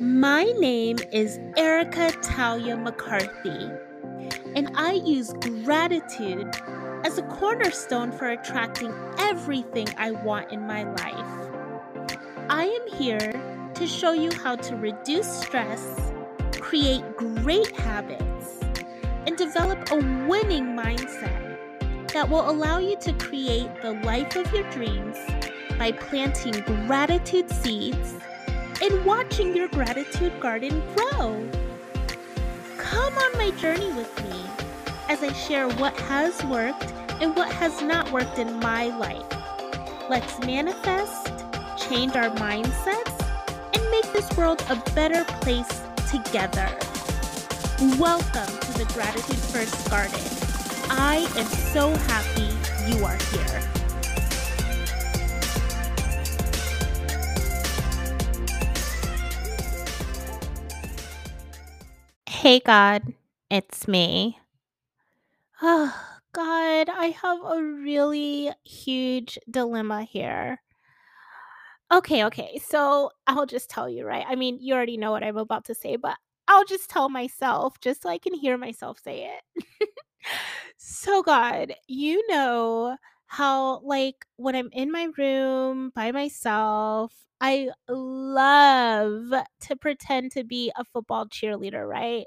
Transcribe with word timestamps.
My 0.00 0.44
name 0.44 0.98
is 1.10 1.40
Erica 1.56 2.12
Talia 2.22 2.76
McCarthy, 2.76 3.68
and 4.54 4.70
I 4.76 4.92
use 4.92 5.32
gratitude 5.64 6.54
as 7.04 7.18
a 7.18 7.22
cornerstone 7.22 8.12
for 8.12 8.28
attracting 8.28 8.94
everything 9.18 9.88
I 9.96 10.12
want 10.12 10.52
in 10.52 10.60
my 10.60 10.84
life. 10.84 12.20
I 12.48 12.66
am 12.66 12.96
here 12.96 13.72
to 13.74 13.86
show 13.88 14.12
you 14.12 14.30
how 14.30 14.54
to 14.54 14.76
reduce 14.76 15.26
stress, 15.26 16.12
create 16.52 17.02
great 17.16 17.74
habits, 17.76 18.60
and 19.26 19.36
develop 19.36 19.90
a 19.90 19.96
winning 20.28 20.76
mindset 20.76 22.08
that 22.12 22.28
will 22.28 22.48
allow 22.48 22.78
you 22.78 22.96
to 22.98 23.12
create 23.14 23.70
the 23.82 23.94
life 24.04 24.36
of 24.36 24.52
your 24.52 24.70
dreams 24.70 25.16
by 25.76 25.90
planting 25.90 26.52
gratitude 26.86 27.50
seeds 27.50 28.14
and 28.80 29.04
watching 29.04 29.56
your 29.56 29.68
gratitude 29.68 30.38
garden 30.40 30.82
grow. 30.94 31.48
Come 32.76 33.14
on 33.14 33.32
my 33.38 33.50
journey 33.58 33.92
with 33.92 34.24
me 34.24 34.40
as 35.08 35.22
I 35.22 35.32
share 35.32 35.68
what 35.68 35.98
has 36.00 36.44
worked 36.44 36.92
and 37.20 37.34
what 37.34 37.50
has 37.52 37.82
not 37.82 38.10
worked 38.12 38.38
in 38.38 38.58
my 38.60 38.96
life. 38.96 39.26
Let's 40.08 40.38
manifest, 40.40 41.32
change 41.76 42.14
our 42.14 42.30
mindsets, 42.36 43.18
and 43.74 43.90
make 43.90 44.10
this 44.12 44.30
world 44.36 44.62
a 44.70 44.76
better 44.92 45.24
place 45.40 45.82
together. 46.10 46.68
Welcome 47.98 48.58
to 48.60 48.72
the 48.78 48.90
Gratitude 48.94 49.36
First 49.36 49.90
Garden. 49.90 50.20
I 50.90 51.28
am 51.36 51.46
so 51.46 51.94
happy 51.94 52.48
you 52.90 53.04
are 53.04 53.16
here. 53.32 53.77
Hey, 62.48 62.60
God, 62.60 63.12
it's 63.50 63.86
me. 63.86 64.38
Oh, 65.60 65.94
God, 66.32 66.88
I 66.88 67.14
have 67.20 67.38
a 67.44 67.62
really 67.62 68.50
huge 68.64 69.38
dilemma 69.50 70.04
here. 70.04 70.62
Okay, 71.92 72.24
okay, 72.24 72.58
so 72.64 73.10
I'll 73.26 73.46
just 73.46 73.70
tell 73.70 73.88
you, 73.88 74.04
right? 74.06 74.24
I 74.28 74.34
mean, 74.34 74.58
you 74.60 74.74
already 74.74 74.96
know 74.96 75.10
what 75.10 75.24
I'm 75.24 75.36
about 75.38 75.64
to 75.66 75.74
say, 75.74 75.96
but 75.96 76.16
I'll 76.46 76.64
just 76.64 76.90
tell 76.90 77.08
myself 77.08 77.80
just 77.80 78.02
so 78.02 78.08
I 78.10 78.18
can 78.18 78.34
hear 78.34 78.58
myself 78.58 78.98
say 79.02 79.30
it. 79.54 79.64
so, 80.78 81.22
God, 81.22 81.74
you 81.86 82.26
know 82.28 82.96
how, 83.26 83.80
like, 83.80 84.26
when 84.36 84.54
I'm 84.54 84.70
in 84.72 84.90
my 84.92 85.08
room 85.16 85.92
by 85.94 86.12
myself, 86.12 87.12
I 87.40 87.70
love 87.88 89.32
to 89.62 89.76
pretend 89.76 90.32
to 90.32 90.44
be 90.44 90.72
a 90.76 90.84
football 90.84 91.26
cheerleader, 91.26 91.86
right? 91.88 92.26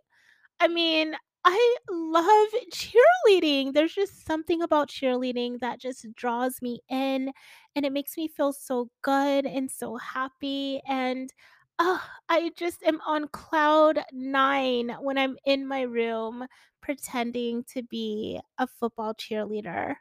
I 0.62 0.68
mean, 0.68 1.16
I 1.44 1.78
love 1.90 2.50
cheerleading. 2.72 3.74
There's 3.74 3.94
just 3.96 4.26
something 4.26 4.62
about 4.62 4.90
cheerleading 4.90 5.60
that 5.60 5.80
just 5.82 6.06
draws 6.16 6.62
me 6.62 6.82
in 6.90 7.32
and 7.76 7.86
it 7.86 7.92
makes 7.92 8.16
me 8.16 8.28
feel 8.28 8.54
so 8.54 8.90
good 9.02 9.46
and 9.48 9.72
so 9.72 9.98
happy. 9.98 10.82
And 10.88 11.34
oh, 11.80 12.04
I 12.30 12.52
just 12.56 12.84
am 12.84 13.02
on 13.08 13.28
cloud 13.30 14.04
nine 14.14 14.90
when 15.02 15.18
I'm 15.18 15.38
in 15.46 15.68
my 15.68 15.82
room 15.82 16.46
pretending 16.82 17.64
to 17.74 17.82
be 17.84 18.40
a 18.60 18.68
football 18.68 19.16
cheerleader. 19.16 19.96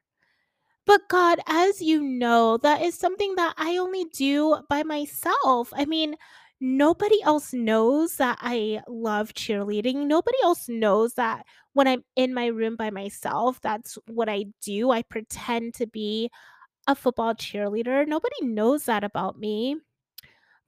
But 0.86 1.08
God, 1.08 1.40
as 1.46 1.80
you 1.80 2.02
know, 2.02 2.56
that 2.58 2.82
is 2.82 2.94
something 2.98 3.34
that 3.36 3.54
I 3.56 3.76
only 3.76 4.04
do 4.06 4.58
by 4.68 4.82
myself. 4.82 5.72
I 5.74 5.84
mean, 5.84 6.16
nobody 6.60 7.22
else 7.22 7.52
knows 7.52 8.16
that 8.16 8.38
I 8.40 8.82
love 8.86 9.32
cheerleading. 9.34 10.06
Nobody 10.06 10.36
else 10.42 10.68
knows 10.68 11.14
that 11.14 11.46
when 11.72 11.88
I'm 11.88 12.04
in 12.16 12.34
my 12.34 12.46
room 12.46 12.76
by 12.76 12.90
myself, 12.90 13.60
that's 13.60 13.96
what 14.06 14.28
I 14.28 14.46
do. 14.62 14.90
I 14.90 15.02
pretend 15.02 15.74
to 15.74 15.86
be 15.86 16.30
a 16.86 16.94
football 16.94 17.34
cheerleader. 17.34 18.06
Nobody 18.06 18.36
knows 18.42 18.84
that 18.84 19.04
about 19.04 19.38
me. 19.38 19.76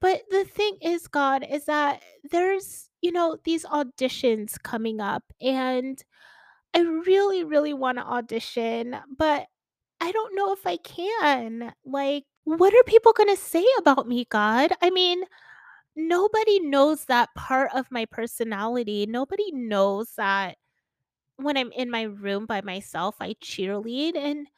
But 0.01 0.23
the 0.31 0.45
thing 0.45 0.79
is, 0.81 1.07
God, 1.07 1.47
is 1.49 1.67
that 1.67 2.03
there's, 2.31 2.89
you 3.03 3.13
know, 3.13 3.37
these 3.45 3.65
auditions 3.65 4.61
coming 4.61 5.01
up 5.01 5.23
and 5.41 6.03
I 6.75 6.81
really, 6.81 7.45
really 7.45 7.75
want 7.75 7.99
to 7.99 8.05
audition, 8.05 8.97
but 9.17 9.47
I 10.01 10.11
don't 10.11 10.35
know 10.35 10.53
if 10.53 10.67
I 10.67 10.79
can. 10.79 11.73
Like, 11.85 12.25
what 12.45 12.75
are 12.75 12.83
people 12.85 13.13
going 13.13 13.29
to 13.29 13.41
say 13.41 13.65
about 13.79 14.09
me, 14.09 14.27
God? 14.29 14.73
I 14.81 14.91
mean, 14.91 15.23
nobody 15.97 16.61
knows 16.61 17.05
that 17.07 17.31
part 17.37 17.71
of 17.75 17.91
my 17.91 18.05
personality. 18.07 19.07
Nobody 19.07 19.51
knows 19.53 20.15
that 20.17 20.57
when 21.37 21.57
I'm 21.57 21.73
in 21.73 21.91
my 21.91 22.03
room 22.03 22.47
by 22.47 22.61
myself, 22.63 23.17
I 23.21 23.35
cheerlead. 23.43 24.17
And 24.17 24.49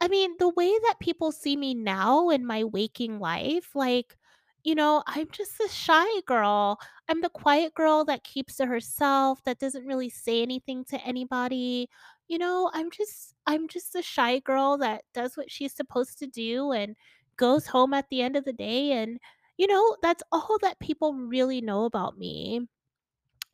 I 0.00 0.08
mean, 0.08 0.36
the 0.38 0.50
way 0.50 0.72
that 0.84 1.00
people 1.00 1.32
see 1.32 1.56
me 1.56 1.74
now 1.74 2.30
in 2.30 2.46
my 2.46 2.64
waking 2.64 3.20
life, 3.20 3.70
like, 3.74 4.16
you 4.64 4.74
know, 4.74 5.02
I'm 5.06 5.28
just 5.30 5.60
a 5.60 5.68
shy 5.68 6.06
girl. 6.26 6.78
I'm 7.08 7.20
the 7.22 7.30
quiet 7.30 7.74
girl 7.74 8.04
that 8.06 8.24
keeps 8.24 8.56
to 8.56 8.66
herself, 8.66 9.42
that 9.44 9.58
doesn't 9.60 9.86
really 9.86 10.10
say 10.10 10.42
anything 10.42 10.84
to 10.86 10.98
anybody. 11.02 11.88
You 12.28 12.38
know, 12.38 12.70
I'm 12.74 12.90
just 12.90 13.34
I'm 13.46 13.68
just 13.68 13.94
a 13.94 14.02
shy 14.02 14.40
girl 14.40 14.78
that 14.78 15.04
does 15.14 15.36
what 15.36 15.50
she's 15.50 15.74
supposed 15.74 16.18
to 16.20 16.26
do 16.26 16.72
and 16.72 16.96
goes 17.36 17.66
home 17.66 17.94
at 17.94 18.08
the 18.10 18.22
end 18.22 18.36
of 18.36 18.44
the 18.44 18.52
day 18.52 18.92
and 18.92 19.18
you 19.58 19.66
know, 19.66 19.96
that's 20.02 20.22
all 20.32 20.58
that 20.62 20.78
people 20.80 21.14
really 21.14 21.60
know 21.60 21.84
about 21.84 22.18
me. 22.18 22.62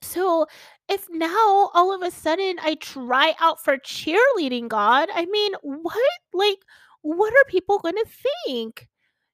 So, 0.02 0.46
if 0.88 1.06
now 1.10 1.70
all 1.74 1.94
of 1.94 2.02
a 2.02 2.10
sudden 2.10 2.56
I 2.60 2.74
try 2.76 3.34
out 3.40 3.62
for 3.64 3.76
cheerleading, 3.78 4.68
God, 4.68 5.08
I 5.14 5.26
mean, 5.26 5.54
what? 5.62 5.98
Like, 6.34 6.58
what 7.02 7.32
are 7.34 7.44
people 7.48 7.78
going 7.78 7.94
to 7.96 8.06
think? 8.46 8.88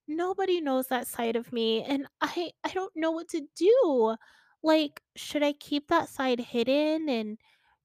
Nobody 0.09 0.61
knows 0.61 0.89
that 0.89 1.07
side 1.09 1.37
of 1.37 1.53
me, 1.53 1.83
and 1.85 2.07
I 2.21 2.53
I 2.65 2.71
don't 2.71 2.93
know 2.97 3.13
what 3.13 3.29
to 3.31 3.43
do. 3.57 4.17
Like, 4.63 5.03
should 5.17 5.43
I 5.43 5.53
keep 5.55 5.89
that 5.89 6.09
side 6.11 6.41
hidden 6.41 7.09
and 7.09 7.39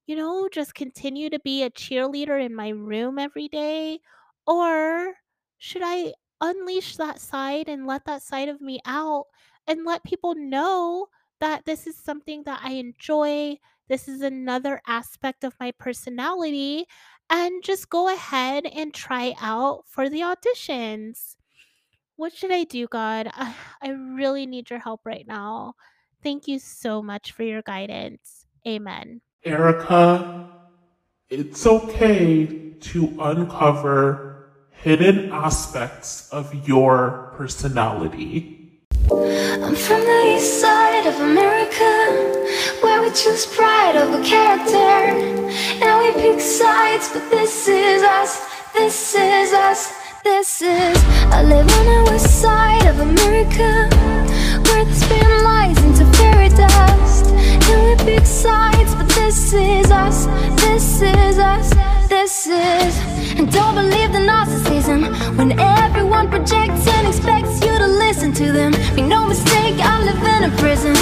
you 0.07 0.15
know, 0.15 0.49
just 0.51 0.75
continue 0.75 1.29
to 1.29 1.39
be 1.39 1.63
a 1.63 1.69
cheerleader 1.71 2.43
in 2.43 2.55
my 2.55 2.69
room 2.69 3.19
every 3.19 3.47
day? 3.49 3.99
Or 4.47 5.13
should 5.59 5.81
I 5.85 6.13
unleash 6.43 6.97
that 6.97 7.19
side 7.19 7.69
and 7.69 7.87
let 7.87 8.05
that 8.05 8.21
side 8.21 8.49
of 8.49 8.61
me 8.61 8.79
out 8.85 9.25
and 9.65 9.85
let 9.85 10.03
people 10.03 10.35
know 10.35 11.07
that 11.39 11.65
this 11.65 11.87
is 11.87 11.97
something 11.97 12.43
that 12.43 12.59
I 12.61 12.73
enjoy? 12.73 13.57
This 13.87 14.07
is 14.07 14.21
another 14.21 14.81
aspect 14.85 15.43
of 15.43 15.55
my 15.59 15.71
personality, 15.71 16.85
and 17.29 17.63
just 17.63 17.89
go 17.89 18.13
ahead 18.13 18.65
and 18.65 18.93
try 18.93 19.33
out 19.41 19.83
for 19.87 20.09
the 20.09 20.21
auditions. 20.21 21.35
What 22.15 22.33
should 22.33 22.51
I 22.51 22.63
do, 22.63 22.87
God? 22.87 23.29
I 23.33 23.89
really 23.89 24.45
need 24.45 24.69
your 24.69 24.79
help 24.79 25.01
right 25.05 25.25
now. 25.27 25.73
Thank 26.21 26.47
you 26.47 26.59
so 26.59 27.01
much 27.01 27.31
for 27.31 27.43
your 27.43 27.61
guidance. 27.61 28.45
Amen. 28.67 29.21
Erica, 29.43 30.49
it's 31.29 31.65
okay 31.67 32.71
to 32.79 33.17
uncover 33.19 34.32
hidden 34.83 35.31
aspects 35.31 36.27
of 36.33 36.67
your 36.67 37.31
personality. 37.37 38.83
I'm 39.09 39.75
from 39.75 40.01
the 40.01 40.35
east 40.35 40.59
side 40.59 41.07
of 41.07 41.15
America, 41.21 41.91
where 42.81 43.01
we 43.01 43.07
choose 43.11 43.45
pride 43.45 43.95
over 43.95 44.21
character. 44.25 44.75
And 44.75 45.93
we 45.99 46.11
pick 46.21 46.41
sides, 46.41 47.09
but 47.13 47.23
this 47.31 47.65
is 47.69 48.03
us, 48.03 48.45
this 48.73 49.15
is 49.15 49.53
us, 49.53 49.93
this 50.21 50.61
is. 50.61 50.97
I 51.31 51.43
live 51.43 51.69
on 51.79 51.85
the 51.85 52.11
west 52.11 52.41
side 52.41 52.85
of 52.85 52.99
America, 52.99 53.87
where 54.67 54.83
the 54.83 54.95
spin 54.95 55.43
lies 55.45 55.77
into 55.85 56.03
fairy 56.17 56.49
dust. 56.49 57.27
And 57.31 57.79
we 57.87 57.95
pick 58.03 58.25
sides, 58.25 58.95
but 58.95 59.07
this 59.15 59.53
is 59.53 59.89
us, 59.89 60.25
this 60.59 61.01
is 61.01 61.39
us, 61.39 61.73
this 62.09 62.47
is. 62.47 63.12
And 63.37 63.51
don't 63.51 63.75
believe 63.75 64.11
the 64.11 64.19
narcissism 64.19 65.37
when 65.37 65.59
everyone 65.59 66.29
projects 66.29 66.87
and 66.87 67.07
expects 67.07 67.61
you 67.65 67.77
to 67.77 67.87
listen 67.87 68.31
to 68.33 68.51
them. 68.51 68.71
Make 68.95 69.05
no 69.05 69.25
mistake, 69.25 69.75
I 69.79 70.03
live 70.03 70.21
in 70.35 70.51
a 70.51 70.55
prison 70.57 70.93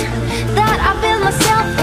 that 0.55 0.77
I 0.79 1.01
built 1.01 1.23
myself. 1.23 1.80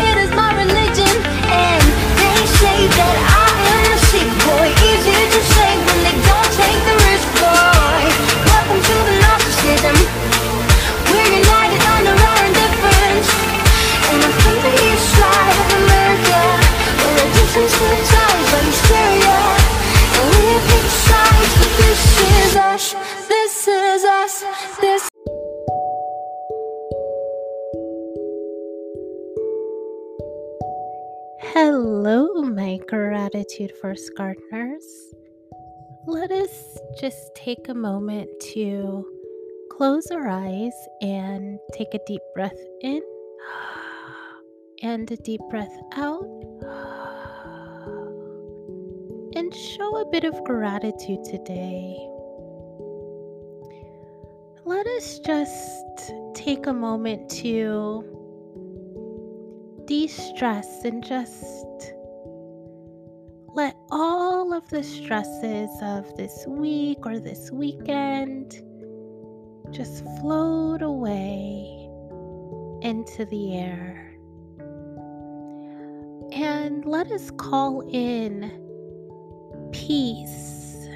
Hello, 31.60 32.44
my 32.44 32.78
gratitude 32.86 33.72
first 33.82 34.12
gardeners. 34.16 34.84
Let 36.06 36.30
us 36.30 36.78
just 37.00 37.34
take 37.34 37.68
a 37.68 37.74
moment 37.74 38.30
to 38.52 39.04
close 39.68 40.06
our 40.12 40.28
eyes 40.28 40.72
and 41.02 41.58
take 41.72 41.92
a 41.94 41.98
deep 42.06 42.20
breath 42.32 42.56
in 42.82 43.02
and 44.82 45.10
a 45.10 45.16
deep 45.16 45.40
breath 45.50 45.76
out. 45.96 46.22
And 49.34 49.52
show 49.52 49.96
a 49.96 50.08
bit 50.12 50.22
of 50.22 50.44
gratitude 50.44 51.24
today. 51.24 51.96
Let 54.64 54.86
us 54.86 55.18
just 55.18 56.12
take 56.34 56.68
a 56.68 56.72
moment 56.72 57.28
to 57.42 58.17
de 59.88 60.06
stress 60.06 60.84
and 60.84 61.02
just 61.02 61.94
let 63.54 63.74
all 63.90 64.52
of 64.52 64.68
the 64.68 64.82
stresses 64.82 65.70
of 65.80 66.14
this 66.14 66.44
week 66.46 66.98
or 67.06 67.18
this 67.18 67.50
weekend 67.50 68.62
just 69.70 70.04
float 70.20 70.82
away 70.82 71.88
into 72.82 73.24
the 73.30 73.56
air. 73.56 74.14
And 76.32 76.84
let 76.84 77.10
us 77.10 77.30
call 77.30 77.80
in 77.88 78.42
peace 79.72 80.86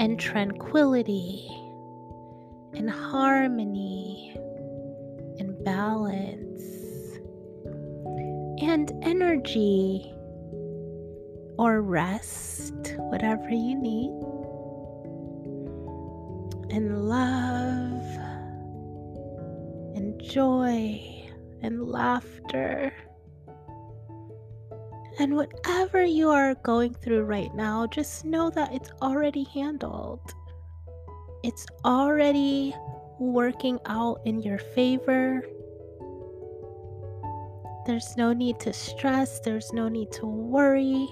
and 0.00 0.18
tranquility 0.18 1.46
and 2.72 2.90
harmony 2.90 4.34
and 5.38 5.62
balance 5.62 6.45
and 8.60 8.92
energy 9.02 10.12
or 11.58 11.80
rest, 11.82 12.94
whatever 12.98 13.48
you 13.50 13.76
need, 13.76 14.10
and 16.74 17.08
love 17.08 18.02
and 19.96 20.20
joy 20.20 21.28
and 21.62 21.88
laughter. 21.88 22.92
And 25.18 25.34
whatever 25.34 26.04
you 26.04 26.28
are 26.28 26.54
going 26.56 26.92
through 26.92 27.22
right 27.22 27.54
now, 27.54 27.86
just 27.86 28.26
know 28.26 28.50
that 28.50 28.74
it's 28.74 28.90
already 29.00 29.44
handled. 29.44 30.20
It's 31.42 31.64
already 31.84 32.74
working 33.18 33.78
out 33.86 34.20
in 34.26 34.42
your 34.42 34.58
favor. 34.58 35.42
There's 37.86 38.16
no 38.16 38.32
need 38.32 38.58
to 38.60 38.72
stress, 38.72 39.38
there's 39.38 39.72
no 39.72 39.88
need 39.88 40.10
to 40.12 40.26
worry. 40.26 41.08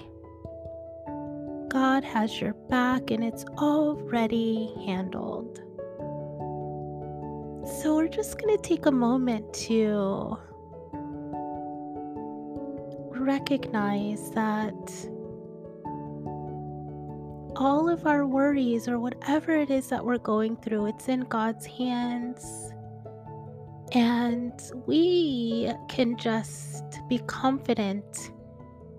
God 1.69 2.03
has 2.03 2.41
your 2.41 2.53
back 2.69 3.11
and 3.11 3.23
it's 3.23 3.45
already 3.57 4.73
handled. 4.85 5.61
So, 7.81 7.95
we're 7.95 8.09
just 8.09 8.37
going 8.37 8.57
to 8.57 8.61
take 8.61 8.87
a 8.87 8.91
moment 8.91 9.53
to 9.67 10.37
recognize 13.11 14.31
that 14.31 14.75
all 17.55 17.87
of 17.87 18.05
our 18.05 18.27
worries 18.27 18.89
or 18.89 18.99
whatever 18.99 19.55
it 19.55 19.71
is 19.71 19.87
that 19.87 20.03
we're 20.03 20.17
going 20.17 20.57
through, 20.57 20.87
it's 20.87 21.07
in 21.07 21.21
God's 21.21 21.65
hands. 21.65 22.74
And 23.91 24.53
we 24.85 25.71
can 25.89 26.17
just 26.17 26.83
be 27.07 27.19
confident 27.19 28.31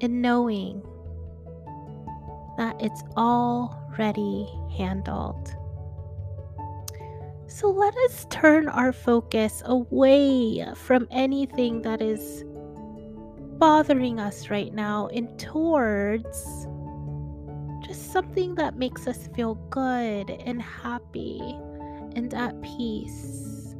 in 0.00 0.20
knowing 0.20 0.82
that 2.56 2.76
it's 2.80 3.02
already 3.16 4.48
handled. 4.76 5.54
So 7.48 7.70
let 7.70 7.96
us 7.96 8.26
turn 8.30 8.68
our 8.68 8.92
focus 8.92 9.62
away 9.64 10.66
from 10.74 11.08
anything 11.10 11.82
that 11.82 12.02
is 12.02 12.44
bothering 13.58 14.20
us 14.20 14.50
right 14.50 14.74
now 14.74 15.08
and 15.08 15.38
towards 15.38 16.66
just 17.86 18.12
something 18.12 18.54
that 18.56 18.76
makes 18.76 19.06
us 19.06 19.28
feel 19.34 19.54
good 19.70 20.30
and 20.30 20.60
happy 20.60 21.40
and 22.14 22.32
at 22.34 22.60
peace. 22.62 23.75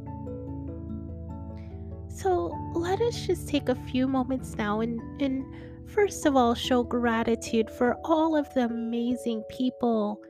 Let 2.87 3.01
us 3.01 3.27
just 3.27 3.49
take 3.49 3.67
a 3.67 3.75
few 3.75 4.07
moments 4.07 4.55
now 4.55 4.79
and, 4.79 5.01
and 5.21 5.45
first 5.87 6.25
of 6.25 6.37
all 6.37 6.55
show 6.55 6.83
gratitude 6.83 7.69
for 7.69 7.97
all 8.05 8.33
of 8.33 8.51
the 8.53 8.63
amazing 8.63 9.43
people 9.49 10.21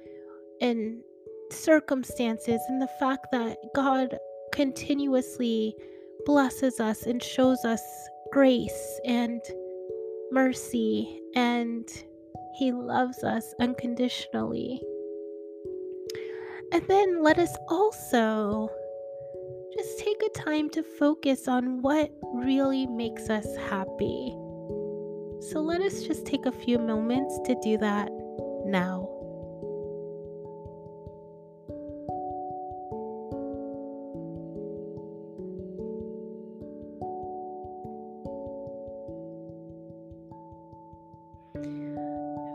and 0.60 1.04
circumstances 1.52 2.60
and 2.68 2.82
the 2.82 2.90
fact 3.00 3.28
that 3.32 3.58
God 3.76 4.18
continuously 4.52 5.76
blesses 6.26 6.80
us 6.80 7.04
and 7.04 7.22
shows 7.22 7.64
us 7.64 7.82
grace 8.32 9.00
and 9.06 9.40
mercy 10.32 11.22
and 11.36 11.88
he 12.58 12.72
loves 12.72 13.24
us 13.24 13.54
unconditionally. 13.60 14.82
And 16.72 16.82
then 16.88 17.22
let 17.22 17.38
us 17.38 17.56
also 17.70 18.72
just 19.78 20.00
take 20.00 20.20
a 20.24 20.30
time 20.30 20.72
to 20.72 20.82
focus 20.82 21.48
on 21.48 21.84
what 21.84 22.10
really 22.34 22.88
makes 22.88 23.30
us 23.30 23.46
happy. 23.70 24.32
So 25.40 25.60
let 25.62 25.82
us 25.82 26.02
just 26.02 26.26
take 26.26 26.48
a 26.48 26.52
few 26.52 26.80
moments 26.80 27.40
to 27.46 27.56
do 27.62 27.78
that 27.78 28.10
now. 28.66 29.08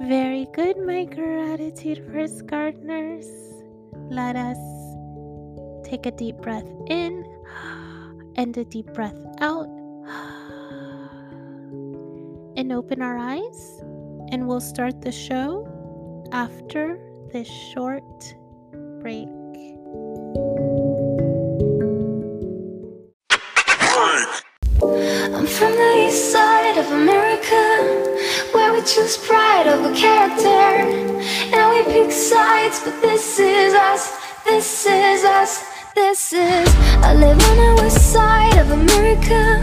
Very 0.09 0.49
good, 0.53 0.77
my 0.85 1.05
gratitude 1.05 2.05
first 2.13 2.49
gardeners. 2.49 3.29
Let 4.11 4.35
us 4.35 4.82
take 5.93 6.07
a 6.07 6.11
deep 6.11 6.39
breath 6.39 6.65
in 6.87 7.23
and 8.37 8.57
a 8.57 8.65
deep 8.65 8.87
breath 8.95 9.27
out 9.43 9.67
and 12.57 12.73
open 12.73 13.03
our 13.03 13.19
eyes. 13.19 13.83
And 14.31 14.49
we'll 14.49 14.63
start 14.63 15.03
the 15.03 15.13
show 15.13 15.69
after 16.33 16.99
this 17.31 17.47
short 17.47 18.35
break. 19.01 19.29
I'm 25.37 25.47
from 25.47 25.73
the 25.73 26.07
east 26.07 26.33
side 26.33 26.79
of 26.79 26.87
America, 26.91 27.63
where 28.53 28.73
we 28.73 28.81
choose 28.81 29.19
pride 29.19 29.67
over 29.67 29.95
character. 29.95 30.89
And 31.53 31.63
we 31.69 31.83
pick 31.93 32.11
sides, 32.11 32.81
but 32.83 32.99
this 33.03 33.39
is 33.39 33.75
us, 33.75 34.17
this 34.47 34.87
is 34.87 35.25
us, 35.25 35.72
this 35.95 36.33
is. 36.33 36.69
I 37.03 37.15
live 37.15 37.39
on 37.51 37.57
the 37.57 37.83
west 37.83 38.13
side 38.13 38.57
of 38.59 38.71
America, 38.71 39.61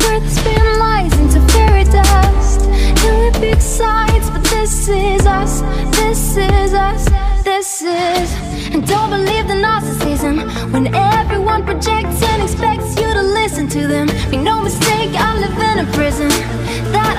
where 0.00 0.20
they 0.20 0.28
spin 0.28 0.78
lies 0.78 1.12
into 1.18 1.40
fairy 1.52 1.84
dust. 1.84 2.62
And 3.06 3.14
we 3.22 3.40
pick 3.40 3.60
sides, 3.60 4.30
but 4.30 4.44
this 4.44 4.88
is 4.88 5.26
us, 5.26 5.60
this 5.96 6.36
is 6.36 6.74
us, 6.74 7.08
this 7.44 7.82
is. 7.82 8.28
And 8.72 8.86
don't 8.86 9.10
believe 9.10 9.46
the 9.48 9.54
narcissism 9.54 10.72
when 10.72 10.94
everyone 10.94 11.64
projects 11.64 12.22
and 12.22 12.42
expects 12.42 12.96
you 13.00 13.12
to 13.12 13.22
listen 13.22 13.68
to 13.68 13.86
them. 13.86 14.06
Make 14.30 14.40
no 14.40 14.60
mistake, 14.60 15.10
I 15.14 15.38
live 15.38 15.56
in 15.70 15.86
a 15.86 15.92
prison 15.92 16.28
that 16.92 17.15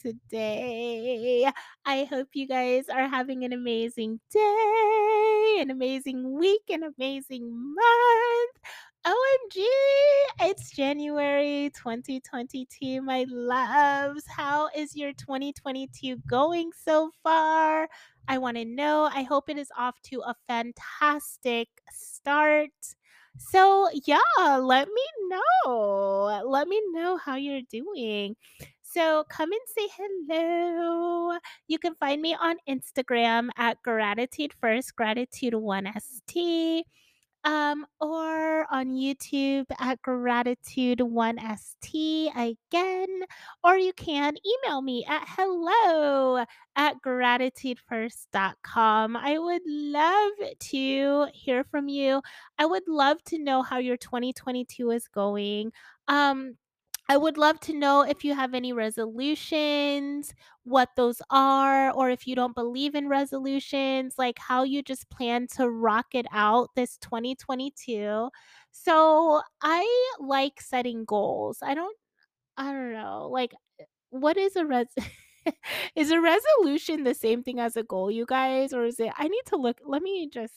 today? 0.00 1.46
I 1.84 2.04
hope 2.04 2.28
you 2.32 2.46
guys 2.46 2.88
are 2.88 3.08
having 3.08 3.44
an 3.44 3.52
amazing 3.52 4.20
day, 4.32 5.58
an 5.60 5.70
amazing 5.70 6.38
week, 6.38 6.62
an 6.70 6.82
amazing 6.84 7.74
month. 7.74 8.56
OMG! 9.06 9.64
It's 10.40 10.70
January 10.72 11.70
2022, 11.74 13.00
my 13.02 13.24
loves. 13.28 14.24
How 14.28 14.68
is 14.76 14.94
your 14.94 15.12
2022 15.14 16.16
going 16.28 16.70
so 16.84 17.10
far? 17.22 17.88
I 18.28 18.38
want 18.38 18.56
to 18.58 18.64
know. 18.64 19.08
I 19.12 19.22
hope 19.22 19.48
it 19.48 19.58
is 19.58 19.70
off 19.76 20.00
to 20.04 20.20
a 20.20 20.34
fantastic 20.46 21.68
start. 21.90 22.70
So, 23.38 23.88
yeah, 24.04 24.18
let 24.58 24.88
me 24.88 25.02
know. 25.28 26.42
Let 26.46 26.68
me 26.68 26.82
know 26.92 27.16
how 27.16 27.36
you're 27.36 27.62
doing. 27.70 28.36
So, 28.92 29.24
come 29.28 29.52
and 29.52 29.60
say 29.66 29.88
hello. 29.96 31.38
You 31.68 31.78
can 31.78 31.94
find 31.94 32.20
me 32.20 32.34
on 32.34 32.56
Instagram 32.68 33.48
at 33.56 33.80
gratitude 33.82 34.52
first, 34.60 34.96
gratitude 34.96 35.54
one 35.54 35.88
ST 35.98 36.84
um, 37.44 37.86
or 38.00 38.66
on 38.70 38.90
YouTube 38.90 39.64
at 39.78 40.02
gratitude1st 40.02 42.28
again, 42.36 43.22
or 43.64 43.78
you 43.78 43.94
can 43.94 44.34
email 44.44 44.82
me 44.82 45.06
at 45.08 45.24
hello 45.26 46.44
at 46.76 46.96
gratitudefirst.com. 47.06 49.16
I 49.16 49.38
would 49.38 49.62
love 49.66 50.32
to 50.58 51.26
hear 51.32 51.64
from 51.64 51.88
you. 51.88 52.20
I 52.58 52.66
would 52.66 52.86
love 52.86 53.24
to 53.24 53.38
know 53.38 53.62
how 53.62 53.78
your 53.78 53.96
2022 53.96 54.90
is 54.90 55.08
going. 55.08 55.72
Um, 56.08 56.58
I 57.10 57.16
would 57.16 57.36
love 57.36 57.58
to 57.62 57.72
know 57.72 58.02
if 58.02 58.22
you 58.24 58.34
have 58.36 58.54
any 58.54 58.72
resolutions, 58.72 60.32
what 60.62 60.90
those 60.96 61.20
are, 61.28 61.90
or 61.90 62.08
if 62.08 62.24
you 62.24 62.36
don't 62.36 62.54
believe 62.54 62.94
in 62.94 63.08
resolutions, 63.08 64.14
like 64.16 64.38
how 64.38 64.62
you 64.62 64.80
just 64.80 65.10
plan 65.10 65.48
to 65.56 65.68
rock 65.68 66.14
it 66.14 66.26
out 66.30 66.70
this 66.76 66.98
2022. 66.98 68.30
So 68.70 69.42
I 69.60 70.14
like 70.20 70.60
setting 70.60 71.04
goals. 71.04 71.58
I 71.62 71.74
don't, 71.74 71.96
I 72.56 72.72
don't 72.72 72.92
know, 72.92 73.28
like 73.32 73.54
eh, 73.80 73.84
what 74.10 74.36
is 74.36 74.56
a 74.56 74.66
res? 74.66 74.88
is 75.96 76.10
a 76.12 76.20
resolution 76.20 77.04
the 77.04 77.14
same 77.14 77.42
thing 77.42 77.60
as 77.60 77.76
a 77.76 77.82
goal, 77.84 78.10
you 78.10 78.26
guys, 78.26 78.72
or 78.72 78.84
is 78.86 79.00
it? 79.00 79.12
I 79.16 79.28
need 79.28 79.42
to 79.48 79.56
look. 79.56 79.80
Let 79.84 80.02
me 80.02 80.28
just. 80.28 80.54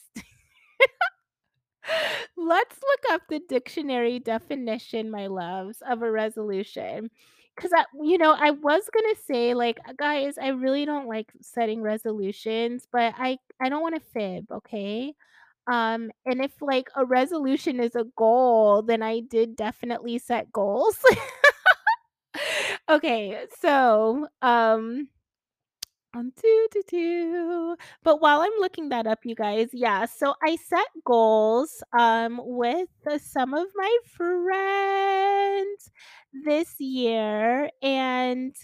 Let's 2.36 2.76
look 2.82 3.12
up 3.14 3.22
the 3.28 3.40
dictionary 3.48 4.18
definition, 4.18 5.10
my 5.10 5.26
loves, 5.26 5.82
of 5.86 6.02
a 6.02 6.10
resolution. 6.10 7.10
Because 7.54 7.72
I, 7.76 7.84
you 8.02 8.18
know, 8.18 8.34
I 8.36 8.50
was 8.50 8.88
gonna 8.92 9.14
say, 9.26 9.54
like, 9.54 9.78
"Uh, 9.88 9.92
guys, 9.96 10.38
I 10.38 10.48
really 10.48 10.84
don't 10.84 11.06
like 11.08 11.32
setting 11.40 11.82
resolutions, 11.82 12.86
but 12.90 13.14
I, 13.16 13.38
I 13.60 13.68
don't 13.68 13.82
want 13.82 13.94
to 13.94 14.00
fib, 14.00 14.46
okay? 14.50 15.14
Um, 15.68 16.12
and 16.26 16.44
if 16.44 16.52
like 16.62 16.90
a 16.96 17.04
resolution 17.06 17.80
is 17.80 17.96
a 17.96 18.04
goal, 18.16 18.82
then 18.82 19.02
I 19.02 19.20
did 19.20 19.56
definitely 19.56 20.18
set 20.18 20.52
goals. 20.52 20.98
okay, 22.88 23.46
so 23.60 24.28
um, 24.42 25.08
um, 26.14 26.32
doo, 26.40 26.66
doo, 26.72 26.82
doo. 26.86 27.76
But 28.02 28.20
while 28.20 28.40
I'm 28.40 28.52
looking 28.60 28.88
that 28.90 29.06
up, 29.06 29.20
you 29.24 29.34
guys, 29.34 29.68
yeah, 29.72 30.04
so 30.06 30.34
I 30.42 30.56
set 30.56 30.86
goals 31.04 31.82
um 31.98 32.40
with 32.42 32.88
uh, 33.10 33.18
some 33.18 33.54
of 33.54 33.66
my 33.74 33.96
friends 34.04 35.90
this 36.44 36.80
year 36.80 37.70
and 37.82 38.54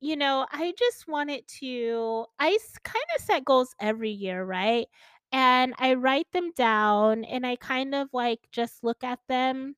you 0.00 0.16
know, 0.16 0.46
I 0.52 0.74
just 0.78 1.08
wanted 1.08 1.48
to 1.60 2.26
I 2.40 2.58
kind 2.84 3.04
of 3.18 3.24
set 3.24 3.44
goals 3.44 3.74
every 3.80 4.10
year, 4.10 4.44
right? 4.44 4.86
And 5.32 5.74
I 5.78 5.94
write 5.94 6.28
them 6.32 6.52
down 6.56 7.24
and 7.24 7.46
I 7.46 7.56
kind 7.56 7.94
of 7.94 8.08
like 8.12 8.40
just 8.52 8.84
look 8.84 9.04
at 9.04 9.20
them 9.28 9.76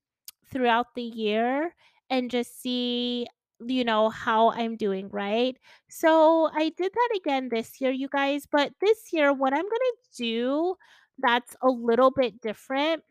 throughout 0.50 0.94
the 0.94 1.02
year 1.02 1.74
and 2.10 2.30
just 2.30 2.60
see, 2.62 3.26
you 3.64 3.84
know, 3.84 4.10
how 4.10 4.50
I'm 4.52 4.76
doing, 4.76 5.08
right? 5.10 5.56
So 5.88 6.50
I 6.54 6.70
did 6.76 6.92
that 6.92 7.08
again 7.16 7.48
this 7.50 7.80
year, 7.80 7.90
you 7.90 8.08
guys, 8.08 8.46
but 8.50 8.72
this 8.80 9.12
year, 9.12 9.32
what 9.32 9.52
I'm 9.52 9.62
going 9.62 9.70
to 9.70 9.96
do 10.18 10.74
that's 11.18 11.56
a 11.62 11.68
little 11.68 12.10
bit 12.10 12.40
different 12.42 13.02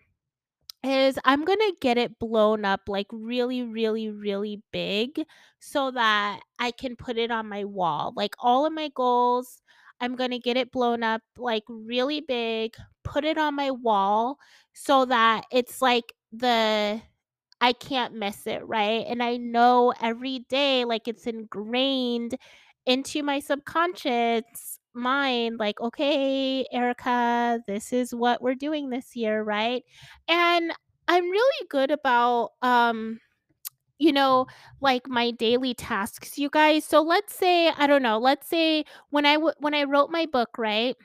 is 0.83 1.17
I'm 1.25 1.43
gonna 1.45 1.71
get 1.81 1.97
it 1.97 2.19
blown 2.19 2.63
up 2.65 2.81
like 2.87 3.07
really, 3.11 3.63
really, 3.63 4.09
really 4.09 4.61
big 4.71 5.23
so 5.59 5.91
that 5.91 6.41
I 6.59 6.71
can 6.71 6.95
put 6.95 7.17
it 7.17 7.31
on 7.31 7.47
my 7.49 7.63
wall. 7.65 8.13
Like 8.15 8.35
all 8.39 8.65
of 8.65 8.73
my 8.73 8.89
goals, 8.95 9.61
I'm 9.99 10.15
gonna 10.15 10.39
get 10.39 10.57
it 10.57 10.71
blown 10.71 11.03
up 11.03 11.21
like 11.37 11.63
really 11.69 12.21
big, 12.21 12.75
put 13.03 13.23
it 13.25 13.37
on 13.37 13.55
my 13.55 13.71
wall 13.71 14.37
so 14.73 15.05
that 15.05 15.45
it's 15.51 15.81
like 15.81 16.13
the 16.31 17.01
I 17.61 17.73
can't 17.73 18.13
miss 18.15 18.45
it, 18.47 18.61
right? 18.67 19.05
And 19.07 19.23
I 19.23 19.37
know 19.37 19.93
every 20.01 20.39
day, 20.49 20.85
like 20.85 21.07
it's 21.07 21.25
ingrained 21.25 22.35
into 22.85 23.23
my 23.23 23.39
subconscious 23.39 24.79
mind, 24.93 25.57
like, 25.59 25.79
okay, 25.81 26.65
Erica, 26.71 27.59
this 27.67 27.91
is 27.93 28.13
what 28.13 28.41
we're 28.41 28.55
doing 28.55 28.89
this 28.89 29.15
year, 29.15 29.41
right? 29.43 29.83
And 30.27 30.71
I'm 31.07 31.29
really 31.29 31.67
good 31.69 31.91
about, 31.91 32.51
um, 32.61 33.19
you 33.99 34.11
know, 34.13 34.47
like 34.81 35.07
my 35.07 35.31
daily 35.31 35.73
tasks, 35.73 36.37
you 36.37 36.49
guys. 36.49 36.85
So 36.85 37.01
let's 37.01 37.33
say, 37.35 37.69
I 37.69 37.87
don't 37.87 38.03
know, 38.03 38.19
let's 38.19 38.47
say 38.47 38.85
when 39.11 39.25
I 39.25 39.35
w- 39.35 39.53
when 39.59 39.73
I 39.73 39.83
wrote 39.85 40.11
my 40.11 40.25
book, 40.25 40.57
right? 40.57 40.95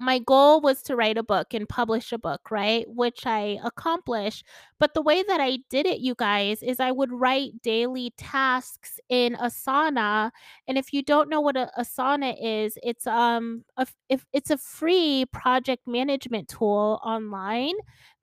My 0.00 0.18
goal 0.20 0.60
was 0.60 0.82
to 0.82 0.96
write 0.96 1.18
a 1.18 1.22
book 1.22 1.52
and 1.54 1.68
publish 1.68 2.12
a 2.12 2.18
book, 2.18 2.50
right? 2.50 2.84
Which 2.88 3.26
I 3.26 3.58
accomplished. 3.64 4.44
But 4.78 4.94
the 4.94 5.02
way 5.02 5.24
that 5.24 5.40
I 5.40 5.58
did 5.70 5.86
it, 5.86 5.98
you 6.00 6.14
guys, 6.14 6.62
is 6.62 6.78
I 6.80 6.92
would 6.92 7.12
write 7.12 7.62
daily 7.62 8.12
tasks 8.16 9.00
in 9.08 9.34
Asana. 9.34 10.30
And 10.68 10.78
if 10.78 10.92
you 10.92 11.02
don't 11.02 11.28
know 11.28 11.40
what 11.40 11.56
a 11.56 11.70
Asana 11.78 12.36
is, 12.40 12.78
it's 12.82 13.06
um 13.06 13.64
a, 13.76 13.86
if 14.08 14.24
it's 14.32 14.50
a 14.50 14.58
free 14.58 15.24
project 15.32 15.86
management 15.86 16.48
tool 16.48 17.00
online 17.04 17.74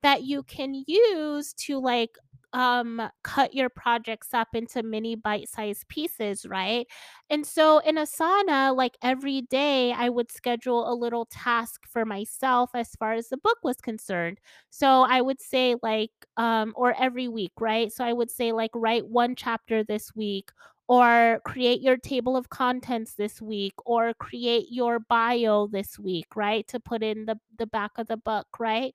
that 0.03 0.23
you 0.23 0.43
can 0.43 0.83
use 0.87 1.53
to 1.53 1.79
like 1.79 2.17
um 2.55 3.01
cut 3.23 3.53
your 3.53 3.69
projects 3.69 4.33
up 4.33 4.49
into 4.53 4.81
mini 4.83 5.15
bite-sized 5.15 5.87
pieces, 5.89 6.45
right? 6.47 6.87
And 7.29 7.45
so 7.45 7.79
in 7.79 7.95
Asana, 7.97 8.75
like 8.75 8.97
every 9.03 9.41
day, 9.43 9.91
I 9.93 10.09
would 10.09 10.31
schedule 10.31 10.91
a 10.91 10.95
little 10.95 11.25
task 11.27 11.81
for 11.89 12.05
myself 12.05 12.71
as 12.73 12.91
far 12.95 13.13
as 13.13 13.29
the 13.29 13.37
book 13.37 13.57
was 13.63 13.77
concerned. 13.81 14.39
So 14.69 15.01
I 15.03 15.21
would 15.21 15.41
say, 15.41 15.75
like, 15.83 16.11
um, 16.37 16.73
or 16.75 16.95
every 16.99 17.27
week, 17.27 17.53
right? 17.59 17.91
So 17.91 18.03
I 18.05 18.13
would 18.13 18.31
say, 18.31 18.51
like, 18.51 18.71
write 18.75 19.07
one 19.07 19.35
chapter 19.35 19.83
this 19.83 20.15
week, 20.15 20.51
or 20.87 21.41
create 21.45 21.81
your 21.81 21.97
table 21.97 22.37
of 22.37 22.49
contents 22.49 23.15
this 23.15 23.41
week, 23.41 23.73
or 23.85 24.13
create 24.15 24.67
your 24.69 24.99
bio 24.99 25.67
this 25.67 25.97
week, 25.99 26.35
right? 26.35 26.67
To 26.69 26.79
put 26.79 27.03
in 27.03 27.25
the, 27.25 27.37
the 27.57 27.67
back 27.67 27.91
of 27.97 28.07
the 28.07 28.17
book, 28.17 28.47
right? 28.59 28.93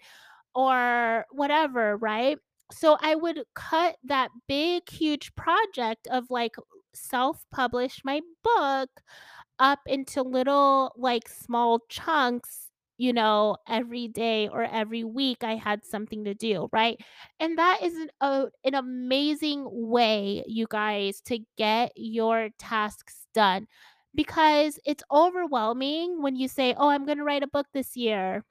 or 0.54 1.26
whatever, 1.30 1.96
right? 1.96 2.38
So 2.72 2.96
I 3.00 3.14
would 3.14 3.42
cut 3.54 3.96
that 4.04 4.30
big, 4.48 4.88
huge 4.88 5.34
project 5.34 6.06
of 6.10 6.30
like 6.30 6.54
self 6.94 7.44
publish 7.50 8.00
my 8.04 8.20
book 8.44 8.90
up 9.58 9.80
into 9.86 10.22
little, 10.22 10.92
like 10.96 11.28
small 11.28 11.80
chunks, 11.88 12.70
you 12.98 13.12
know, 13.12 13.56
every 13.68 14.08
day 14.08 14.48
or 14.48 14.62
every 14.64 15.04
week 15.04 15.38
I 15.42 15.56
had 15.56 15.84
something 15.84 16.24
to 16.24 16.34
do, 16.34 16.68
right? 16.72 16.98
And 17.40 17.58
that 17.58 17.82
is 17.82 17.94
an, 17.96 18.10
a, 18.20 18.46
an 18.64 18.74
amazing 18.74 19.66
way, 19.70 20.44
you 20.46 20.66
guys, 20.70 21.20
to 21.22 21.38
get 21.56 21.92
your 21.96 22.50
tasks 22.58 23.26
done 23.34 23.66
because 24.14 24.78
it's 24.84 25.04
overwhelming 25.10 26.22
when 26.22 26.36
you 26.36 26.48
say, 26.48 26.74
Oh, 26.76 26.88
I'm 26.88 27.06
going 27.06 27.18
to 27.18 27.24
write 27.24 27.42
a 27.42 27.48
book 27.48 27.66
this 27.72 27.96
year 27.96 28.44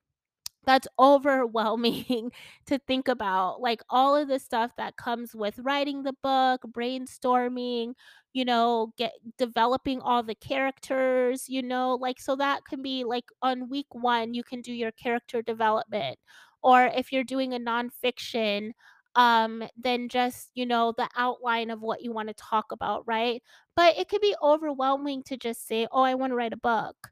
that's 0.65 0.87
overwhelming 0.99 2.31
to 2.67 2.77
think 2.79 3.07
about 3.07 3.61
like 3.61 3.81
all 3.89 4.15
of 4.15 4.27
the 4.27 4.39
stuff 4.39 4.71
that 4.77 4.97
comes 4.97 5.35
with 5.35 5.59
writing 5.59 6.03
the 6.03 6.13
book 6.21 6.61
brainstorming 6.71 7.93
you 8.33 8.45
know 8.45 8.93
get 8.97 9.13
developing 9.37 9.99
all 10.01 10.21
the 10.23 10.35
characters 10.35 11.45
you 11.49 11.61
know 11.63 11.95
like 11.95 12.19
so 12.19 12.35
that 12.35 12.63
can 12.65 12.81
be 12.81 13.03
like 13.03 13.25
on 13.41 13.69
week 13.69 13.87
one 13.91 14.33
you 14.33 14.43
can 14.43 14.61
do 14.61 14.73
your 14.73 14.91
character 14.91 15.41
development. 15.41 16.17
Or 16.61 16.85
if 16.85 17.11
you're 17.11 17.23
doing 17.23 17.53
a 17.53 17.59
nonfiction 17.59 18.71
um 19.15 19.63
then 19.75 20.07
just 20.07 20.51
you 20.53 20.65
know 20.65 20.93
the 20.95 21.09
outline 21.17 21.71
of 21.71 21.81
what 21.81 22.01
you 22.03 22.11
want 22.11 22.27
to 22.29 22.33
talk 22.35 22.71
about 22.71 23.03
right? 23.07 23.41
But 23.75 23.97
it 23.97 24.07
could 24.09 24.21
be 24.21 24.35
overwhelming 24.43 25.23
to 25.23 25.37
just 25.37 25.67
say 25.67 25.87
oh 25.91 26.01
i 26.03 26.13
want 26.15 26.31
to 26.31 26.35
write 26.35 26.53
a 26.53 26.57
book 26.57 27.09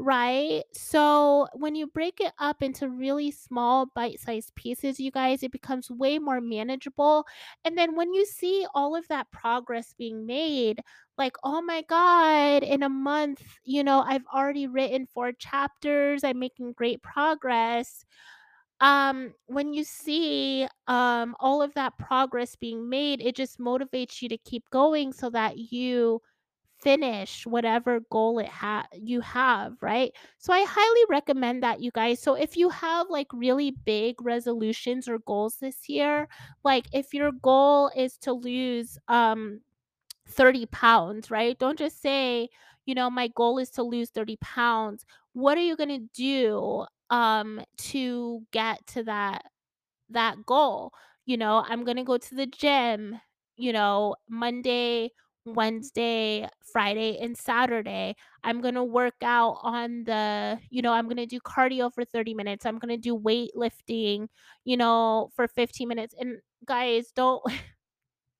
Right? 0.00 0.62
So 0.72 1.48
when 1.54 1.74
you 1.74 1.88
break 1.88 2.20
it 2.20 2.32
up 2.38 2.62
into 2.62 2.88
really 2.88 3.32
small 3.32 3.86
bite-sized 3.96 4.54
pieces, 4.54 5.00
you 5.00 5.10
guys, 5.10 5.42
it 5.42 5.50
becomes 5.50 5.90
way 5.90 6.20
more 6.20 6.40
manageable. 6.40 7.26
And 7.64 7.76
then 7.76 7.96
when 7.96 8.14
you 8.14 8.24
see 8.24 8.64
all 8.74 8.94
of 8.94 9.08
that 9.08 9.28
progress 9.32 9.94
being 9.98 10.24
made, 10.24 10.80
like, 11.16 11.36
oh 11.42 11.60
my 11.62 11.82
God, 11.88 12.62
in 12.62 12.84
a 12.84 12.88
month, 12.88 13.42
you 13.64 13.82
know, 13.82 14.04
I've 14.06 14.26
already 14.32 14.68
written 14.68 15.06
four 15.06 15.32
chapters, 15.32 16.22
I'm 16.22 16.38
making 16.38 16.74
great 16.74 17.02
progress 17.02 18.04
um, 18.80 19.34
when 19.46 19.72
you 19.72 19.82
see, 19.84 20.68
um, 20.86 21.34
all 21.40 21.62
of 21.62 21.74
that 21.74 21.98
progress 21.98 22.54
being 22.54 22.88
made, 22.88 23.20
it 23.20 23.34
just 23.34 23.58
motivates 23.58 24.22
you 24.22 24.28
to 24.28 24.38
keep 24.38 24.68
going 24.70 25.12
so 25.12 25.30
that 25.30 25.58
you 25.58 26.20
finish 26.80 27.46
whatever 27.46 28.00
goal 28.10 28.38
it 28.38 28.48
ha 28.48 28.86
you 28.92 29.20
have, 29.20 29.74
right? 29.82 30.12
So 30.38 30.52
I 30.52 30.64
highly 30.68 31.04
recommend 31.10 31.62
that, 31.62 31.80
you 31.82 31.90
guys. 31.90 32.20
So 32.22 32.34
if 32.34 32.56
you 32.56 32.68
have, 32.70 33.08
like, 33.10 33.28
really 33.32 33.70
big 33.72 34.20
resolutions 34.22 35.08
or 35.08 35.18
goals 35.20 35.56
this 35.60 35.88
year, 35.88 36.28
like, 36.64 36.86
if 36.92 37.12
your 37.14 37.32
goal 37.32 37.90
is 37.96 38.16
to 38.18 38.32
lose, 38.32 38.98
um, 39.08 39.60
30 40.28 40.66
pounds, 40.66 41.30
right? 41.30 41.58
Don't 41.58 41.78
just 41.78 42.00
say, 42.02 42.48
you 42.86 42.94
know, 42.94 43.10
"My 43.10 43.28
goal 43.28 43.58
is 43.58 43.70
to 43.72 43.82
lose 43.82 44.10
30 44.10 44.36
pounds." 44.40 45.04
What 45.34 45.58
are 45.58 45.62
you 45.62 45.76
gonna 45.76 46.00
do, 46.14 46.86
um, 47.10 47.60
to 47.90 48.42
get 48.52 48.86
to 48.88 49.02
that 49.04 49.44
that 50.10 50.46
goal? 50.46 50.92
You 51.26 51.36
know, 51.38 51.64
"I'm 51.68 51.84
gonna 51.84 52.04
go 52.04 52.18
to 52.18 52.34
the 52.34 52.46
gym, 52.46 53.20
you 53.56 53.72
know, 53.72 54.16
Monday, 54.28 55.12
Wednesday, 55.54 56.48
Friday, 56.72 57.18
and 57.18 57.36
Saturday. 57.36 58.16
I'm 58.44 58.60
gonna 58.60 58.84
work 58.84 59.16
out 59.22 59.58
on 59.62 60.04
the 60.04 60.58
you 60.70 60.82
know, 60.82 60.92
I'm 60.92 61.08
gonna 61.08 61.26
do 61.26 61.40
cardio 61.40 61.92
for 61.92 62.04
30 62.04 62.34
minutes. 62.34 62.66
I'm 62.66 62.78
gonna 62.78 62.96
do 62.96 63.18
weightlifting, 63.18 64.28
you 64.64 64.76
know, 64.76 65.30
for 65.34 65.48
15 65.48 65.88
minutes." 65.88 66.14
And 66.18 66.40
guys, 66.66 67.12
don't 67.14 67.42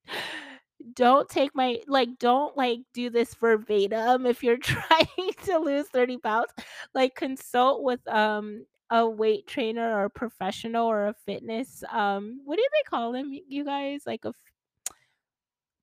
don't 0.94 1.28
take 1.28 1.54
my 1.54 1.80
like, 1.86 2.18
don't, 2.18 2.56
like, 2.56 2.80
do 2.94 3.10
this 3.10 3.34
verbatim 3.34 4.26
if 4.26 4.42
you're 4.42 4.56
trying 4.62 5.32
to 5.44 5.58
lose 5.58 5.86
30 5.88 6.18
pounds. 6.18 6.50
Like, 6.94 7.14
consult 7.14 7.82
with, 7.82 8.06
um, 8.08 8.66
a 8.90 9.06
weight 9.08 9.46
trainer 9.46 9.98
or 9.98 10.04
a 10.04 10.10
professional 10.10 10.86
or 10.86 11.08
a 11.08 11.14
fitness, 11.26 11.84
um 11.92 12.40
what 12.44 12.56
do 12.56 12.64
they 12.72 12.88
call 12.88 13.12
them, 13.12 13.30
you 13.48 13.64
guys? 13.64 14.02
Like 14.06 14.24
a 14.24 14.32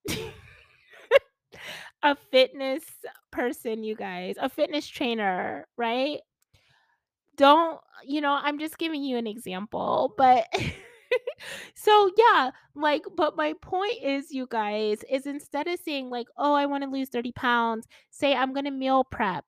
f 0.08 0.36
a 2.05 2.15
fitness 2.15 2.85
person, 3.31 3.83
you 3.83 3.95
guys, 3.95 4.35
a 4.39 4.47
fitness 4.47 4.88
trainer, 4.88 5.67
right? 5.75 6.19
Don't 7.35 7.79
you 8.05 8.21
know, 8.21 8.39
I'm 8.41 8.59
just 8.59 8.77
giving 8.77 9.03
you 9.03 9.17
an 9.17 9.27
example, 9.27 10.13
but 10.17 10.47
so, 11.75 12.12
yeah, 12.17 12.51
like, 12.75 13.03
but 13.15 13.35
my 13.35 13.53
point 13.62 13.95
is, 14.03 14.31
you 14.31 14.47
guys, 14.50 15.00
is 15.09 15.25
instead 15.25 15.67
of 15.67 15.79
saying 15.79 16.09
like, 16.09 16.27
"Oh, 16.38 16.53
I 16.53 16.65
wanna 16.67 16.88
lose 16.88 17.09
30 17.09 17.31
pounds," 17.33 17.88
say, 18.12 18.35
"I'm 18.35 18.53
gonna 18.53 18.71
meal 18.71 19.03
prep, 19.03 19.45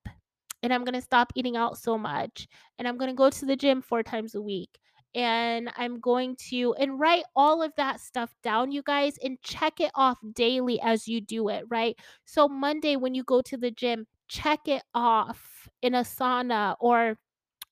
and 0.64 0.74
I'm 0.74 0.84
gonna 0.86 1.02
stop 1.02 1.32
eating 1.36 1.56
out 1.58 1.78
so 1.78 1.98
much, 1.98 2.48
and 2.80 2.88
I'm 2.88 2.98
gonna 2.98 3.14
go 3.14 3.30
to 3.30 3.46
the 3.46 3.56
gym 3.56 3.82
4 3.82 4.04
times 4.04 4.36
a 4.36 4.42
week, 4.42 4.80
and 5.16 5.70
I'm 5.78 6.00
going 6.00 6.36
to" 6.50 6.74
and 6.80 7.00
write 7.00 7.24
all 7.36 7.62
of 7.64 7.74
that 7.78 8.00
stuff 8.02 8.34
down, 8.44 8.72
you 8.72 8.82
guys, 8.84 9.18
and 9.24 9.42
check 9.44 9.80
it 9.80 9.92
off 9.96 10.18
daily 10.34 10.80
as 10.82 11.08
you 11.08 11.22
do 11.22 11.50
it, 11.50 11.66
right? 11.70 11.96
So 12.26 12.48
Monday, 12.48 12.96
when 12.96 13.14
you 13.16 13.24
go 13.24 13.42
to 13.44 13.58
the 13.58 13.72
gym, 13.72 14.08
check 14.28 14.68
it 14.68 14.84
off 14.94 15.68
in 15.82 15.94
Asana 15.94 16.76
or 16.80 17.18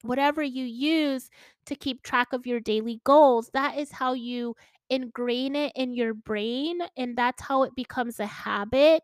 whatever 0.03 0.43
you 0.43 0.65
use 0.65 1.29
to 1.65 1.75
keep 1.75 2.03
track 2.03 2.33
of 2.33 2.45
your 2.45 2.59
daily 2.59 3.01
goals. 3.03 3.49
That 3.53 3.77
is 3.77 3.91
how 3.91 4.13
you 4.13 4.55
ingrain 4.89 5.55
it 5.55 5.71
in 5.75 5.93
your 5.93 6.13
brain, 6.13 6.79
and 6.97 7.17
that's 7.17 7.41
how 7.41 7.63
it 7.63 7.75
becomes 7.75 8.19
a 8.19 8.25
habit, 8.27 9.03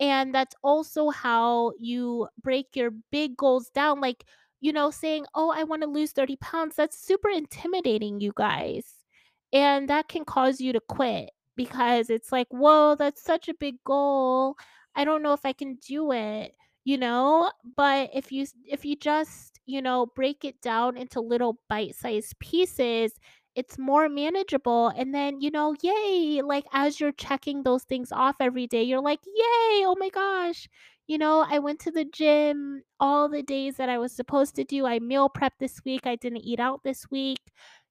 and 0.00 0.34
that's 0.34 0.54
also 0.62 1.10
how 1.10 1.72
you 1.78 2.28
break 2.42 2.66
your 2.76 2.90
big 3.10 3.36
goals 3.36 3.70
down, 3.70 4.00
like, 4.00 4.24
you 4.66 4.72
know, 4.72 4.90
saying, 4.90 5.26
"Oh, 5.34 5.50
I 5.56 5.64
wanna 5.64 5.86
lose 5.86 6.12
30 6.12 6.36
pounds," 6.36 6.76
that's 6.76 6.98
super 6.98 7.30
intimidating, 7.30 8.20
you 8.20 8.32
guys, 8.36 9.04
and 9.52 9.88
that 9.88 10.08
can 10.08 10.24
cause 10.24 10.60
you 10.60 10.72
to 10.72 10.80
quit 10.80 11.30
because 11.56 12.10
it's 12.10 12.32
like, 12.32 12.48
"Whoa, 12.50 12.94
that's 12.96 13.22
such 13.22 13.48
a 13.48 13.54
big 13.54 13.76
goal. 13.84 14.56
I 14.94 15.04
don't 15.04 15.22
know 15.22 15.32
if 15.34 15.44
I 15.46 15.52
can 15.52 15.76
do 15.76 16.12
it," 16.12 16.54
you 16.84 16.98
know? 16.98 17.50
But 17.76 18.10
if 18.14 18.32
you 18.32 18.46
if 18.66 18.84
you 18.84 18.96
just, 18.96 19.60
you 19.66 19.82
know, 19.82 20.06
break 20.06 20.44
it 20.44 20.60
down 20.62 20.96
into 20.96 21.20
little 21.20 21.60
bite-sized 21.68 22.38
pieces, 22.40 23.18
it's 23.54 23.78
more 23.78 24.08
manageable, 24.08 24.88
and 24.88 25.14
then, 25.14 25.40
you 25.40 25.50
know, 25.50 25.74
yay, 25.82 26.42
like, 26.42 26.66
as 26.72 27.00
you're 27.00 27.12
checking 27.12 27.62
those 27.62 27.84
things 27.84 28.12
off 28.12 28.36
every 28.40 28.66
day, 28.66 28.82
you're 28.82 29.00
like, 29.00 29.20
"Yay, 29.26 29.84
oh 29.86 29.96
my 29.98 30.10
gosh, 30.10 30.68
you 31.06 31.18
know, 31.18 31.44
I 31.48 31.58
went 31.60 31.80
to 31.80 31.90
the 31.90 32.04
gym 32.04 32.82
all 33.00 33.28
the 33.28 33.42
days 33.42 33.76
that 33.76 33.88
I 33.88 33.98
was 33.98 34.12
supposed 34.12 34.54
to 34.56 34.64
do, 34.64 34.86
I 34.86 34.98
meal 34.98 35.28
prepped 35.30 35.58
this 35.60 35.80
week, 35.84 36.06
I 36.06 36.16
didn't 36.16 36.44
eat 36.44 36.60
out 36.60 36.82
this 36.84 37.10
week," 37.10 37.40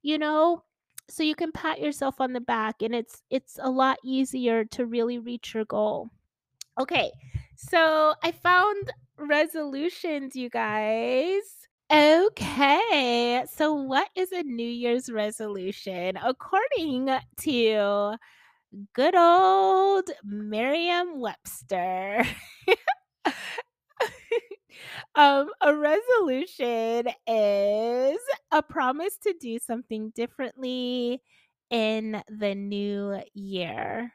you 0.04 0.18
know? 0.18 0.64
So 1.10 1.24
you 1.24 1.36
can 1.36 1.52
pat 1.52 1.80
yourself 1.80 2.20
on 2.22 2.34
the 2.34 2.42
back, 2.42 2.82
and 2.82 2.94
it's 2.96 3.22
it's 3.30 3.60
a 3.62 3.70
lot 3.70 3.98
easier 4.04 4.66
to 4.66 4.86
really 4.86 5.20
reach 5.20 5.54
your 5.54 5.66
goal. 5.66 6.10
Okay, 6.80 7.12
so 7.56 8.14
I 8.24 8.32
found 8.32 8.92
resolutions, 9.18 10.36
you 10.36 10.50
guys. 10.50 11.42
Okay, 11.92 13.46
so 13.52 13.74
what 13.76 14.10
is 14.16 14.32
a 14.32 14.42
New 14.44 14.68
Year's 14.68 15.10
resolution? 15.12 16.18
According 16.18 17.10
to 17.38 18.16
good 18.94 19.16
old 19.16 20.10
Merriam-Webster. 20.24 22.26
Um, 25.16 25.50
a 25.62 25.76
resolution 25.76 27.08
is 27.28 28.20
a 28.52 28.62
promise 28.64 29.18
to 29.24 29.34
do 29.40 29.60
something 29.60 30.12
differently 30.16 31.22
in 31.70 32.22
the 32.30 32.56
new 32.56 33.22
year. 33.34 34.14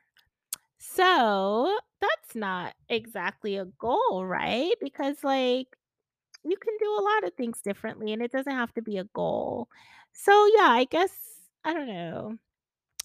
So, 0.79 1.79
that's 2.01 2.35
not 2.35 2.75
exactly 2.89 3.57
a 3.57 3.67
goal, 3.67 4.25
right? 4.27 4.75
Because, 4.83 5.25
like, 5.25 5.69
you 6.45 6.57
can 6.57 6.75
do 6.81 6.91
a 6.99 7.03
lot 7.05 7.25
of 7.25 7.35
things 7.35 7.61
differently, 7.63 8.13
and 8.13 8.23
it 8.23 8.33
doesn't 8.33 8.53
have 8.55 8.75
to 8.75 8.83
be 8.83 8.99
a 8.99 9.05
goal. 9.15 9.69
So, 10.13 10.33
yeah, 10.57 10.69
I 10.71 10.87
guess 10.91 11.13
I 11.65 11.75
don't 11.75 11.89
know. 11.89 12.39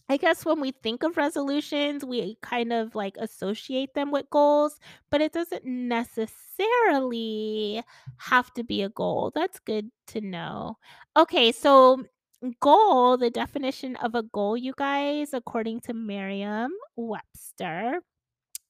I 0.08 0.18
guess 0.18 0.46
when 0.46 0.60
we 0.62 0.72
think 0.72 1.02
of 1.04 1.18
resolutions, 1.18 2.06
we 2.06 2.38
kind 2.42 2.72
of, 2.72 2.94
like, 2.94 3.18
associate 3.18 3.96
them 3.96 4.12
with 4.12 4.30
goals, 4.30 4.80
but 5.10 5.20
it 5.22 5.34
doesn't 5.34 5.66
necessarily 5.66 7.82
have 8.18 8.54
to 8.54 8.64
be 8.64 8.84
a 8.84 8.90
goal. 8.90 9.32
That's 9.34 9.60
good 9.60 9.90
to 10.08 10.22
know. 10.22 10.78
Okay, 11.18 11.52
so 11.52 12.04
mm, 12.44 12.54
goal, 12.60 13.18
the 13.18 13.32
definition 13.32 13.96
of 13.98 14.14
a 14.16 14.22
goal, 14.24 14.56
you 14.56 14.74
guys, 14.78 15.34
according 15.34 15.82
to 15.82 15.94
Merriam-Webster, 15.94 18.00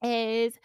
is 0.03 0.59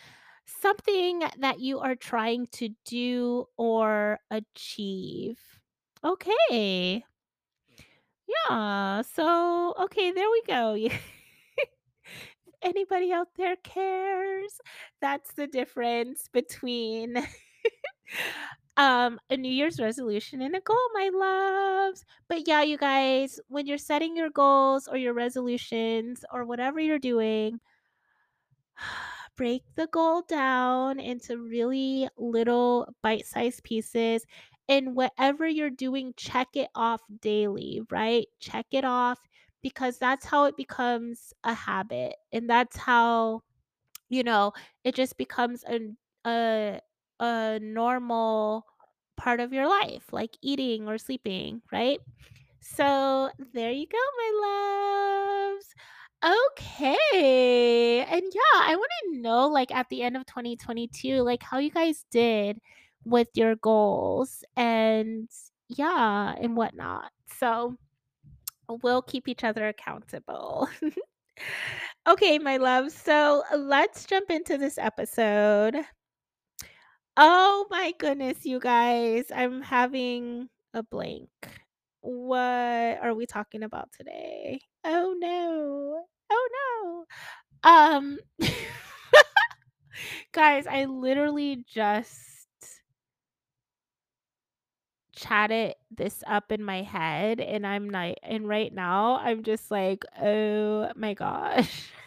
something 0.47 1.23
that 1.39 1.59
you 1.61 1.81
are 1.81 1.97
trying 1.97 2.47
to 2.53 2.69
do 2.85 3.47
or 3.57 4.19
achieve. 4.31 5.39
Okay. 6.05 7.05
Yeah, 8.31 9.03
so 9.03 9.75
okay, 9.79 10.11
there 10.13 10.31
we 10.31 10.43
go. 10.47 10.77
Anybody 12.63 13.13
out 13.13 13.29
there 13.37 13.57
cares? 13.57 14.61
That's 15.01 15.33
the 15.33 15.47
difference 15.47 16.29
between, 16.33 17.17
um, 18.77 19.19
a 19.31 19.37
New 19.37 19.51
Year's 19.53 19.81
resolution 19.81 20.43
and 20.43 20.55
a 20.55 20.61
goal, 20.61 20.77
my 20.95 21.11
loves. 21.13 22.05
But, 22.29 22.47
yeah, 22.47 22.63
you 22.63 22.79
guys, 22.79 23.41
when 23.49 23.67
you're 23.67 23.79
setting 23.79 24.17
your 24.17 24.31
goals 24.31 24.89
or 24.89 24.97
your 24.97 25.15
resolutions 25.15 26.25
or 26.33 26.45
whatever 26.45 26.81
you're 26.81 26.99
doing 26.99 27.61
break 29.37 29.63
the 29.77 29.87
goal 29.89 30.23
down 30.29 31.01
into 31.01 31.39
really 31.39 32.09
little 32.19 32.89
bite-sized 33.03 33.63
pieces, 33.65 34.25
and 34.71 34.97
whatever 34.97 35.49
you're 35.49 35.71
doing, 35.71 36.15
check 36.19 36.49
it 36.57 36.71
off 36.77 37.03
daily, 37.23 37.83
right? 37.91 38.27
Check 38.41 38.69
it 38.73 38.87
off 38.87 39.21
because 39.63 39.99
that's 39.99 40.27
how 40.27 40.47
it 40.47 40.57
becomes 40.59 41.35
a 41.45 41.55
habit, 41.55 42.17
and 42.33 42.51
that's 42.51 42.79
how, 42.79 43.43
you 44.11 44.23
know, 44.25 44.53
it 44.85 44.95
just 44.95 45.17
becomes 45.19 45.65
an 45.65 45.97
a 46.27 46.81
a 47.21 47.59
normal 47.63 48.67
part 49.17 49.41
of 49.41 49.53
your 49.53 49.69
life, 49.69 50.13
like 50.13 50.37
eating 50.43 50.89
or 50.89 50.99
sleeping, 50.99 51.63
right? 51.73 52.01
So, 52.63 53.31
there 53.55 53.73
you 53.73 53.87
go, 53.89 53.99
my 54.19 55.53
loves. 55.53 55.75
Okay, 56.59 58.03
and, 58.05 58.23
yeah, 58.35 58.61
I 58.61 58.77
wanna 58.77 59.21
know, 59.23 59.49
like, 59.49 59.73
at 59.75 59.89
the 59.91 60.03
end 60.03 60.17
of 60.17 60.27
2022, 60.27 61.23
like, 61.23 61.43
how 61.43 61.59
you 61.59 61.71
guys 61.71 62.05
did 62.11 62.61
with 63.05 63.29
your 63.35 63.57
goals 63.57 64.45
and 64.57 65.29
yeah, 65.69 66.35
and 66.41 66.57
whatnot. 66.57 67.11
So, 67.39 67.77
we'll 68.83 69.03
keep 69.03 69.29
each 69.29 69.45
other 69.45 69.69
accountable. 69.69 70.69
Okay, 72.09 72.39
my 72.39 72.57
loves, 72.57 72.95
so 72.95 73.43
let's 73.57 74.05
jump 74.07 74.31
into 74.31 74.57
this 74.59 74.79
episode. 74.79 75.77
Oh 77.17 77.67
my 77.71 77.93
goodness, 77.99 78.45
you 78.45 78.59
guys, 78.61 79.27
I'm 79.35 79.61
having 79.63 80.49
a 80.75 80.83
blank. 80.83 81.29
What 82.01 82.99
are 83.03 83.15
we 83.15 83.27
talking 83.27 83.63
about 83.63 83.91
today? 83.93 84.61
Oh, 84.85 85.15
no. 85.19 86.05
Oh, 86.31 87.07
no. 87.65 87.71
Um, 87.71 88.19
guys, 90.33 90.67
I 90.67 90.87
literally 90.87 91.65
just 91.69 92.19
chatted 95.21 95.75
this 95.91 96.23
up 96.27 96.53
in 96.53 96.63
my 96.65 96.83
head, 96.83 97.41
and 97.41 97.67
I'm 97.67 97.91
not 97.91 98.17
and 98.23 98.49
right 98.49 98.73
now, 98.73 99.17
I'm 99.19 99.43
just 99.43 99.71
like, 99.71 100.05
"Oh 100.21 100.91
my 100.97 101.15
gosh." 101.15 101.91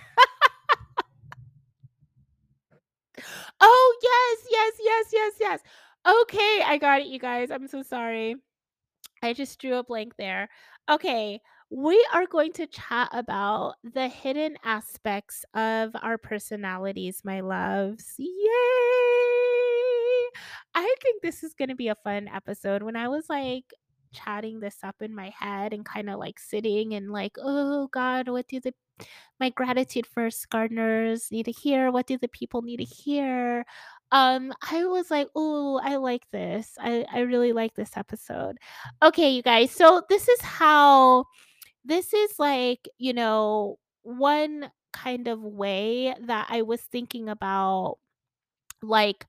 Oh, 3.61 3.95
yes, 4.01 4.47
yes, 4.51 4.73
yes, 4.83 5.05
yes, 5.13 5.33
yes. 5.39 5.59
Okay, 6.21 6.61
I 6.65 6.77
got 6.77 7.01
it, 7.01 7.07
you 7.07 7.19
guys. 7.19 7.51
I'm 7.51 7.67
so 7.67 7.81
sorry. 7.81 8.35
I 9.23 9.33
just 9.33 9.59
drew 9.59 9.75
a 9.77 9.83
blank 9.83 10.15
there. 10.17 10.49
Okay, 10.89 11.41
we 11.71 12.05
are 12.13 12.27
going 12.27 12.53
to 12.53 12.67
chat 12.67 13.09
about 13.13 13.75
the 13.83 14.07
hidden 14.09 14.57
aspects 14.63 15.45
of 15.55 15.95
our 16.01 16.17
personalities, 16.17 17.21
my 17.25 17.41
loves. 17.41 18.15
Yay! 18.17 19.72
I 20.75 20.95
think 21.01 21.21
this 21.21 21.43
is 21.43 21.53
going 21.53 21.69
to 21.69 21.75
be 21.75 21.89
a 21.89 21.95
fun 21.95 22.27
episode. 22.27 22.83
When 22.83 22.95
I 22.95 23.07
was 23.07 23.25
like 23.29 23.65
chatting 24.13 24.59
this 24.59 24.77
up 24.83 24.95
in 25.01 25.13
my 25.13 25.33
head 25.37 25.73
and 25.73 25.85
kind 25.85 26.09
of 26.09 26.19
like 26.19 26.39
sitting 26.39 26.93
and 26.93 27.11
like, 27.11 27.35
oh 27.39 27.87
God, 27.87 28.29
what 28.29 28.47
do 28.47 28.59
the 28.59 28.73
my 29.39 29.49
gratitude 29.49 30.05
first 30.05 30.49
gardeners 30.49 31.29
need 31.31 31.45
to 31.45 31.51
hear? 31.51 31.91
What 31.91 32.07
do 32.07 32.17
the 32.17 32.27
people 32.27 32.61
need 32.61 32.77
to 32.77 32.83
hear? 32.83 33.65
Um, 34.11 34.53
I 34.71 34.85
was 34.85 35.09
like, 35.09 35.27
oh, 35.35 35.81
I 35.83 35.95
like 35.95 36.29
this. 36.31 36.73
I, 36.79 37.05
I 37.11 37.21
really 37.21 37.51
like 37.51 37.73
this 37.73 37.97
episode. 37.97 38.57
Okay, 39.01 39.31
you 39.31 39.41
guys. 39.41 39.71
So 39.71 40.03
this 40.09 40.27
is 40.29 40.41
how 40.41 41.25
this 41.83 42.13
is 42.13 42.37
like, 42.37 42.87
you 42.99 43.13
know, 43.13 43.79
one 44.03 44.69
kind 44.93 45.27
of 45.27 45.41
way 45.41 46.13
that 46.21 46.47
I 46.49 46.61
was 46.61 46.81
thinking 46.81 47.27
about 47.27 47.97
like 48.83 49.25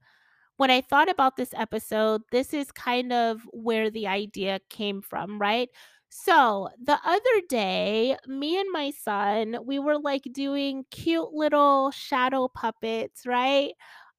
when 0.56 0.70
I 0.70 0.80
thought 0.80 1.10
about 1.10 1.36
this 1.36 1.52
episode, 1.54 2.22
this 2.30 2.54
is 2.54 2.70
kind 2.72 3.12
of 3.12 3.42
where 3.52 3.90
the 3.90 4.06
idea 4.06 4.60
came 4.70 5.02
from, 5.02 5.40
right? 5.40 5.68
So 6.10 6.68
the 6.82 6.98
other 7.04 7.40
day, 7.48 8.16
me 8.26 8.58
and 8.60 8.68
my 8.72 8.92
son, 8.92 9.58
we 9.66 9.78
were 9.80 9.98
like 9.98 10.22
doing 10.32 10.84
cute 10.90 11.32
little 11.32 11.90
shadow 11.90 12.48
puppets, 12.48 13.26
right? 13.26 13.72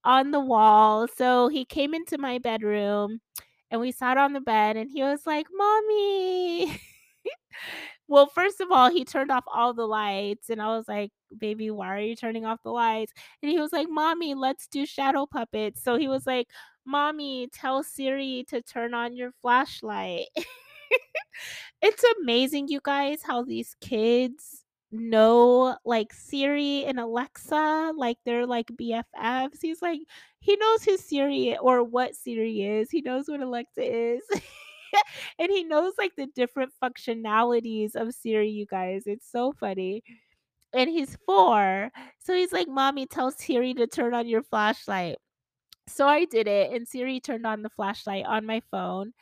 On 0.03 0.31
the 0.31 0.39
wall. 0.41 1.07
So 1.07 1.47
he 1.47 1.65
came 1.65 1.93
into 1.93 2.17
my 2.17 2.37
bedroom 2.39 3.21
and 3.71 3.81
we 3.81 3.91
sat 3.91 4.17
on 4.17 4.33
the 4.33 4.41
bed 4.41 4.77
and 4.77 4.89
he 4.91 5.03
was 5.03 5.25
like, 5.25 5.47
Mommy. 5.53 6.79
Well, 8.07 8.27
first 8.27 8.61
of 8.61 8.71
all, 8.71 8.89
he 8.89 9.03
turned 9.05 9.31
off 9.31 9.45
all 9.51 9.73
the 9.73 9.87
lights, 9.87 10.49
and 10.49 10.61
I 10.61 10.67
was 10.67 10.87
like, 10.87 11.11
"Baby, 11.39 11.71
why 11.71 11.87
are 11.95 11.99
you 12.01 12.15
turning 12.15 12.45
off 12.45 12.61
the 12.63 12.71
lights?" 12.71 13.13
And 13.43 13.51
he 13.51 13.59
was 13.59 13.73
like, 13.73 13.87
"Mommy, 13.89 14.33
let's 14.35 14.67
do 14.67 14.85
shadow 14.85 15.25
puppets." 15.25 15.83
So 15.83 15.97
he 15.97 16.07
was 16.07 16.25
like, 16.27 16.47
"Mommy, 16.85 17.47
tell 17.53 17.83
Siri 17.83 18.45
to 18.49 18.61
turn 18.61 18.93
on 18.93 19.13
your 19.15 19.31
flashlight." 19.41 20.27
It's 21.81 22.03
amazing, 22.21 22.67
you 22.69 22.79
guys, 22.83 23.21
how 23.23 23.43
these 23.43 23.75
kids 23.81 24.63
know, 24.91 25.77
like, 25.85 26.13
Siri 26.13 26.85
and 26.85 26.99
Alexa, 26.99 27.93
like, 27.97 28.17
they're, 28.25 28.47
like, 28.47 28.67
BFFs. 28.77 29.59
He's 29.61 29.81
like 29.81 30.01
he 30.39 30.55
knows 30.57 30.83
who 30.83 30.97
Siri 30.97 31.57
or 31.57 31.83
what 31.83 32.15
Siri 32.15 32.63
is. 32.63 32.91
He 32.91 33.01
knows 33.01 33.27
what 33.27 33.41
Alexa 33.41 33.81
is. 33.83 34.23
And 35.39 35.51
he 35.51 35.63
knows, 35.65 35.93
like, 35.97 36.15
the 36.15 36.27
different 36.35 36.71
functionalities 36.83 37.95
of 37.95 38.13
Siri, 38.13 38.49
you 38.49 38.65
guys. 38.65 39.03
It's 39.07 39.29
so 39.31 39.53
funny. 39.59 40.03
And 40.75 40.89
he's 40.89 41.17
4. 41.25 41.91
So 42.19 42.33
he's 42.35 42.51
like, 42.53 42.67
"Mommy, 42.67 43.05
tell 43.07 43.31
Siri 43.31 43.73
to 43.75 43.87
turn 43.87 44.13
on 44.13 44.27
your 44.27 44.43
flashlight." 44.43 45.17
So 45.87 46.07
I 46.07 46.25
did 46.25 46.47
it, 46.47 46.71
and 46.73 46.87
Siri 46.87 47.19
turned 47.19 47.45
on 47.47 47.61
the 47.63 47.69
flashlight 47.69 48.25
on 48.25 48.45
my 48.45 48.61
phone. 48.71 49.13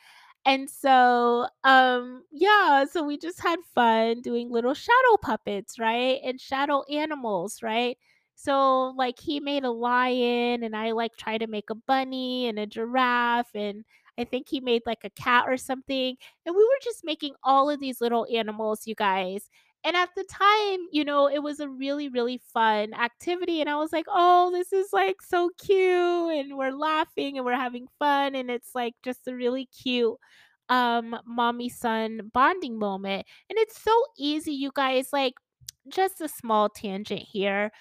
And 0.45 0.69
so, 0.69 1.47
um, 1.63 2.23
yeah, 2.31 2.85
so 2.85 3.03
we 3.03 3.17
just 3.17 3.41
had 3.41 3.59
fun 3.75 4.21
doing 4.21 4.51
little 4.51 4.73
shadow 4.75 5.17
puppets, 5.21 5.79
right? 5.79 6.19
And 6.23 6.39
shadow 6.41 6.83
animals, 6.91 7.63
right? 7.63 7.97
So, 8.35 8.93
like, 8.97 9.19
he 9.19 9.39
made 9.39 9.63
a 9.65 9.71
lion, 9.71 10.63
and 10.63 10.75
I 10.75 10.91
like 10.91 11.17
tried 11.17 11.39
to 11.39 11.47
make 11.47 11.69
a 11.69 11.75
bunny 11.75 12.47
and 12.47 12.59
a 12.59 12.65
giraffe, 12.67 13.53
and 13.55 13.85
I 14.17 14.25
think 14.25 14.49
he 14.49 14.59
made 14.59 14.83
like 14.85 15.03
a 15.03 15.09
cat 15.11 15.45
or 15.47 15.57
something. 15.57 16.17
And 16.45 16.55
we 16.55 16.63
were 16.63 16.79
just 16.83 17.03
making 17.05 17.35
all 17.43 17.69
of 17.69 17.79
these 17.79 18.01
little 18.01 18.27
animals, 18.33 18.87
you 18.87 18.95
guys. 18.95 19.49
And 19.85 19.97
at 19.97 20.09
the 20.15 20.23
time, 20.23 20.87
you 20.91 21.03
know, 21.03 21.27
it 21.29 21.39
was 21.43 21.59
a 21.59 21.67
really, 21.69 22.07
really 22.09 22.41
fun 22.53 22.93
activity. 22.93 23.59
And 23.61 23.69
I 23.69 23.75
was 23.77 23.91
like, 23.91 24.05
oh, 24.09 24.49
this 24.51 24.71
is 24.71 24.87
like 24.93 25.21
so 25.21 25.49
cute. 25.61 26.33
And 26.37 26.57
we're 26.57 26.71
laughing 26.71 27.37
and 27.37 27.45
we're 27.45 27.55
having 27.55 27.87
fun. 27.99 28.35
And 28.35 28.49
it's 28.49 28.71
like 28.73 28.95
just 29.03 29.27
a 29.27 29.35
really 29.35 29.65
cute 29.67 30.15
um 30.69 31.15
mommy 31.25 31.69
son 31.69 32.31
bonding 32.33 32.79
moment. 32.79 33.25
And 33.49 33.59
it's 33.59 33.81
so 33.81 33.91
easy, 34.17 34.53
you 34.53 34.71
guys. 34.73 35.09
Like, 35.11 35.33
just 35.89 36.21
a 36.21 36.29
small 36.29 36.69
tangent 36.69 37.21
here 37.21 37.71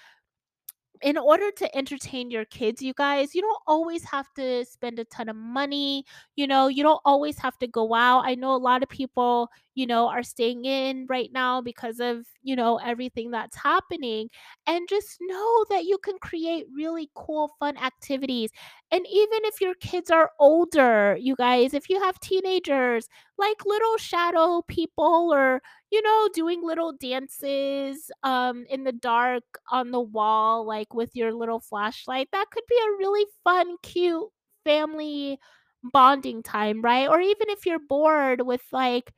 in 1.03 1.17
order 1.17 1.51
to 1.51 1.77
entertain 1.77 2.31
your 2.31 2.45
kids, 2.45 2.81
you 2.81 2.93
guys, 2.93 3.35
you 3.35 3.41
don't 3.41 3.61
always 3.67 4.03
have 4.05 4.33
to 4.35 4.63
spend 4.63 4.99
a 4.99 5.05
ton 5.05 5.27
of 5.27 5.35
money. 5.35 6.05
You 6.37 6.47
know, 6.47 6.67
you 6.67 6.81
don't 6.81 7.01
always 7.03 7.37
have 7.39 7.59
to 7.59 7.67
go 7.67 7.93
out. 7.93 8.23
I 8.25 8.35
know 8.35 8.55
a 8.55 8.57
lot 8.57 8.83
of 8.83 8.89
people, 8.89 9.49
you 9.75 9.85
know, 9.85 10.07
are 10.07 10.23
staying 10.23 10.63
in 10.63 11.05
right 11.09 11.29
now 11.33 11.59
because 11.61 11.99
of, 11.99 12.25
you 12.41 12.55
know, 12.55 12.77
everything 12.77 13.31
that's 13.31 13.57
happening. 13.57 14.29
And 14.65 14.87
just 14.87 15.17
know 15.19 15.65
that 15.69 15.83
you 15.83 15.97
can 15.97 16.17
create 16.21 16.65
really 16.73 17.09
cool, 17.15 17.51
fun 17.59 17.77
activities. 17.77 18.51
And 18.89 19.05
even 19.05 19.39
if 19.43 19.59
your 19.59 19.75
kids 19.75 20.09
are 20.09 20.31
older, 20.39 21.17
you 21.19 21.35
guys, 21.35 21.73
if 21.73 21.89
you 21.89 21.99
have 21.99 22.19
teenagers, 22.21 23.09
like 23.37 23.65
little 23.65 23.97
shadow 23.97 24.61
people 24.67 25.31
or 25.33 25.61
you 25.93 26.01
know, 26.03 26.29
doing 26.33 26.63
little 26.63 26.93
dances 26.93 28.11
um 28.23 28.65
in 28.69 28.83
the 28.85 28.93
dark 28.93 29.43
on 29.71 29.91
the 29.91 30.01
wall 30.01 30.65
like 30.67 30.93
with 30.95 31.11
your 31.15 31.33
little 31.33 31.61
flashlight. 31.61 32.29
That 32.33 32.47
could 32.51 32.65
be 32.69 32.77
a 32.77 32.97
really 32.99 33.25
fun, 33.45 33.77
cute 33.83 34.29
family 34.65 35.39
bonding 35.83 36.43
time, 36.43 36.81
right? 36.81 37.07
Or 37.09 37.19
even 37.21 37.49
if 37.49 37.65
you're 37.65 37.79
bored 37.79 38.41
with 38.41 38.63
like 38.71 39.13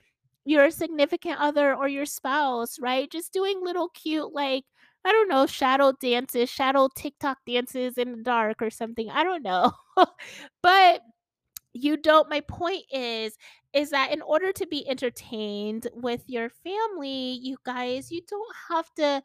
your 0.45 0.69
significant 0.71 1.39
other 1.39 1.73
or 1.75 1.87
your 1.87 2.05
spouse, 2.05 2.79
right? 2.79 3.09
Just 3.11 3.33
doing 3.33 3.61
little 3.63 3.89
cute 3.89 4.33
like 4.33 4.63
I 5.05 5.11
don't 5.11 5.29
know, 5.29 5.45
shadow 5.45 5.93
dances, 6.01 6.49
shadow 6.49 6.89
TikTok 6.95 7.37
dances 7.47 7.97
in 7.97 8.11
the 8.17 8.23
dark 8.23 8.61
or 8.61 8.71
something. 8.71 9.09
I 9.11 9.23
don't 9.23 9.43
know. 9.43 9.71
but 10.63 11.01
you 11.73 11.97
don't 11.97 12.29
my 12.29 12.39
point 12.41 12.83
is 12.91 13.37
is 13.75 13.89
that 13.91 14.11
in 14.11 14.21
order 14.21 14.51
to 14.53 14.65
be 14.67 14.87
entertained 14.89 15.87
with 15.93 16.23
your 16.27 16.49
family 16.49 17.39
you 17.41 17.57
guys 17.65 18.11
you 18.11 18.21
don't 18.27 18.55
have 18.69 18.91
to 18.95 19.21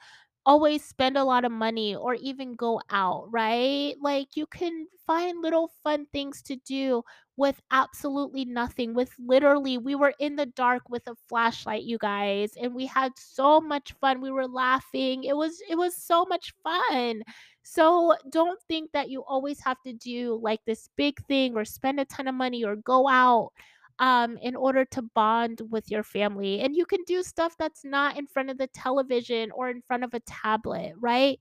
always 0.46 0.84
spend 0.84 1.16
a 1.16 1.24
lot 1.24 1.44
of 1.44 1.52
money 1.52 1.94
or 1.94 2.14
even 2.14 2.54
go 2.54 2.80
out 2.90 3.26
right? 3.30 3.94
Like 4.00 4.28
you 4.36 4.46
can 4.46 4.86
find 5.06 5.42
little 5.42 5.70
fun 5.84 6.06
things 6.12 6.42
to 6.42 6.56
do 6.66 7.02
with 7.36 7.60
absolutely 7.70 8.44
nothing 8.44 8.94
with 8.94 9.12
literally 9.18 9.78
we 9.78 9.94
were 9.94 10.14
in 10.18 10.36
the 10.36 10.46
dark 10.46 10.82
with 10.88 11.02
a 11.08 11.14
flashlight 11.28 11.84
you 11.84 11.98
guys 11.98 12.52
and 12.60 12.74
we 12.74 12.86
had 12.86 13.12
so 13.16 13.60
much 13.60 13.94
fun 14.00 14.20
we 14.20 14.30
were 14.30 14.46
laughing 14.46 15.24
it 15.24 15.34
was 15.36 15.60
it 15.68 15.76
was 15.76 15.96
so 15.96 16.24
much 16.26 16.52
fun. 16.62 17.22
So 17.62 18.14
don't 18.30 18.58
think 18.68 18.90
that 18.92 19.10
you 19.10 19.22
always 19.26 19.60
have 19.60 19.76
to 19.86 19.92
do 19.92 20.40
like 20.42 20.60
this 20.66 20.88
big 20.96 21.24
thing 21.26 21.54
or 21.56 21.64
spend 21.64 22.00
a 22.00 22.04
ton 22.06 22.26
of 22.28 22.34
money 22.34 22.64
or 22.64 22.76
go 22.76 23.08
out 23.08 23.52
um, 24.00 24.38
in 24.38 24.56
order 24.56 24.84
to 24.86 25.02
bond 25.02 25.60
with 25.70 25.90
your 25.90 26.02
family. 26.02 26.60
And 26.60 26.74
you 26.74 26.86
can 26.86 27.04
do 27.06 27.22
stuff 27.22 27.54
that's 27.58 27.84
not 27.84 28.16
in 28.18 28.26
front 28.26 28.50
of 28.50 28.58
the 28.58 28.66
television 28.68 29.50
or 29.52 29.70
in 29.70 29.82
front 29.82 30.02
of 30.04 30.14
a 30.14 30.20
tablet, 30.20 30.94
right? 30.98 31.38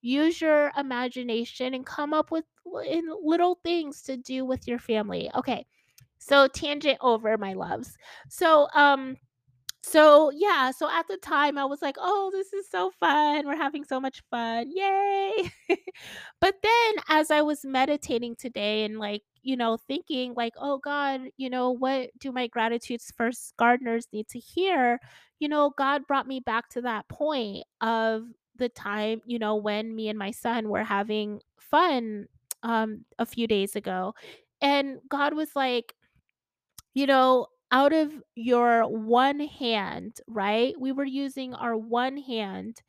Use 0.00 0.40
your 0.40 0.72
imagination 0.76 1.74
and 1.74 1.84
come 1.84 2.14
up 2.14 2.30
with 2.30 2.44
little 2.64 3.60
things 3.62 4.02
to 4.02 4.16
do 4.16 4.44
with 4.44 4.66
your 4.66 4.78
family. 4.78 5.30
Okay. 5.34 5.66
So 6.18 6.48
tangent 6.48 6.98
over, 7.00 7.36
my 7.38 7.52
loves. 7.52 7.96
So 8.28 8.68
um 8.74 9.16
so, 9.82 10.30
yeah, 10.30 10.70
so 10.72 10.90
at 10.90 11.06
the 11.08 11.16
time, 11.18 11.56
I 11.58 11.64
was 11.64 11.80
like, 11.82 11.96
"Oh, 11.98 12.30
this 12.32 12.52
is 12.52 12.68
so 12.70 12.90
fun. 13.00 13.46
We're 13.46 13.56
having 13.56 13.84
so 13.84 14.00
much 14.00 14.22
fun. 14.30 14.70
Yay." 14.74 15.50
But 16.40 16.56
then 16.62 16.94
as 17.08 17.30
I 17.30 17.42
was 17.42 17.64
meditating 17.64 18.36
today 18.36 18.84
and, 18.84 18.98
like, 18.98 19.22
you 19.42 19.56
know, 19.56 19.76
thinking 19.76 20.34
like, 20.36 20.54
"Oh 20.58 20.78
god, 20.78 21.20
you 21.36 21.48
know, 21.50 21.70
what 21.70 22.10
do 22.18 22.32
my 22.32 22.46
gratitudes 22.48 23.12
first 23.16 23.54
gardeners 23.56 24.08
need 24.12 24.28
to 24.30 24.38
hear?" 24.38 25.00
You 25.40 25.48
know, 25.48 25.70
God 25.76 26.06
brought 26.06 26.26
me 26.28 26.40
back 26.40 26.68
to 26.70 26.82
that 26.82 27.08
point 27.08 27.64
of 27.80 28.24
the 28.56 28.68
time, 28.68 29.22
you 29.26 29.38
know, 29.38 29.56
when 29.56 29.94
me 29.94 30.08
and 30.08 30.18
my 30.18 30.32
son 30.32 30.68
were 30.68 30.84
having 30.84 31.40
fun, 31.60 32.26
um, 32.64 33.04
a 33.18 33.26
few 33.26 33.46
days 33.46 33.76
ago. 33.76 34.14
And 34.60 34.98
God 35.08 35.34
was 35.34 35.54
like, 35.56 35.94
you 36.94 37.06
know 37.06 37.46
out 37.70 37.92
of 37.92 38.12
your 38.34 38.86
one 38.88 39.40
hand, 39.40 40.18
right? 40.26 40.74
We 40.78 40.92
were 40.92 41.04
using 41.04 41.54
our 41.54 41.76
one 41.76 42.16
hand. 42.18 42.82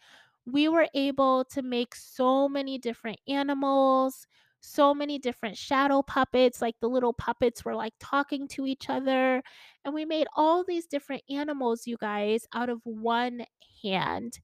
We 0.45 0.67
were 0.69 0.87
able 0.93 1.45
to 1.53 1.61
make 1.61 1.95
so 1.95 2.49
many 2.49 2.77
different 2.79 3.19
animals, 3.27 4.27
so 4.61 4.93
many 4.93 5.19
different 5.19 5.57
shadow 5.57 6.01
puppets, 6.01 6.61
like 6.61 6.75
the 6.81 6.89
little 6.89 7.13
puppets 7.13 7.63
were 7.65 7.75
like 7.75 7.93
talking 7.99 8.47
to 8.49 8.65
each 8.65 8.89
other. 8.89 9.43
And 9.85 9.93
we 9.93 10.05
made 10.05 10.27
all 10.35 10.63
these 10.65 10.87
different 10.87 11.23
animals, 11.29 11.87
you 11.87 11.97
guys, 11.97 12.47
out 12.53 12.69
of 12.69 12.81
one 12.85 13.45
hand. 13.83 14.39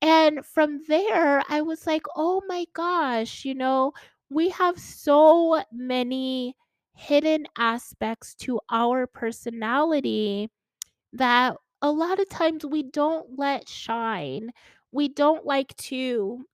And 0.00 0.44
from 0.46 0.82
there, 0.88 1.42
I 1.48 1.62
was 1.62 1.86
like, 1.86 2.06
"Oh 2.16 2.42
my 2.48 2.66
gosh," 2.72 3.44
you 3.44 3.54
know, 3.54 3.92
we 4.30 4.50
have 4.50 4.78
so 4.78 5.62
many 5.72 6.56
hidden 6.98 7.46
aspects 7.56 8.34
to 8.36 8.60
our 8.70 9.06
personality 9.06 10.50
that 11.12 11.56
a 11.82 11.90
lot 11.90 12.20
of 12.20 12.28
times 12.28 12.64
we 12.66 12.82
don't 12.82 13.38
let 13.38 13.68
shine. 13.68 14.50
We 14.92 15.08
don't 15.08 15.46
like 15.46 15.76
to 15.76 16.44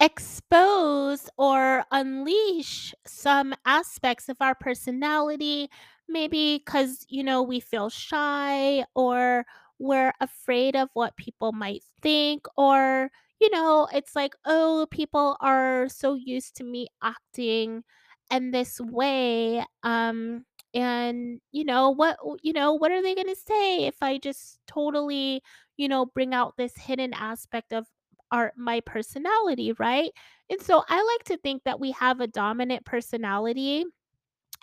expose 0.00 1.28
or 1.38 1.84
unleash 1.92 2.94
some 3.06 3.54
aspects 3.64 4.28
of 4.28 4.36
our 4.40 4.54
personality, 4.54 5.68
maybe 6.08 6.58
because, 6.64 7.04
you 7.08 7.22
know, 7.24 7.42
we 7.42 7.60
feel 7.60 7.88
shy 7.90 8.84
or 8.94 9.46
we're 9.78 10.12
afraid 10.20 10.76
of 10.76 10.88
what 10.94 11.16
people 11.16 11.52
might 11.52 11.82
think, 12.02 12.46
or, 12.56 13.10
you 13.40 13.50
know, 13.50 13.88
it's 13.92 14.14
like, 14.16 14.34
oh, 14.44 14.86
people 14.90 15.36
are 15.40 15.88
so 15.88 16.14
used 16.14 16.56
to 16.56 16.64
me 16.64 16.88
acting 17.02 17.82
in 18.30 18.50
this 18.50 18.80
way. 18.80 19.64
Um, 19.82 20.44
and 20.74 21.40
you 21.52 21.64
know 21.64 21.90
what 21.90 22.16
you 22.42 22.52
know 22.52 22.72
what 22.72 22.90
are 22.90 23.00
they 23.00 23.14
going 23.14 23.28
to 23.28 23.36
say 23.36 23.84
if 23.84 23.94
i 24.02 24.18
just 24.18 24.58
totally 24.66 25.40
you 25.76 25.86
know 25.86 26.04
bring 26.04 26.34
out 26.34 26.52
this 26.56 26.76
hidden 26.76 27.14
aspect 27.14 27.72
of 27.72 27.86
our 28.34 28.52
my 28.56 28.80
personality, 28.80 29.72
right? 29.78 30.10
And 30.50 30.60
so 30.60 30.82
I 30.88 30.96
like 30.96 31.24
to 31.26 31.36
think 31.38 31.62
that 31.64 31.80
we 31.80 31.92
have 31.92 32.20
a 32.20 32.26
dominant 32.26 32.84
personality 32.84 33.84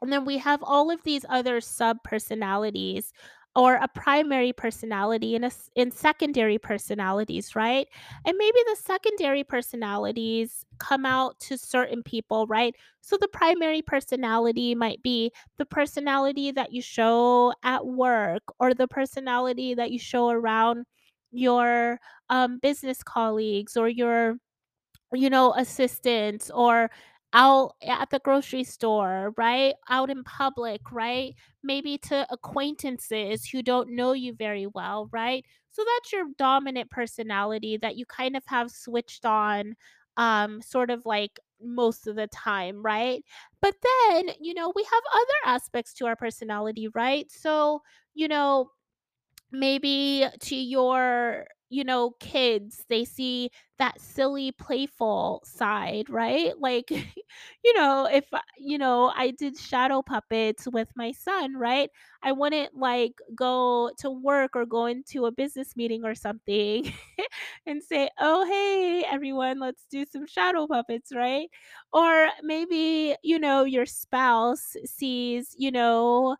and 0.01 0.11
then 0.11 0.25
we 0.25 0.37
have 0.39 0.61
all 0.63 0.91
of 0.91 1.01
these 1.03 1.25
other 1.29 1.61
sub 1.61 2.03
personalities 2.03 3.13
or 3.55 3.75
a 3.75 3.87
primary 3.89 4.53
personality 4.53 5.35
and 5.35 5.45
a 5.45 5.51
and 5.75 5.93
secondary 5.93 6.57
personalities, 6.57 7.55
right? 7.55 7.87
And 8.25 8.37
maybe 8.37 8.59
the 8.67 8.77
secondary 8.77 9.43
personalities 9.43 10.65
come 10.79 11.05
out 11.05 11.39
to 11.41 11.57
certain 11.57 12.01
people, 12.03 12.47
right? 12.47 12.73
So 13.01 13.17
the 13.19 13.27
primary 13.27 13.81
personality 13.81 14.73
might 14.75 15.01
be 15.03 15.31
the 15.57 15.65
personality 15.65 16.51
that 16.51 16.71
you 16.71 16.81
show 16.81 17.53
at 17.63 17.85
work 17.85 18.43
or 18.59 18.73
the 18.73 18.87
personality 18.87 19.73
that 19.73 19.91
you 19.91 19.99
show 19.99 20.29
around 20.29 20.85
your 21.31 21.99
um, 22.29 22.59
business 22.59 23.03
colleagues 23.03 23.75
or 23.75 23.89
your 23.89 24.37
you 25.13 25.29
know, 25.29 25.53
assistants 25.53 26.49
or 26.51 26.89
out 27.33 27.75
at 27.87 28.09
the 28.09 28.19
grocery 28.19 28.63
store, 28.63 29.33
right? 29.37 29.75
Out 29.89 30.09
in 30.09 30.23
public, 30.23 30.91
right? 30.91 31.33
Maybe 31.63 31.97
to 31.99 32.27
acquaintances 32.31 33.45
who 33.45 33.61
don't 33.63 33.95
know 33.95 34.13
you 34.13 34.33
very 34.33 34.67
well, 34.67 35.09
right? 35.11 35.45
So 35.71 35.83
that's 35.95 36.11
your 36.11 36.25
dominant 36.37 36.89
personality 36.91 37.77
that 37.81 37.95
you 37.95 38.05
kind 38.05 38.35
of 38.35 38.43
have 38.47 38.71
switched 38.71 39.25
on 39.25 39.75
um 40.17 40.61
sort 40.61 40.89
of 40.89 41.05
like 41.05 41.39
most 41.61 42.07
of 42.07 42.15
the 42.15 42.27
time, 42.27 42.81
right? 42.83 43.23
But 43.61 43.75
then, 43.81 44.31
you 44.41 44.53
know, 44.53 44.71
we 44.75 44.83
have 44.83 45.03
other 45.13 45.55
aspects 45.55 45.93
to 45.95 46.05
our 46.07 46.15
personality, 46.15 46.87
right? 46.89 47.31
So, 47.31 47.81
you 48.13 48.27
know, 48.27 48.71
maybe 49.51 50.25
to 50.41 50.55
your 50.55 51.47
you 51.71 51.83
know 51.83 52.11
kids 52.19 52.85
they 52.89 53.05
see 53.05 53.49
that 53.79 53.99
silly 54.01 54.51
playful 54.51 55.41
side 55.45 56.09
right? 56.09 56.53
Like 56.59 56.91
you 57.63 57.73
know 57.75 58.07
if 58.11 58.25
you 58.57 58.77
know 58.77 59.11
i 59.15 59.31
did 59.31 59.57
shadow 59.57 60.01
puppets 60.01 60.67
with 60.71 60.89
my 60.95 61.11
son 61.11 61.55
right? 61.57 61.89
I 62.23 62.31
wouldn't 62.33 62.75
like 62.75 63.13
go 63.35 63.91
to 63.99 64.11
work 64.11 64.55
or 64.55 64.65
go 64.65 64.85
into 64.85 65.25
a 65.25 65.31
business 65.31 65.75
meeting 65.75 66.05
or 66.05 66.15
something 66.15 66.93
and 67.65 67.83
say 67.83 68.09
oh 68.19 68.45
hey 68.45 69.03
everyone 69.09 69.59
let's 69.59 69.85
do 69.89 70.05
some 70.05 70.27
shadow 70.27 70.67
puppets 70.67 71.11
right? 71.15 71.49
Or 71.93 72.27
maybe 72.43 73.15
you 73.23 73.39
know 73.39 73.63
your 73.65 73.85
spouse 73.85 74.75
sees 74.85 75.55
you 75.57 75.71
know 75.71 76.37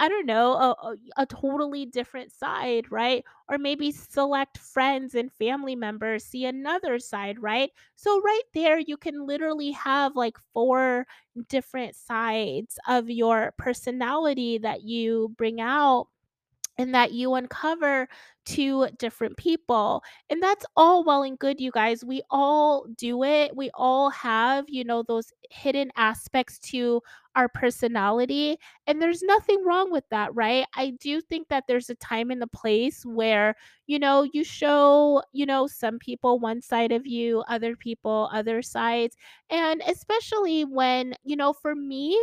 I 0.00 0.08
don't 0.08 0.26
know, 0.26 0.52
a 0.54 0.96
a 1.16 1.26
totally 1.26 1.84
different 1.86 2.30
side, 2.32 2.90
right? 2.90 3.24
Or 3.48 3.58
maybe 3.58 3.90
select 3.90 4.58
friends 4.58 5.14
and 5.14 5.32
family 5.32 5.74
members 5.76 6.24
see 6.24 6.44
another 6.44 6.98
side, 7.00 7.42
right? 7.42 7.70
So 7.96 8.20
right 8.20 8.42
there, 8.54 8.78
you 8.78 8.96
can 8.96 9.26
literally 9.26 9.72
have 9.72 10.14
like 10.16 10.36
4 10.54 11.06
different 11.48 11.96
sides 11.96 12.78
of 12.88 13.10
your 13.10 13.52
personality 13.58 14.58
that 14.58 14.82
you 14.82 15.34
bring 15.36 15.60
out 15.60 16.08
and 16.78 16.94
that 16.94 17.12
you 17.12 17.34
uncover 17.34 18.08
to 18.46 18.86
different 18.98 19.36
people. 19.36 20.02
And 20.30 20.40
that's 20.42 20.64
all 20.76 21.02
well 21.04 21.22
and 21.24 21.38
good, 21.38 21.60
you 21.60 21.72
guys. 21.72 22.04
We 22.04 22.22
all 22.30 22.86
do 22.96 23.24
it. 23.24 23.56
We 23.56 23.70
all 23.74 24.10
have, 24.10 24.64
you 24.68 24.84
know, 24.84 25.02
those 25.02 25.32
hidden 25.50 25.90
aspects 25.96 26.58
to 26.70 27.02
our 27.38 27.48
personality. 27.48 28.58
And 28.86 29.00
there's 29.00 29.22
nothing 29.22 29.64
wrong 29.64 29.92
with 29.92 30.04
that, 30.10 30.34
right? 30.34 30.66
I 30.74 30.90
do 31.00 31.20
think 31.20 31.48
that 31.48 31.64
there's 31.68 31.88
a 31.90 31.94
time 31.94 32.30
and 32.30 32.42
a 32.42 32.48
place 32.48 33.04
where, 33.06 33.54
you 33.86 33.98
know, 33.98 34.26
you 34.32 34.44
show, 34.44 35.22
you 35.32 35.46
know, 35.46 35.66
some 35.68 35.98
people 36.00 36.40
one 36.40 36.60
side 36.62 36.92
of 36.92 37.06
you, 37.06 37.44
other 37.48 37.76
people 37.76 38.28
other 38.32 38.60
sides. 38.62 39.16
And 39.50 39.82
especially 39.86 40.64
when, 40.64 41.14
you 41.24 41.36
know, 41.36 41.52
for 41.52 41.74
me, 41.76 42.18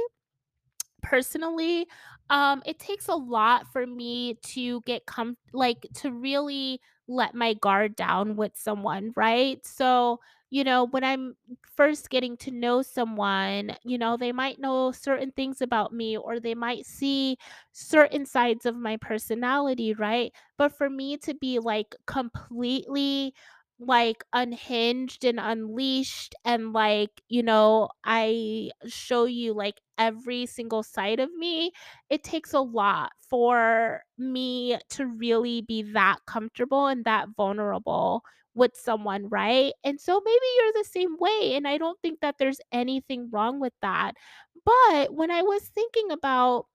personally, 1.01 1.87
um, 2.29 2.61
it 2.65 2.79
takes 2.79 3.07
a 3.07 3.15
lot 3.15 3.67
for 3.71 3.85
me 3.85 4.35
to 4.53 4.81
get 4.81 5.05
com 5.05 5.37
like, 5.53 5.85
to 5.95 6.11
really 6.11 6.81
let 7.07 7.35
my 7.35 7.53
guard 7.53 7.95
down 7.95 8.35
with 8.35 8.53
someone, 8.55 9.13
right? 9.15 9.65
So, 9.65 10.19
you 10.49 10.63
know, 10.63 10.85
when 10.85 11.03
I'm 11.03 11.35
first 11.75 12.09
getting 12.09 12.37
to 12.37 12.51
know 12.51 12.81
someone, 12.81 13.75
you 13.83 13.97
know, 13.97 14.15
they 14.17 14.31
might 14.31 14.59
know 14.59 14.91
certain 14.91 15.31
things 15.31 15.61
about 15.61 15.93
me 15.93 16.17
or 16.17 16.39
they 16.39 16.55
might 16.55 16.85
see 16.85 17.37
certain 17.71 18.25
sides 18.25 18.65
of 18.65 18.75
my 18.75 18.97
personality, 18.97 19.93
right? 19.93 20.31
But 20.57 20.71
for 20.77 20.89
me 20.89 21.17
to 21.17 21.33
be, 21.33 21.59
like, 21.59 21.95
completely, 22.07 23.33
like, 23.79 24.23
unhinged 24.33 25.25
and 25.25 25.39
unleashed 25.39 26.33
and, 26.45 26.71
like, 26.73 27.09
you 27.27 27.43
know, 27.43 27.89
I 28.05 28.71
show 28.87 29.25
you, 29.25 29.53
like, 29.53 29.81
every 29.97 30.45
single 30.45 30.83
side 30.83 31.19
of 31.19 31.33
me, 31.33 31.71
it 32.09 32.23
takes 32.23 32.53
a 32.53 32.59
lot 32.61 33.11
for 33.29 34.03
me 34.17 34.77
to 34.91 35.07
really 35.07 35.61
be 35.61 35.81
that 35.93 36.19
comfortable 36.25 36.87
and 36.87 37.03
that 37.05 37.29
vulnerable 37.35 38.23
with 38.55 38.71
someone, 38.75 39.29
right? 39.29 39.73
And 39.83 39.99
so 39.99 40.21
maybe 40.23 40.45
you're 40.57 40.73
the 40.83 40.89
same 40.89 41.17
way, 41.19 41.55
and 41.55 41.67
I 41.67 41.77
don't 41.77 41.99
think 42.01 42.21
that 42.21 42.37
there's 42.39 42.59
anything 42.71 43.29
wrong 43.31 43.59
with 43.59 43.73
that. 43.81 44.13
But 44.65 45.13
when 45.13 45.31
I 45.31 45.41
was 45.43 45.63
thinking 45.63 46.11
about 46.11 46.65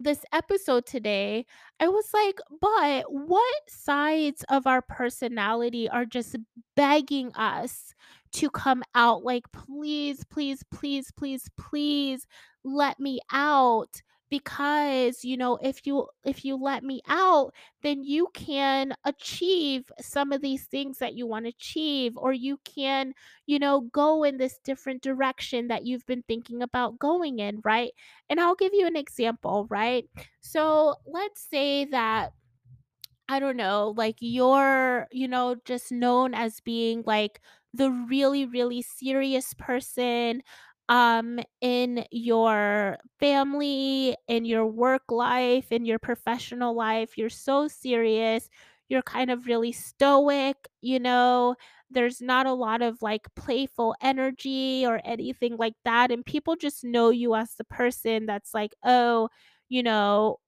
this 0.00 0.24
episode 0.32 0.86
today, 0.86 1.44
I 1.80 1.88
was 1.88 2.06
like, 2.14 2.38
but 2.60 3.04
what 3.12 3.54
sides 3.68 4.44
of 4.48 4.66
our 4.66 4.80
personality 4.82 5.88
are 5.88 6.04
just 6.04 6.36
begging 6.76 7.32
us 7.34 7.94
to 8.34 8.48
come 8.50 8.82
out? 8.94 9.24
Like, 9.24 9.44
please, 9.52 10.24
please, 10.30 10.62
please, 10.72 11.10
please, 11.16 11.48
please 11.58 12.26
let 12.64 13.00
me 13.00 13.20
out 13.32 14.02
because 14.30 15.24
you 15.24 15.36
know 15.36 15.56
if 15.62 15.86
you 15.86 16.06
if 16.24 16.44
you 16.44 16.56
let 16.56 16.84
me 16.84 17.00
out 17.08 17.54
then 17.82 18.02
you 18.02 18.28
can 18.34 18.92
achieve 19.04 19.90
some 20.00 20.32
of 20.32 20.42
these 20.42 20.64
things 20.66 20.98
that 20.98 21.14
you 21.14 21.26
want 21.26 21.44
to 21.44 21.50
achieve 21.50 22.12
or 22.16 22.32
you 22.32 22.58
can 22.64 23.12
you 23.46 23.58
know 23.58 23.80
go 23.92 24.22
in 24.24 24.36
this 24.36 24.58
different 24.64 25.02
direction 25.02 25.68
that 25.68 25.86
you've 25.86 26.06
been 26.06 26.22
thinking 26.28 26.62
about 26.62 26.98
going 26.98 27.38
in 27.38 27.60
right 27.64 27.92
and 28.28 28.40
I'll 28.40 28.54
give 28.54 28.74
you 28.74 28.86
an 28.86 28.96
example, 28.96 29.66
right? 29.70 30.04
So 30.40 30.96
let's 31.06 31.40
say 31.42 31.84
that 31.86 32.32
I 33.28 33.40
don't 33.40 33.56
know, 33.56 33.94
like 33.96 34.16
you're, 34.20 35.06
you 35.12 35.28
know, 35.28 35.56
just 35.64 35.92
known 35.92 36.34
as 36.34 36.60
being 36.60 37.02
like 37.06 37.40
the 37.74 37.90
really, 37.90 38.46
really 38.46 38.80
serious 38.80 39.52
person 39.54 40.42
um 40.88 41.40
in 41.60 42.04
your 42.10 42.98
family, 43.20 44.16
in 44.28 44.44
your 44.44 44.66
work 44.66 45.10
life, 45.10 45.70
in 45.72 45.84
your 45.84 45.98
professional 45.98 46.74
life. 46.74 47.18
You're 47.18 47.28
so 47.30 47.68
serious. 47.68 48.48
You're 48.88 49.02
kind 49.02 49.30
of 49.30 49.46
really 49.46 49.72
stoic, 49.72 50.56
you 50.80 50.98
know. 50.98 51.56
There's 51.90 52.20
not 52.20 52.46
a 52.46 52.52
lot 52.52 52.82
of 52.82 53.02
like 53.02 53.26
playful 53.34 53.94
energy 54.02 54.84
or 54.86 55.00
anything 55.04 55.56
like 55.58 55.74
that. 55.84 56.10
And 56.10 56.24
people 56.24 56.56
just 56.56 56.84
know 56.84 57.10
you 57.10 57.34
as 57.34 57.54
the 57.54 57.64
person 57.64 58.26
that's 58.26 58.54
like, 58.54 58.72
oh, 58.84 59.28
you 59.68 59.82
know, 59.82 60.38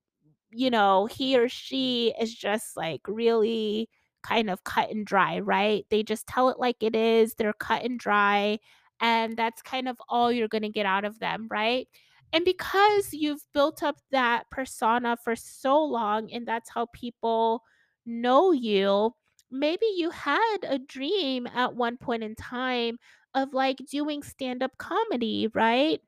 you 0.50 0.70
know, 0.70 1.06
he 1.06 1.38
or 1.38 1.48
she 1.48 2.14
is 2.20 2.34
just 2.34 2.76
like 2.76 3.00
really 3.06 3.88
kind 4.22 4.50
of 4.50 4.64
cut 4.64 4.90
and 4.90 5.06
dry, 5.06 5.38
right? 5.40 5.86
They 5.90 6.02
just 6.02 6.26
tell 6.26 6.50
it 6.50 6.58
like 6.58 6.76
it 6.82 6.96
is. 6.96 7.34
They're 7.34 7.52
cut 7.54 7.84
and 7.84 7.98
dry. 7.98 8.58
And 9.00 9.36
that's 9.36 9.62
kind 9.62 9.88
of 9.88 9.96
all 10.08 10.30
you're 10.32 10.48
going 10.48 10.62
to 10.62 10.68
get 10.68 10.86
out 10.86 11.04
of 11.04 11.18
them, 11.18 11.48
right? 11.50 11.88
And 12.32 12.44
because 12.44 13.12
you've 13.12 13.42
built 13.52 13.82
up 13.82 13.96
that 14.12 14.44
persona 14.50 15.16
for 15.16 15.34
so 15.34 15.82
long, 15.82 16.30
and 16.32 16.46
that's 16.46 16.70
how 16.70 16.86
people 16.92 17.62
know 18.06 18.52
you, 18.52 19.12
maybe 19.50 19.86
you 19.96 20.10
had 20.10 20.58
a 20.68 20.78
dream 20.78 21.46
at 21.48 21.74
one 21.74 21.96
point 21.96 22.22
in 22.22 22.34
time 22.36 22.98
of 23.34 23.52
like 23.54 23.78
doing 23.90 24.22
stand 24.22 24.62
up 24.62 24.72
comedy, 24.78 25.48
right? 25.54 26.00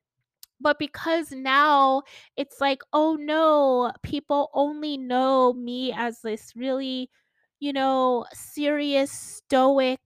But 0.61 0.79
because 0.79 1.33
now 1.33 2.03
it's 2.37 2.61
like, 2.61 2.83
"Oh, 2.93 3.17
no, 3.17 3.93
people 4.03 4.51
only 4.55 4.97
know 4.97 5.53
me 5.53 5.93
as 5.93 6.21
this 6.23 6.53
really, 6.57 7.11
you 7.61 7.73
know, 7.73 8.27
serious, 8.33 9.11
stoic 9.13 10.01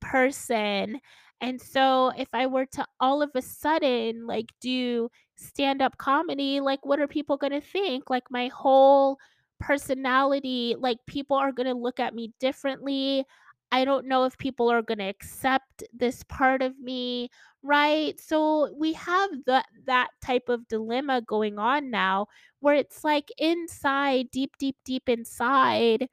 person." 0.00 1.00
And 1.44 1.60
so 1.60 2.10
if 2.16 2.28
I 2.32 2.46
were 2.46 2.66
to 2.76 2.86
all 3.00 3.20
of 3.22 3.30
a 3.34 3.42
sudden, 3.42 4.26
like, 4.26 4.46
do 4.60 5.10
stand-up 5.36 5.98
comedy, 5.98 6.60
like, 6.60 6.86
what 6.86 7.00
are 7.00 7.06
people 7.08 7.36
gonna 7.36 7.60
think? 7.60 8.08
Like, 8.10 8.24
my 8.30 8.48
whole 8.48 9.18
personality 9.60 10.74
like, 10.78 10.98
people 11.06 11.36
are 11.36 11.52
gonna 11.52 11.74
look 11.74 12.00
at 12.00 12.14
me 12.14 12.32
differently. 12.40 13.24
I 13.72 13.84
don't 13.84 14.06
know 14.06 14.24
if 14.24 14.38
people 14.38 14.70
are 14.70 14.82
gonna 14.82 15.08
accept 15.08 15.84
this 15.92 16.22
part 16.24 16.62
of 16.62 16.78
me. 16.78 17.28
Right? 17.62 18.18
So 18.20 18.72
we 18.78 18.92
have 18.94 19.30
that 19.46 19.66
that 19.86 20.08
type 20.22 20.48
of 20.48 20.68
dilemma 20.68 21.22
going 21.22 21.58
on 21.58 21.90
now 21.90 22.26
where 22.60 22.74
it's 22.74 23.04
like 23.04 23.30
inside, 23.38 24.30
deep, 24.30 24.52
deep, 24.58 24.76
deep 24.84 25.08
inside, 25.08 26.08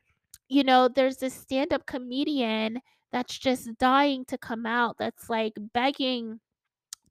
you 0.49 0.63
know, 0.63 0.87
there's 0.89 1.17
this 1.17 1.33
stand-up 1.33 1.85
comedian 1.85 2.81
that's 3.11 3.37
just 3.37 3.77
dying 3.77 4.25
to 4.25 4.37
come 4.37 4.65
out, 4.65 4.97
that's 4.97 5.29
like 5.29 5.53
begging 5.73 6.39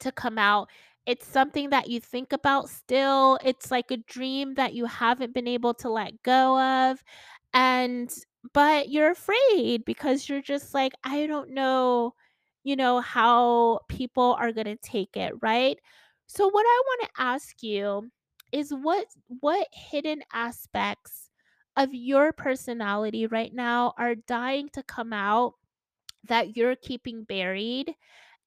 to 0.01 0.13
come 0.13 0.39
out. 0.39 0.69
It's 1.07 1.27
something 1.27 1.71
that 1.71 1.89
you 1.89 2.01
think 2.01 2.33
about 2.33 2.69
still. 2.69 3.39
It's 3.45 3.71
like 3.71 3.91
a 3.91 3.97
dream 3.97 4.55
that 4.55 4.75
you 4.75 4.87
haven't 4.87 5.35
been 5.35 5.49
able 5.49 5.75
to 5.75 5.91
let 5.91 6.23
go 6.23 6.61
of. 6.91 7.03
And 7.55 8.13
but 8.55 8.89
you're 8.91 9.11
afraid 9.11 9.85
because 9.85 10.29
you're 10.29 10.43
just 10.43 10.73
like, 10.75 10.93
I 11.05 11.27
don't 11.27 11.51
know, 11.51 12.15
you 12.65 12.77
know, 12.77 13.01
how 13.01 13.81
people 13.89 14.37
are 14.39 14.53
going 14.53 14.67
to 14.67 14.77
take 14.77 15.17
it, 15.17 15.35
right? 15.43 15.79
So 16.27 16.49
what 16.49 16.65
I 16.67 16.83
want 16.87 17.03
to 17.03 17.23
ask 17.23 17.63
you 17.63 18.11
is 18.53 18.73
what 18.73 19.07
what 19.41 19.67
hidden 19.73 20.23
aspects 20.33 21.31
of 21.77 21.95
your 21.95 22.33
personality 22.33 23.27
right 23.27 23.55
now 23.55 23.95
are 23.99 24.15
dying 24.15 24.69
to 24.75 24.83
come 24.83 25.13
out 25.13 25.55
that 26.25 26.57
you're 26.57 26.77
keeping 26.77 27.25
buried 27.25 27.95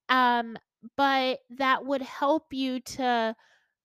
um, 0.09 0.57
but 0.97 1.39
that 1.49 1.85
would 1.85 2.01
help 2.01 2.53
you 2.53 2.79
to 2.81 3.35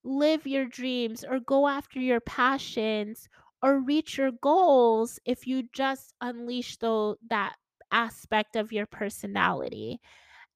live 0.05 0.46
your 0.46 0.66
dreams 0.66 1.24
or 1.24 1.40
go 1.40 1.68
after 1.68 2.01
your 2.01 2.20
passions 2.20 3.29
or 3.62 3.81
reach 3.81 4.18
your 4.18 4.33
goals 4.33 5.18
if 5.24 5.46
you 5.46 5.68
just 5.72 6.14
unleash 6.20 6.77
tho- 6.79 7.16
that 7.29 7.57
aspect 7.92 8.57
of 8.57 8.72
your 8.72 8.87
personality. 8.87 10.01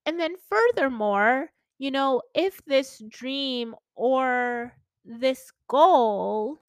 And 0.06 0.18
then, 0.18 0.36
furthermore, 0.48 1.50
you 1.78 1.90
know, 1.90 2.22
if 2.34 2.64
this 2.66 3.02
dream 3.08 3.74
or 3.94 4.76
this 5.04 5.52
goal 5.68 6.62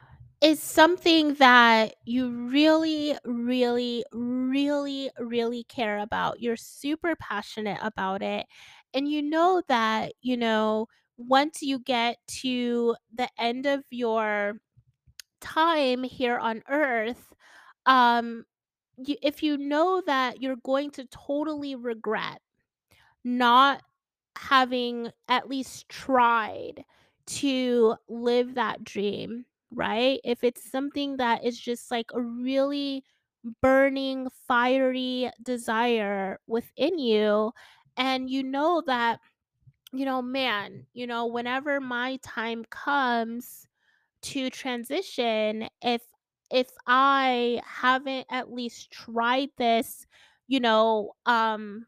is 0.43 0.61
something 0.61 1.35
that 1.35 1.95
you 2.05 2.29
really, 2.49 3.17
really, 3.25 4.05
really, 4.13 5.09
really 5.19 5.63
care 5.65 5.99
about. 5.99 6.41
You're 6.41 6.57
super 6.57 7.15
passionate 7.15 7.79
about 7.81 8.21
it. 8.21 8.47
And 8.93 9.07
you 9.09 9.21
know 9.23 9.63
that, 9.69 10.13
you 10.21 10.37
know, 10.37 10.87
once 11.17 11.61
you 11.63 11.79
get 11.79 12.17
to 12.41 12.95
the 13.15 13.29
end 13.39 13.65
of 13.67 13.85
your 13.91 14.55
time 15.41 16.03
here 16.03 16.37
on 16.39 16.63
earth, 16.69 17.33
um, 17.85 18.45
you, 18.97 19.17
if 19.21 19.43
you 19.43 19.57
know 19.57 20.01
that 20.05 20.41
you're 20.41 20.57
going 20.63 20.91
to 20.91 21.05
totally 21.05 21.75
regret 21.75 22.41
not 23.23 23.81
having 24.37 25.11
at 25.27 25.49
least 25.49 25.89
tried 25.89 26.83
to 27.25 27.95
live 28.09 28.55
that 28.55 28.83
dream, 28.83 29.45
right? 29.73 30.19
If 30.23 30.43
it's 30.43 30.69
something 30.69 31.17
that 31.17 31.43
is 31.45 31.59
just 31.59 31.91
like 31.91 32.07
a 32.13 32.21
really 32.21 33.03
burning, 33.61 34.29
fiery 34.47 35.31
desire 35.41 36.39
within 36.47 36.99
you, 36.99 37.51
and 37.97 38.29
you 38.29 38.43
know 38.43 38.81
that, 38.87 39.19
you 39.91 40.05
know, 40.05 40.21
man, 40.21 40.85
you 40.93 41.05
know, 41.07 41.25
whenever 41.27 41.79
my 41.79 42.17
time 42.23 42.65
comes 42.69 43.67
to 44.23 44.49
transition, 44.49 45.69
if 45.83 46.03
if 46.51 46.69
I 46.87 47.61
haven't 47.65 48.27
at 48.31 48.51
least 48.53 48.91
tried 48.91 49.49
this, 49.57 50.07
you 50.47 50.59
know, 50.59 51.13
um 51.25 51.87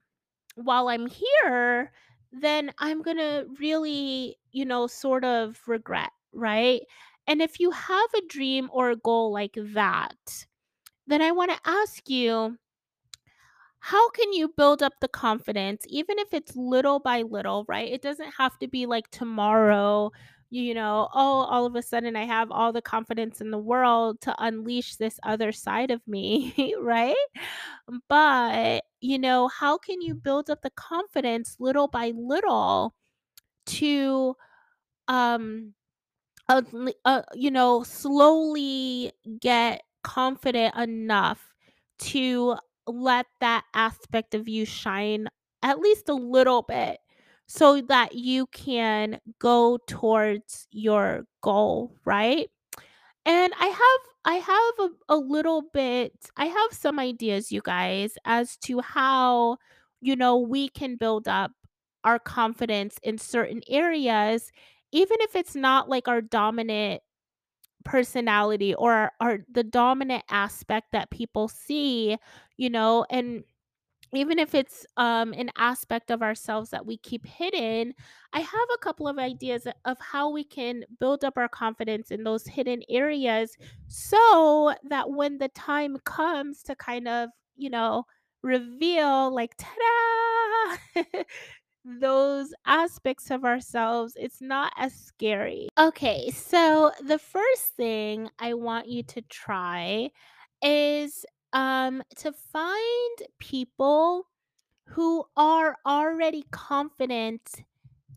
while 0.55 0.87
I'm 0.89 1.07
here, 1.07 1.91
then 2.31 2.71
I'm 2.79 3.01
gonna 3.01 3.45
really, 3.59 4.37
you 4.51 4.65
know, 4.65 4.87
sort 4.87 5.23
of 5.25 5.59
regret, 5.67 6.11
right? 6.33 6.81
And 7.27 7.41
if 7.41 7.59
you 7.59 7.71
have 7.71 8.13
a 8.13 8.27
dream 8.27 8.69
or 8.71 8.89
a 8.91 8.95
goal 8.95 9.31
like 9.31 9.55
that, 9.57 10.47
then 11.07 11.21
I 11.21 11.31
want 11.31 11.51
to 11.51 11.59
ask 11.69 12.09
you, 12.09 12.57
how 13.79 14.09
can 14.09 14.33
you 14.33 14.47
build 14.57 14.81
up 14.81 14.93
the 14.99 15.07
confidence, 15.07 15.85
even 15.87 16.17
if 16.19 16.33
it's 16.33 16.55
little 16.55 16.99
by 16.99 17.21
little, 17.21 17.65
right? 17.67 17.91
It 17.91 18.01
doesn't 18.01 18.33
have 18.37 18.57
to 18.59 18.67
be 18.67 18.85
like 18.87 19.09
tomorrow, 19.11 20.11
you 20.49 20.73
know, 20.73 21.07
oh, 21.13 21.41
all 21.49 21.65
of 21.67 21.75
a 21.75 21.83
sudden 21.83 22.15
I 22.15 22.25
have 22.25 22.51
all 22.51 22.73
the 22.73 22.81
confidence 22.81 23.41
in 23.41 23.51
the 23.51 23.59
world 23.59 24.21
to 24.21 24.35
unleash 24.39 24.95
this 24.95 25.19
other 25.23 25.51
side 25.51 25.91
of 25.91 26.01
me, 26.07 26.73
right? 26.79 27.15
But, 28.09 28.83
you 29.01 29.19
know, 29.19 29.47
how 29.49 29.77
can 29.77 30.01
you 30.01 30.15
build 30.15 30.49
up 30.49 30.61
the 30.63 30.71
confidence 30.71 31.57
little 31.59 31.87
by 31.87 32.11
little 32.15 32.95
to 33.67 34.35
um 35.07 35.73
uh, 36.49 36.61
uh, 37.05 37.21
you 37.33 37.51
know, 37.51 37.83
slowly 37.83 39.11
get 39.39 39.81
confident 40.03 40.75
enough 40.75 41.53
to 41.97 42.55
let 42.87 43.25
that 43.41 43.63
aspect 43.73 44.35
of 44.35 44.47
you 44.47 44.65
shine 44.65 45.27
at 45.63 45.79
least 45.79 46.09
a 46.09 46.13
little 46.13 46.61
bit 46.61 46.99
so 47.47 47.81
that 47.81 48.13
you 48.15 48.45
can 48.47 49.19
go 49.39 49.79
towards 49.87 50.67
your 50.71 51.25
goal, 51.41 51.95
right? 52.05 52.49
And 53.25 53.53
I 53.59 53.67
have 53.67 54.01
I 54.25 54.35
have 54.35 54.89
a, 55.09 55.15
a 55.15 55.17
little 55.17 55.63
bit 55.73 56.13
I 56.37 56.45
have 56.45 56.71
some 56.71 56.99
ideas 56.99 57.51
you 57.51 57.61
guys 57.63 58.17
as 58.25 58.57
to 58.57 58.81
how 58.81 59.57
you 60.01 60.15
know 60.15 60.37
we 60.37 60.69
can 60.69 60.95
build 60.95 61.27
up 61.27 61.51
our 62.03 62.19
confidence 62.19 62.97
in 63.03 63.17
certain 63.17 63.61
areas 63.69 64.51
even 64.95 65.17
if 65.21 65.35
it's 65.35 65.55
not 65.55 65.89
like 65.89 66.07
our 66.07 66.21
dominant 66.21 67.01
personality 67.83 68.73
or 68.75 69.11
our 69.19 69.39
the 69.51 69.63
dominant 69.63 70.23
aspect 70.29 70.87
that 70.93 71.11
people 71.11 71.47
see, 71.47 72.17
you 72.57 72.69
know, 72.69 73.05
and 73.09 73.43
even 74.13 74.39
if 74.39 74.55
it's 74.55 74.85
um 74.97 75.33
an 75.33 75.51
aspect 75.57 76.11
of 76.11 76.21
ourselves 76.23 76.69
that 76.71 76.85
we 76.85 76.97
keep 76.97 77.25
hidden, 77.25 77.93
I 78.33 78.39
have 78.39 78.69
a 78.73 78.77
couple 78.79 79.07
of 79.07 79.19
ideas 79.19 79.67
of 79.85 79.99
how 79.99 80.29
we 80.29 80.43
can 80.45 80.85
build 80.99 81.23
up 81.25 81.37
our 81.37 81.49
confidence 81.49 82.11
in 82.11 82.23
those 82.23 82.47
hidden 82.47 82.83
areas 82.89 83.57
so 83.87 84.73
that 84.89 85.09
when 85.11 85.39
the 85.39 85.49
time 85.49 85.97
comes 86.05 86.63
to 86.63 86.75
kind 86.75 87.07
of, 87.07 87.29
you 87.57 87.69
know, 87.69 88.05
reveal 88.43 89.33
like 89.33 89.55
ta-da 89.57 91.03
those 91.85 92.53
aspects 92.65 93.31
of 93.31 93.45
ourselves, 93.45 94.17
it's 94.19 94.41
not 94.41 94.73
as 94.77 94.93
scary. 94.93 95.69
Okay, 95.77 96.29
so 96.31 96.91
the 97.05 97.19
first 97.19 97.75
thing 97.75 98.29
I 98.39 98.53
want 98.53 98.87
you 98.87 99.03
to 99.03 99.21
try 99.21 100.09
is 100.61 101.25
um 101.53 102.01
to 102.17 102.31
find 102.33 103.17
people 103.39 104.27
who 104.87 105.25
are 105.37 105.77
already 105.85 106.45
confident 106.51 107.41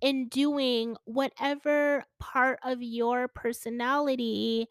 in 0.01 0.29
doing 0.29 0.97
whatever 1.05 2.05
part 2.21 2.59
of 2.65 2.83
your 2.83 3.29
personality 3.29 4.67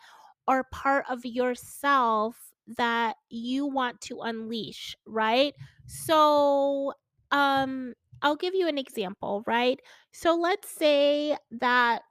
or 0.47 0.63
part 0.65 1.05
of 1.09 1.25
yourself 1.25 2.37
that 2.77 3.15
you 3.29 3.65
want 3.65 3.99
to 4.01 4.21
unleash, 4.21 4.95
right? 5.05 5.53
So, 5.85 6.93
um 7.31 7.93
I'll 8.21 8.35
give 8.35 8.55
you 8.55 8.67
an 8.67 8.77
example, 8.77 9.43
right? 9.47 9.79
So 10.11 10.35
let's 10.35 10.69
say 10.69 11.37
that 11.51 12.03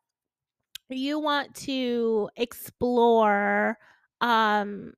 you 0.88 1.18
want 1.18 1.54
to 1.54 2.28
explore 2.36 3.78
um 4.20 4.92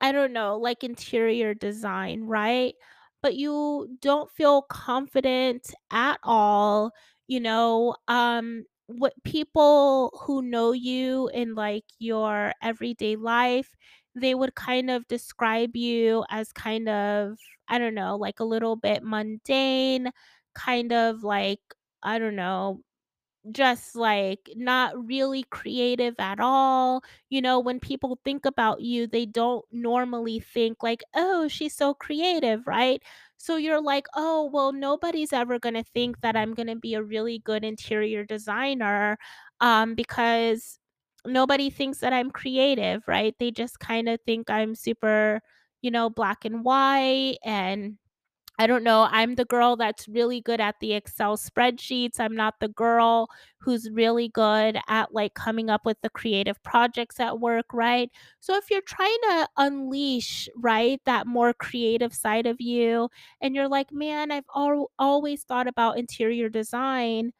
I 0.00 0.12
don't 0.12 0.32
know, 0.32 0.58
like 0.58 0.84
interior 0.84 1.54
design, 1.54 2.24
right? 2.24 2.74
But 3.22 3.36
you 3.36 3.96
don't 4.02 4.30
feel 4.30 4.62
confident 4.62 5.74
at 5.92 6.18
all, 6.24 6.92
you 7.28 7.40
know, 7.40 7.96
um, 8.08 8.64
what 8.88 9.14
people 9.24 10.12
who 10.24 10.42
know 10.42 10.72
you 10.72 11.28
in 11.34 11.54
like 11.54 11.84
your 11.98 12.52
everyday 12.62 13.16
life, 13.16 13.74
they 14.14 14.34
would 14.34 14.54
kind 14.54 14.90
of 14.90 15.06
describe 15.08 15.76
you 15.76 16.24
as 16.30 16.52
kind 16.52 16.88
of, 16.88 17.38
I 17.68 17.78
don't 17.78 17.94
know, 17.94 18.16
like 18.16 18.40
a 18.40 18.44
little 18.44 18.76
bit 18.76 19.02
mundane, 19.02 20.10
kind 20.54 20.92
of 20.92 21.22
like, 21.24 21.60
I 22.02 22.18
don't 22.18 22.36
know, 22.36 22.82
just, 23.52 23.96
like, 23.96 24.50
not 24.56 24.92
really 25.06 25.44
creative 25.50 26.14
at 26.18 26.40
all. 26.40 27.02
You 27.30 27.40
know, 27.42 27.60
when 27.60 27.80
people 27.80 28.18
think 28.24 28.44
about 28.46 28.82
you, 28.82 29.06
they 29.06 29.26
don't 29.26 29.64
normally 29.72 30.40
think 30.40 30.82
like, 30.82 31.02
"Oh, 31.14 31.48
she's 31.48 31.74
so 31.74 31.94
creative," 31.94 32.66
right? 32.66 33.02
So 33.38 33.56
you're 33.56 33.80
like, 33.80 34.06
"Oh, 34.16 34.50
well, 34.52 34.72
nobody's 34.72 35.32
ever 35.32 35.58
gonna 35.58 35.84
think 35.84 36.20
that 36.22 36.36
I'm 36.36 36.54
gonna 36.54 36.76
be 36.76 36.94
a 36.94 37.02
really 37.02 37.38
good 37.40 37.64
interior 37.64 38.24
designer, 38.24 39.18
um, 39.60 39.94
because 39.94 40.78
nobody 41.26 41.70
thinks 41.70 41.98
that 42.00 42.12
I'm 42.12 42.30
creative," 42.30 43.02
right? 43.08 43.34
They 43.38 43.50
just 43.50 43.80
kinda 43.80 44.18
think 44.26 44.50
I'm 44.50 44.74
super, 44.74 45.40
you 45.82 45.90
know, 45.90 46.10
black 46.10 46.44
and 46.44 46.64
white 46.64 47.38
and 47.44 47.98
I 48.60 48.66
don't 48.66 48.82
know, 48.82 49.06
I'm 49.10 49.36
the 49.36 49.44
girl 49.44 49.76
that's 49.76 50.08
really 50.08 50.40
good 50.40 50.60
at 50.60 50.74
the 50.80 50.92
Excel 50.94 51.36
spreadsheets, 51.36 52.18
I'm 52.18 52.34
not 52.34 52.54
the 52.58 52.66
girl 52.68 53.28
who's 53.60 53.88
really 53.92 54.28
good 54.28 54.78
at, 54.88 55.14
like, 55.14 55.34
coming 55.34 55.70
up 55.70 55.86
with 55.86 55.98
the 56.02 56.10
creative 56.10 56.60
projects 56.64 57.20
at 57.20 57.38
work, 57.38 57.66
right? 57.72 58.10
So 58.40 58.56
if 58.56 58.68
you're 58.68 58.80
trying 58.82 59.16
to 59.30 59.48
unleash, 59.58 60.48
right, 60.56 61.00
that 61.04 61.26
more 61.28 61.52
creative 61.54 62.12
side 62.12 62.46
of 62.46 62.60
you, 62.60 63.10
and 63.40 63.54
you're 63.54 63.68
like, 63.68 63.92
"Man, 63.92 64.32
I've 64.32 64.44
al 64.56 64.90
always 64.98 65.44
thought 65.44 65.68
about 65.68 65.96
interior 65.98 66.48
design, 66.48 67.32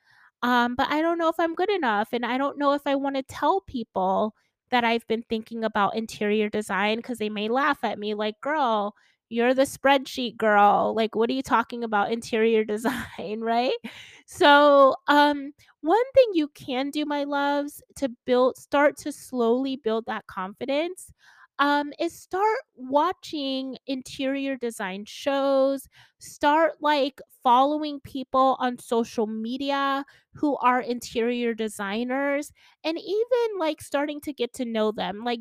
um, 0.43 0.77
but 0.77 0.89
I 0.91 1.03
don't 1.03 1.19
know 1.19 1.29
if 1.29 1.41
I'm 1.41 1.55
good 1.55 1.71
enough, 1.71 2.09
and 2.13 2.25
I 2.25 2.39
don't 2.39 2.59
know 2.59 2.75
if 2.75 2.83
I 2.87 2.95
wanna 2.95 3.23
tell 3.25 3.61
people 3.63 4.35
that 4.71 4.85
I've 4.85 5.07
been 5.09 5.23
thinking 5.29 5.65
about 5.65 5.97
interior 5.97 6.49
design 6.49 6.99
because 6.99 7.19
they 7.19 7.31
may 7.31 7.49
laugh 7.49 7.79
at 7.83 7.99
me 7.99 8.15
like, 8.15 8.41
"Girl, 8.41 8.95
you're 9.29 9.55
the 9.55 9.63
spreadsheet 9.63 10.37
girl. 10.37 10.95
Like, 10.97 11.15
what 11.15 11.31
are 11.31 11.35
you 11.35 11.43
talking 11.43 11.85
about 11.85 12.13
interior 12.13 12.65
design, 12.75 13.41
right? 13.41 13.73
So, 14.27 14.97
um, 15.07 15.53
one 15.81 16.13
thing 16.15 16.27
you 16.35 16.49
can 16.49 16.91
do, 16.91 17.05
my 17.05 17.25
loves, 17.25 17.83
to 17.97 18.11
build 18.27 18.57
start 18.57 18.97
to 18.99 19.13
slowly 19.13 19.77
build 19.77 20.07
that 20.07 20.27
confidence, 20.27 21.13
um, 21.59 21.93
is 21.99 22.19
start 22.19 22.59
watching 22.77 23.77
interior 23.87 24.57
design 24.57 25.05
shows, 25.07 25.89
start 26.19 26.75
like 26.81 27.21
following 27.43 28.01
people 28.01 28.57
on 28.61 28.79
social 28.79 29.27
media 29.27 30.05
who 30.35 30.57
are 30.59 30.81
interior 30.81 31.55
designers, 31.55 32.53
and 32.85 32.99
even 32.99 33.59
like 33.59 33.81
starting 33.81 34.21
to 34.21 34.33
get 34.33 34.55
to 34.55 34.65
know 34.65 34.93
them. 34.93 35.23
Like, 35.25 35.41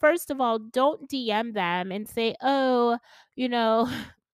first 0.00 0.30
of 0.30 0.40
all, 0.40 0.58
don't 0.58 1.08
DM 1.08 1.52
them 1.52 1.92
and 1.92 2.08
say, 2.08 2.34
"Oh, 2.42 2.98
you 3.36 3.48
know, 3.48 3.88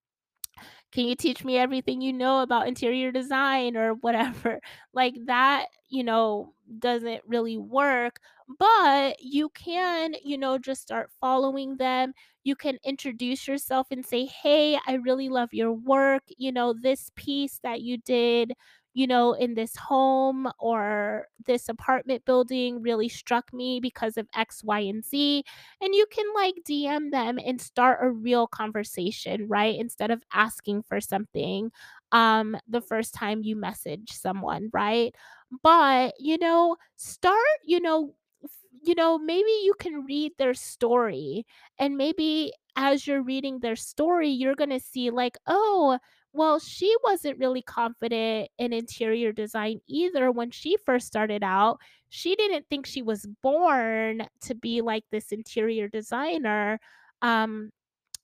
can 0.92 1.06
you 1.06 1.14
teach 1.14 1.44
me 1.44 1.56
everything 1.56 2.00
you 2.00 2.12
know 2.12 2.40
about 2.42 2.68
interior 2.68 3.10
design 3.12 3.76
or 3.76 3.94
whatever? 3.94 4.60
Like 4.94 5.14
that, 5.24 5.66
you 5.88 6.04
know, 6.04 6.52
doesn't 6.78 7.22
really 7.26 7.56
work, 7.56 8.20
but 8.58 9.16
you 9.20 9.48
can, 9.48 10.14
you 10.22 10.36
know, 10.36 10.58
just 10.58 10.82
start 10.82 11.10
following 11.18 11.78
them. 11.78 12.12
You 12.44 12.56
can 12.56 12.76
introduce 12.84 13.48
yourself 13.48 13.86
and 13.90 14.04
say, 14.04 14.26
"Hey, 14.26 14.78
I 14.86 14.94
really 14.94 15.30
love 15.30 15.48
your 15.54 15.72
work. 15.72 16.24
You 16.36 16.52
know, 16.52 16.74
this 16.74 17.10
piece 17.16 17.58
that 17.62 17.80
you 17.80 17.96
did, 17.96 18.52
you 18.94 19.06
know, 19.06 19.32
in 19.32 19.54
this 19.54 19.76
home 19.76 20.48
or 20.58 21.28
this 21.46 21.68
apartment 21.68 22.24
building 22.24 22.82
really 22.82 23.08
struck 23.08 23.52
me 23.52 23.80
because 23.80 24.16
of 24.16 24.28
X, 24.34 24.62
Y, 24.64 24.80
and 24.80 25.04
Z." 25.04 25.44
And 25.80 25.94
you 25.94 26.06
can 26.10 26.26
like 26.34 26.54
DM 26.64 27.10
them 27.10 27.38
and 27.44 27.60
start 27.60 28.00
a 28.02 28.10
real 28.10 28.46
conversation, 28.46 29.48
right? 29.48 29.78
Instead 29.78 30.10
of 30.10 30.22
asking 30.32 30.82
for 30.84 31.00
something 31.00 31.70
um 32.12 32.56
the 32.68 32.80
first 32.80 33.14
time 33.14 33.42
you 33.42 33.56
message 33.56 34.10
someone, 34.12 34.68
right? 34.72 35.14
But, 35.62 36.14
you 36.18 36.38
know, 36.38 36.76
start, 36.96 37.36
you 37.64 37.80
know, 37.80 38.14
you 38.84 38.94
know, 38.94 39.18
maybe 39.18 39.50
you 39.62 39.74
can 39.78 40.04
read 40.06 40.32
their 40.38 40.54
story 40.54 41.46
and 41.78 41.96
maybe 41.96 42.52
as 42.76 43.06
you're 43.06 43.22
reading 43.22 43.60
their 43.60 43.76
story, 43.76 44.28
you're 44.30 44.54
going 44.56 44.70
to 44.70 44.80
see 44.80 45.10
like, 45.10 45.36
"Oh, 45.46 45.98
well, 46.32 46.58
she 46.58 46.94
wasn't 47.04 47.38
really 47.38 47.62
confident 47.62 48.50
in 48.58 48.72
interior 48.72 49.32
design 49.32 49.80
either 49.86 50.30
when 50.30 50.50
she 50.50 50.76
first 50.84 51.06
started 51.06 51.42
out 51.42 51.78
she 52.14 52.36
didn't 52.36 52.66
think 52.68 52.84
she 52.84 53.00
was 53.00 53.26
born 53.42 54.26
to 54.42 54.54
be 54.54 54.82
like 54.82 55.02
this 55.10 55.32
interior 55.32 55.88
designer. 55.88 56.78
Um, 57.22 57.70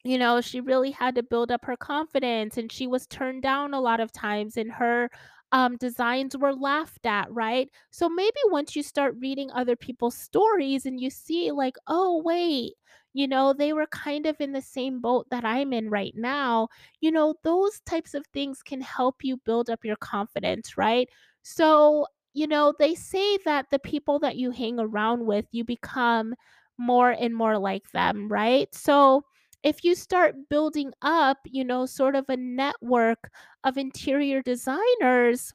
you 0.05 0.19
know, 0.19 0.43
she 0.43 0.61
really 0.61 0.91
had 0.91 1.15
to 1.15 1.23
build 1.23 1.51
up 1.51 1.65
her 1.65 1.77
confidence 1.77 2.59
and 2.59 2.71
she 2.71 2.87
was 2.87 3.07
turned 3.07 3.43
down 3.43 3.73
a 3.73 3.81
lot 3.81 4.01
of 4.01 4.13
times 4.13 4.59
and 4.59 4.71
her 4.73 5.09
um, 5.53 5.79
designs 5.79 6.37
were 6.37 6.55
laughed 6.55 7.07
at, 7.07 7.33
right? 7.33 7.71
So 7.91 8.11
maybe 8.11 8.37
once 8.51 8.77
you 8.77 8.83
start 8.83 9.15
reading 9.19 9.51
other 9.53 9.75
people's 9.75 10.17
stories 10.19 10.85
and 10.85 11.01
you 11.01 11.09
see, 11.09 11.51
like, 11.51 11.77
oh, 11.87 12.21
wait, 12.23 12.75
you 13.13 13.27
know, 13.29 13.53
they 13.53 13.73
were 13.73 13.87
kind 13.87 14.27
of 14.27 14.37
in 14.41 14.53
the 14.53 14.63
same 14.63 15.01
boat 15.01 15.27
that 15.31 15.45
I'm 15.45 15.73
in 15.73 15.91
right 15.91 16.13
now, 16.17 16.69
you 17.01 17.11
know, 17.11 17.35
those 17.45 17.81
types 17.81 18.15
of 18.15 18.27
things 18.33 18.63
can 18.63 18.81
help 18.81 19.17
you 19.23 19.37
build 19.39 19.71
up 19.71 19.85
your 19.85 19.97
confidence, 19.97 20.77
right? 20.77 21.09
So, 21.43 22.07
you 22.35 22.47
know, 22.47 22.75
they 22.79 22.95
say 22.95 23.39
that 23.45 23.67
the 23.71 23.79
people 23.79 24.19
that 24.21 24.37
you 24.37 24.51
hang 24.51 24.79
around 24.79 25.27
with, 25.27 25.47
you 25.53 25.65
become 25.65 26.35
more 26.79 27.11
and 27.11 27.35
more 27.35 27.59
like 27.59 27.91
them, 27.93 28.29
right? 28.29 28.73
So, 28.75 29.25
if 29.65 29.83
you 29.83 29.95
start 29.97 30.37
building 30.49 30.93
up, 31.03 31.39
you 31.45 31.65
know, 31.65 31.85
sort 31.87 32.15
of 32.15 32.25
a 32.29 32.37
network 32.37 33.31
of 33.65 33.77
interior 33.77 34.41
designers, 34.43 35.53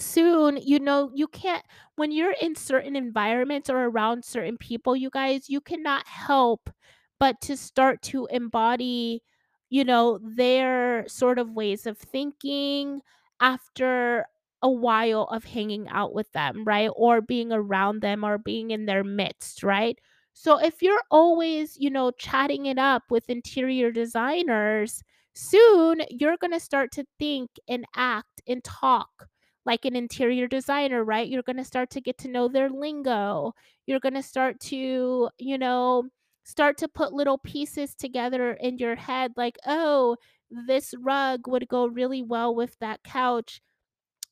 soon, 0.00 0.56
you 0.58 0.78
know, 0.80 1.10
you 1.14 1.26
can't 1.28 1.64
when 1.96 2.12
you're 2.12 2.34
in 2.40 2.54
certain 2.54 2.96
environments 2.96 3.70
or 3.70 3.84
around 3.84 4.24
certain 4.24 4.56
people, 4.58 4.96
you 4.96 5.10
guys, 5.10 5.48
you 5.48 5.60
cannot 5.60 6.06
help 6.06 6.70
but 7.18 7.40
to 7.42 7.56
start 7.56 8.02
to 8.02 8.26
embody, 8.26 9.22
you 9.68 9.84
know, 9.84 10.18
their 10.22 11.06
sort 11.08 11.38
of 11.38 11.50
ways 11.52 11.86
of 11.86 11.98
thinking 11.98 13.00
after 13.40 14.26
a 14.62 14.70
while 14.70 15.24
of 15.24 15.44
hanging 15.44 15.88
out 15.88 16.14
with 16.14 16.30
them, 16.32 16.64
right? 16.64 16.90
Or 16.96 17.20
being 17.20 17.52
around 17.52 18.00
them 18.02 18.24
or 18.24 18.38
being 18.38 18.70
in 18.70 18.86
their 18.86 19.04
midst, 19.04 19.62
right? 19.62 19.98
So 20.34 20.58
if 20.58 20.82
you're 20.82 21.00
always, 21.10 21.76
you 21.78 21.90
know, 21.90 22.10
chatting 22.12 22.66
it 22.66 22.78
up 22.78 23.04
with 23.10 23.28
interior 23.30 23.90
designers, 23.90 25.02
soon 25.34 26.02
you're 26.10 26.36
going 26.36 26.52
to 26.52 26.60
start 26.60 26.92
to 26.92 27.04
think 27.18 27.50
and 27.68 27.84
act 27.96 28.42
and 28.46 28.62
talk 28.64 29.28
like 29.66 29.84
an 29.84 29.96
interior 29.96 30.46
designer, 30.48 31.04
right? 31.04 31.28
You're 31.28 31.42
going 31.42 31.56
to 31.56 31.64
start 31.64 31.90
to 31.90 32.00
get 32.00 32.18
to 32.18 32.28
know 32.28 32.48
their 32.48 32.68
lingo. 32.70 33.54
You're 33.86 34.00
going 34.00 34.14
to 34.14 34.22
start 34.22 34.60
to, 34.60 35.28
you 35.38 35.58
know, 35.58 36.04
start 36.44 36.78
to 36.78 36.88
put 36.88 37.12
little 37.12 37.38
pieces 37.38 37.94
together 37.94 38.52
in 38.54 38.78
your 38.78 38.96
head 38.96 39.32
like, 39.36 39.56
"Oh, 39.66 40.16
this 40.50 40.94
rug 40.98 41.46
would 41.48 41.68
go 41.68 41.86
really 41.86 42.22
well 42.22 42.54
with 42.54 42.78
that 42.80 43.02
couch." 43.04 43.60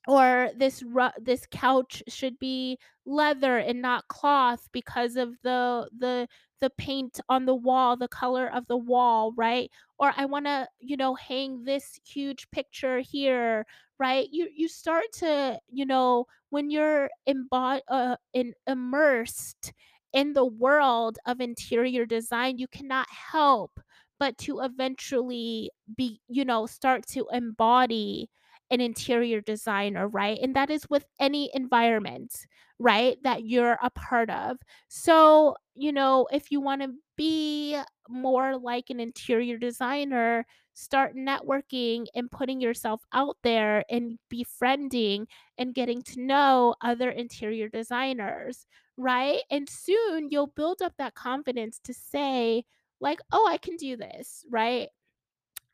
Or 0.08 0.50
this 0.56 0.82
ru- 0.82 1.16
this 1.20 1.46
couch 1.50 2.02
should 2.08 2.38
be 2.40 2.78
leather 3.06 3.58
and 3.58 3.82
not 3.82 4.08
cloth 4.08 4.68
because 4.72 5.16
of 5.16 5.34
the 5.44 5.88
the 5.98 6.28
the 6.60 6.70
paint 6.70 7.20
on 7.28 7.46
the 7.46 7.54
wall 7.54 7.96
the 7.96 8.08
color 8.08 8.48
of 8.52 8.66
the 8.68 8.76
wall 8.76 9.32
right? 9.36 9.70
Or 9.98 10.12
i 10.16 10.24
want 10.26 10.46
to 10.46 10.68
you 10.80 10.96
know 10.96 11.14
hang 11.14 11.64
this 11.64 12.00
huge 12.06 12.50
picture 12.50 13.00
here 13.00 13.66
right? 14.00 14.28
You 14.32 14.48
you 14.54 14.68
start 14.68 15.06
to 15.14 15.60
you 15.70 15.86
know 15.86 16.26
when 16.50 16.70
you're 16.70 17.10
imbo- 17.28 17.80
uh, 17.88 18.16
in 18.32 18.54
immersed 18.66 19.72
in 20.12 20.32
the 20.32 20.44
world 20.46 21.18
of 21.26 21.40
interior 21.40 22.06
design 22.06 22.58
you 22.58 22.68
cannot 22.68 23.08
help 23.32 23.80
but 24.18 24.38
to 24.38 24.60
eventually 24.60 25.70
be 25.96 26.20
you 26.28 26.44
know 26.44 26.66
start 26.66 27.06
to 27.08 27.26
embody 27.32 28.30
an 28.70 28.80
interior 28.80 29.40
designer, 29.40 30.08
right? 30.08 30.38
And 30.42 30.54
that 30.56 30.70
is 30.70 30.88
with 30.90 31.04
any 31.18 31.50
environment, 31.54 32.46
right? 32.78 33.16
That 33.22 33.44
you're 33.44 33.78
a 33.82 33.90
part 33.90 34.30
of. 34.30 34.58
So, 34.88 35.56
you 35.74 35.92
know, 35.92 36.28
if 36.32 36.50
you 36.50 36.60
want 36.60 36.82
to 36.82 36.92
be 37.16 37.80
more 38.08 38.56
like 38.58 38.90
an 38.90 39.00
interior 39.00 39.58
designer, 39.58 40.46
start 40.74 41.16
networking 41.16 42.06
and 42.14 42.30
putting 42.30 42.60
yourself 42.60 43.02
out 43.12 43.36
there 43.42 43.84
and 43.90 44.18
befriending 44.28 45.26
and 45.58 45.74
getting 45.74 46.02
to 46.02 46.20
know 46.20 46.74
other 46.82 47.10
interior 47.10 47.68
designers, 47.68 48.66
right? 48.96 49.40
And 49.50 49.68
soon 49.68 50.28
you'll 50.30 50.52
build 50.54 50.82
up 50.82 50.92
that 50.98 51.14
confidence 51.14 51.80
to 51.84 51.94
say, 51.94 52.64
like, 53.00 53.20
oh, 53.32 53.46
I 53.48 53.58
can 53.58 53.76
do 53.76 53.96
this, 53.96 54.44
right? 54.50 54.88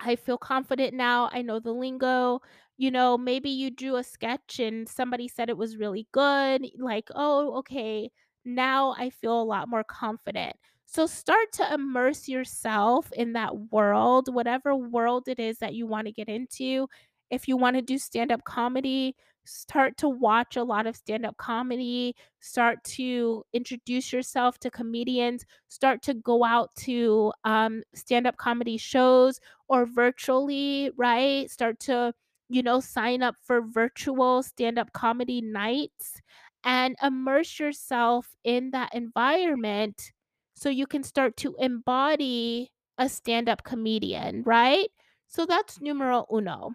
I 0.00 0.16
feel 0.16 0.38
confident 0.38 0.94
now. 0.94 1.28
I 1.32 1.42
know 1.42 1.60
the 1.60 1.72
lingo. 1.72 2.40
You 2.76 2.90
know, 2.90 3.16
maybe 3.16 3.50
you 3.50 3.70
drew 3.70 3.96
a 3.96 4.02
sketch 4.04 4.58
and 4.58 4.88
somebody 4.88 5.28
said 5.28 5.48
it 5.48 5.56
was 5.56 5.76
really 5.76 6.08
good. 6.12 6.66
Like, 6.76 7.08
oh, 7.14 7.56
okay, 7.58 8.10
now 8.44 8.94
I 8.98 9.10
feel 9.10 9.40
a 9.40 9.44
lot 9.44 9.68
more 9.68 9.84
confident. 9.84 10.56
So 10.86 11.06
start 11.06 11.52
to 11.54 11.74
immerse 11.74 12.28
yourself 12.28 13.10
in 13.12 13.32
that 13.34 13.70
world, 13.72 14.32
whatever 14.32 14.74
world 14.76 15.28
it 15.28 15.38
is 15.38 15.58
that 15.58 15.74
you 15.74 15.86
want 15.86 16.06
to 16.08 16.12
get 16.12 16.28
into. 16.28 16.88
If 17.30 17.48
you 17.48 17.56
want 17.56 17.76
to 17.76 17.82
do 17.82 17.96
stand 17.98 18.30
up 18.32 18.44
comedy, 18.44 19.16
start 19.44 19.96
to 19.98 20.08
watch 20.08 20.56
a 20.56 20.62
lot 20.64 20.86
of 20.86 20.96
stand 20.96 21.24
up 21.26 21.36
comedy, 21.36 22.14
start 22.40 22.82
to 22.84 23.44
introduce 23.52 24.12
yourself 24.12 24.58
to 24.60 24.70
comedians, 24.70 25.44
start 25.68 26.02
to 26.02 26.14
go 26.14 26.44
out 26.44 26.74
to 26.76 27.32
um, 27.44 27.82
stand 27.94 28.26
up 28.26 28.36
comedy 28.36 28.76
shows 28.76 29.40
or 29.68 29.86
virtually, 29.86 30.90
right? 30.96 31.50
Start 31.50 31.78
to, 31.80 32.14
you 32.48 32.62
know, 32.62 32.80
sign 32.80 33.22
up 33.22 33.36
for 33.44 33.62
virtual 33.62 34.42
stand 34.42 34.78
up 34.78 34.92
comedy 34.92 35.40
nights 35.40 36.20
and 36.64 36.96
immerse 37.02 37.58
yourself 37.58 38.34
in 38.44 38.70
that 38.70 38.94
environment 38.94 40.12
so 40.54 40.68
you 40.68 40.86
can 40.86 41.02
start 41.02 41.36
to 41.38 41.54
embody 41.58 42.70
a 42.98 43.08
stand 43.08 43.48
up 43.48 43.64
comedian, 43.64 44.42
right? 44.44 44.88
So 45.28 45.46
that's 45.46 45.80
numero 45.80 46.26
uno. 46.32 46.74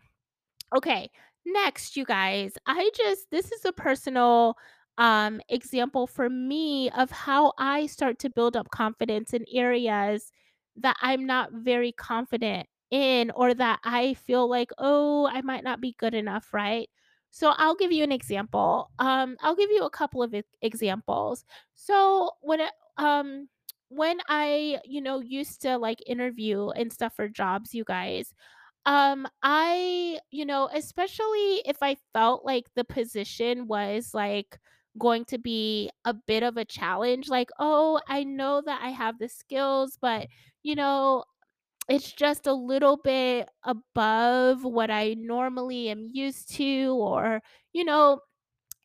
Okay, 0.76 1.10
next, 1.46 1.96
you 1.98 2.06
guys, 2.06 2.54
I 2.66 2.90
just 2.96 3.30
this 3.32 3.52
is 3.52 3.66
a 3.66 3.72
personal 3.74 4.56
um 4.98 5.40
example 5.50 6.08
for 6.08 6.30
me 6.30 6.90
of 6.92 7.10
how 7.12 7.54
I 7.58 7.88
start 7.88 8.20
to 8.20 8.30
build 8.30 8.58
up 8.58 8.70
confidence 8.72 9.34
in 9.34 9.46
areas 9.54 10.32
that 10.78 10.98
I'm 11.02 11.26
not 11.26 11.52
very 11.54 11.92
confident 11.94 12.68
in 12.92 13.32
or 13.32 13.54
that 13.54 13.80
I 13.84 14.14
feel 14.16 14.50
like, 14.50 14.72
"Oh, 14.78 15.28
I 15.28 15.42
might 15.42 15.64
not 15.64 15.82
be 15.82 15.94
good 16.00 16.14
enough," 16.14 16.54
right? 16.54 16.90
So 17.32 17.54
I'll 17.58 17.76
give 17.76 17.92
you 17.92 18.04
an 18.04 18.12
example. 18.12 18.92
Um 19.00 19.38
I'll 19.42 19.56
give 19.56 19.72
you 19.72 19.84
a 19.84 19.90
couple 19.90 20.24
of 20.24 20.34
examples. 20.62 21.46
So 21.76 22.32
when 22.42 22.62
um 22.98 23.50
when 23.90 24.20
I, 24.30 24.80
you 24.86 25.02
know, 25.02 25.20
used 25.20 25.62
to 25.64 25.78
like 25.78 25.98
interview 26.06 26.70
and 26.70 26.94
stuff 26.94 27.16
for 27.16 27.28
jobs, 27.28 27.74
you 27.74 27.84
guys, 27.84 28.34
um, 28.86 29.28
I, 29.44 30.20
you 30.32 30.46
know, 30.46 30.70
especially 30.74 31.62
if 31.66 31.78
I 31.84 31.98
felt 32.14 32.46
like 32.46 32.66
the 32.76 32.84
position 32.84 33.68
was 33.68 34.14
like 34.14 34.60
going 34.98 35.26
to 35.26 35.38
be 35.38 35.90
a 36.06 36.14
bit 36.14 36.44
of 36.44 36.58
a 36.58 36.66
challenge, 36.66 37.30
like, 37.30 37.50
oh, 37.60 38.00
I 38.08 38.24
know 38.24 38.62
that 38.66 38.82
I 38.84 38.90
have 38.90 39.20
the 39.20 39.30
skills, 39.30 39.98
but 40.02 40.28
you 40.64 40.76
know, 40.76 41.24
it's 41.90 42.12
just 42.14 42.48
a 42.48 42.54
little 42.54 42.98
bit 42.98 43.50
above 43.64 44.64
what 44.64 44.92
I 44.92 45.16
normally 45.18 45.90
am 45.90 46.08
used 46.12 46.54
to, 46.56 46.96
or, 47.00 47.42
you 47.74 47.84
know, 47.86 48.22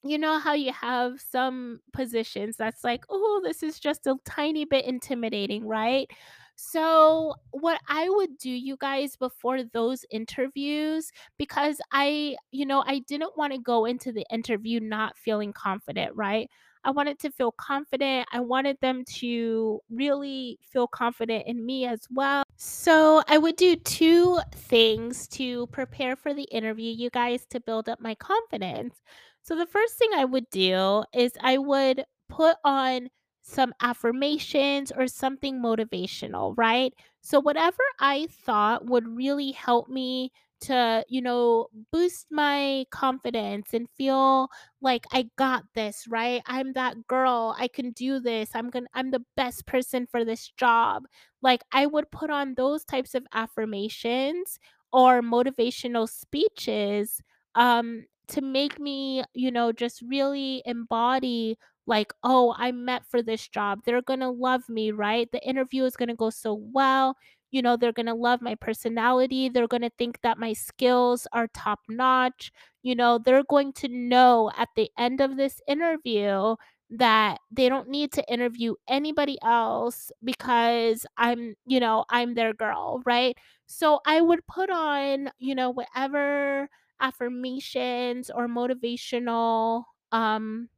you 0.04 0.18
know 0.18 0.38
how 0.38 0.54
you 0.54 0.72
have 0.72 1.20
some 1.20 1.80
positions 1.94 2.56
that's 2.58 2.84
like, 2.84 3.04
"Oh, 3.10 3.40
this 3.44 3.62
is 3.62 3.80
just 3.80 4.06
a 4.06 4.16
tiny 4.26 4.64
bit 4.66 4.84
intimidating," 4.86 5.66
right? 5.66 6.08
So, 6.56 7.34
what 7.52 7.80
I 7.88 8.08
would 8.10 8.38
do, 8.38 8.50
you 8.50 8.76
guys, 8.78 9.16
before 9.16 9.64
those 9.64 10.04
interviews, 10.10 11.10
because 11.38 11.80
I, 11.92 12.36
you 12.52 12.66
know, 12.66 12.84
I 12.86 13.00
didn't 13.00 13.36
want 13.38 13.52
to 13.54 13.58
go 13.60 13.86
into 13.86 14.12
the 14.12 14.26
interview 14.32 14.80
not 14.80 15.18
feeling 15.18 15.52
confident, 15.54 16.12
right? 16.16 16.48
I 16.84 16.92
wanted 16.92 17.18
to 17.20 17.32
feel 17.32 17.52
confident. 17.52 18.28
I 18.32 18.40
wanted 18.40 18.78
them 18.82 19.04
to 19.20 19.80
really 19.90 20.58
feel 20.62 20.86
confident 20.86 21.44
in 21.48 21.66
me 21.66 21.86
as 21.86 22.02
well. 22.10 22.43
So, 22.56 23.22
I 23.28 23.38
would 23.38 23.56
do 23.56 23.76
two 23.76 24.38
things 24.54 25.26
to 25.28 25.66
prepare 25.68 26.16
for 26.16 26.32
the 26.34 26.44
interview, 26.44 26.92
you 26.92 27.10
guys, 27.10 27.46
to 27.50 27.60
build 27.60 27.88
up 27.88 28.00
my 28.00 28.14
confidence. 28.14 29.02
So 29.42 29.56
the 29.56 29.66
first 29.66 29.96
thing 29.98 30.10
I 30.14 30.24
would 30.24 30.48
do 30.50 31.04
is 31.12 31.32
I 31.40 31.58
would 31.58 32.04
put 32.28 32.56
on 32.64 33.08
some 33.42 33.74
affirmations 33.82 34.90
or 34.96 35.06
something 35.06 35.60
motivational, 35.60 36.54
right? 36.56 36.94
So 37.20 37.40
whatever 37.40 37.82
I 38.00 38.28
thought 38.30 38.86
would 38.86 39.06
really 39.06 39.52
help 39.52 39.88
me 39.88 40.32
to, 40.62 41.04
you 41.08 41.20
know, 41.20 41.68
boost 41.92 42.26
my 42.30 42.84
confidence 42.90 43.74
and 43.74 43.88
feel 43.96 44.48
like 44.80 45.06
I 45.12 45.28
got 45.36 45.64
this, 45.74 46.06
right? 46.08 46.42
I'm 46.46 46.72
that 46.74 47.06
girl. 47.06 47.54
I 47.58 47.68
can 47.68 47.90
do 47.92 48.20
this. 48.20 48.50
I'm 48.54 48.70
going 48.70 48.84
to 48.84 48.90
I'm 48.94 49.10
the 49.10 49.24
best 49.36 49.66
person 49.66 50.06
for 50.10 50.24
this 50.24 50.48
job. 50.56 51.04
Like 51.42 51.62
I 51.72 51.86
would 51.86 52.10
put 52.10 52.30
on 52.30 52.54
those 52.54 52.84
types 52.84 53.14
of 53.14 53.26
affirmations 53.32 54.58
or 54.92 55.20
motivational 55.22 56.08
speeches 56.08 57.20
um 57.54 58.04
to 58.28 58.40
make 58.40 58.80
me, 58.80 59.22
you 59.34 59.50
know, 59.50 59.70
just 59.72 60.02
really 60.08 60.62
embody 60.64 61.58
like, 61.86 62.12
oh, 62.22 62.54
I'm 62.56 62.86
meant 62.86 63.04
for 63.06 63.22
this 63.22 63.46
job. 63.46 63.80
They're 63.84 64.00
going 64.00 64.20
to 64.20 64.30
love 64.30 64.66
me, 64.70 64.90
right? 64.92 65.30
The 65.30 65.46
interview 65.46 65.84
is 65.84 65.96
going 65.96 66.08
to 66.08 66.14
go 66.14 66.30
so 66.30 66.54
well. 66.72 67.16
You 67.54 67.62
know, 67.62 67.76
they're 67.76 67.92
going 67.92 68.06
to 68.06 68.14
love 68.14 68.42
my 68.42 68.54
personality. 68.56 69.48
They're 69.48 69.68
going 69.68 69.82
to 69.82 69.90
think 69.98 70.20
that 70.22 70.38
my 70.38 70.52
skills 70.52 71.26
are 71.32 71.48
top 71.48 71.80
notch. 71.88 72.52
You 72.82 72.94
know, 72.96 73.18
they're 73.18 73.44
going 73.48 73.72
to 73.74 73.88
know 73.88 74.50
at 74.56 74.68
the 74.76 74.90
end 74.98 75.20
of 75.20 75.36
this 75.36 75.60
interview 75.68 76.56
that 76.90 77.38
they 77.50 77.68
don't 77.68 77.88
need 77.88 78.12
to 78.12 78.32
interview 78.32 78.74
anybody 78.88 79.38
else 79.42 80.10
because 80.22 81.06
I'm, 81.16 81.54
you 81.66 81.80
know, 81.80 82.04
I'm 82.10 82.34
their 82.34 82.52
girl, 82.52 83.02
right? 83.06 83.36
So 83.66 84.00
I 84.06 84.20
would 84.20 84.46
put 84.46 84.70
on, 84.70 85.30
you 85.38 85.54
know, 85.54 85.70
whatever 85.70 86.68
affirmations 87.00 88.30
or 88.30 88.46
motivational 88.46 89.82
um 90.12 90.68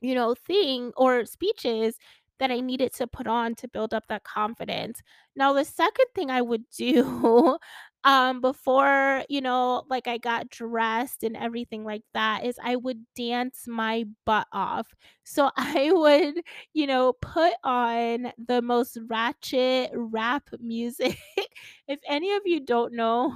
you 0.00 0.14
know 0.14 0.34
thing 0.34 0.92
or 0.96 1.24
speeches 1.24 1.96
that 2.44 2.52
I 2.54 2.60
needed 2.60 2.92
to 2.96 3.06
put 3.06 3.26
on 3.26 3.54
to 3.56 3.68
build 3.68 3.94
up 3.94 4.04
that 4.08 4.24
confidence. 4.24 5.00
Now 5.34 5.54
the 5.54 5.64
second 5.64 6.06
thing 6.14 6.30
I 6.30 6.42
would 6.42 6.64
do 6.76 7.56
um 8.04 8.42
before, 8.42 9.24
you 9.30 9.40
know, 9.40 9.84
like 9.88 10.06
I 10.06 10.18
got 10.18 10.50
dressed 10.50 11.22
and 11.22 11.36
everything 11.36 11.84
like 11.84 12.02
that 12.12 12.44
is 12.44 12.56
I 12.62 12.76
would 12.76 13.06
dance 13.16 13.64
my 13.66 14.04
butt 14.26 14.46
off. 14.52 14.88
So 15.24 15.50
I 15.56 15.90
would, 15.92 16.42
you 16.74 16.86
know, 16.86 17.14
put 17.14 17.54
on 17.64 18.32
the 18.46 18.60
most 18.60 18.98
ratchet 19.08 19.90
rap 19.94 20.50
music. 20.60 21.18
if 21.88 21.98
any 22.06 22.34
of 22.34 22.42
you 22.44 22.60
don't 22.60 22.92
know 22.92 23.32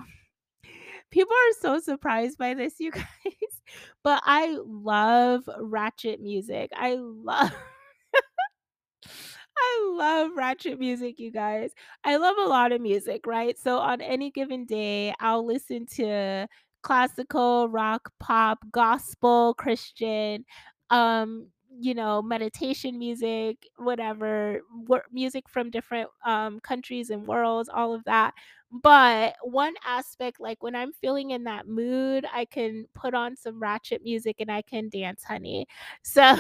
People 1.11 1.33
are 1.35 1.61
so 1.61 1.79
surprised 1.81 2.37
by 2.39 2.55
this, 2.55 2.75
you 2.79 2.91
guys, 2.91 3.05
but 4.05 4.23
I 4.25 4.59
love 4.67 5.49
ratchet 5.59 6.21
music. 6.21 6.71
I 6.75 6.97
love 6.99 7.53
I 9.57 9.93
love 9.97 10.31
ratchet 10.37 10.79
music, 10.79 11.19
you 11.19 11.31
guys. 11.31 11.73
I 12.05 12.17
love 12.17 12.37
a 12.39 12.49
lot 12.49 12.73
of 12.73 12.81
music, 12.81 13.27
right? 13.27 13.59
So 13.59 13.79
on 13.79 14.01
any 14.01 14.31
given 14.31 14.65
day, 14.65 15.15
I'll 15.21 15.45
listen 15.45 15.87
to 15.97 16.47
classical, 16.83 17.69
rock, 17.69 18.11
pop, 18.21 18.59
gospel, 18.71 19.55
Christian, 19.55 20.45
um, 20.91 21.49
you 21.81 21.95
know, 21.95 22.22
meditation 22.22 22.99
music, 22.99 23.66
whatever, 23.76 24.61
wor- 24.87 25.07
music 25.12 25.49
from 25.49 25.70
different 25.70 26.09
um 26.24 26.61
countries 26.61 27.11
and 27.11 27.26
worlds, 27.26 27.68
all 27.68 27.95
of 27.95 28.05
that. 28.05 28.35
But 28.70 29.37
one 29.43 29.74
aspect, 29.87 30.41
like 30.41 30.62
when 30.62 30.74
I'm 30.74 30.93
feeling 30.93 31.31
in 31.31 31.45
that 31.45 31.66
mood, 31.66 32.26
I 32.33 32.45
can 32.45 32.87
put 32.95 33.14
on 33.14 33.37
some 33.37 33.61
ratchet 33.61 34.03
music 34.05 34.37
and 34.41 34.51
I 34.51 34.62
can 34.62 34.89
dance, 34.91 35.24
honey. 35.24 35.66
So 36.03 36.37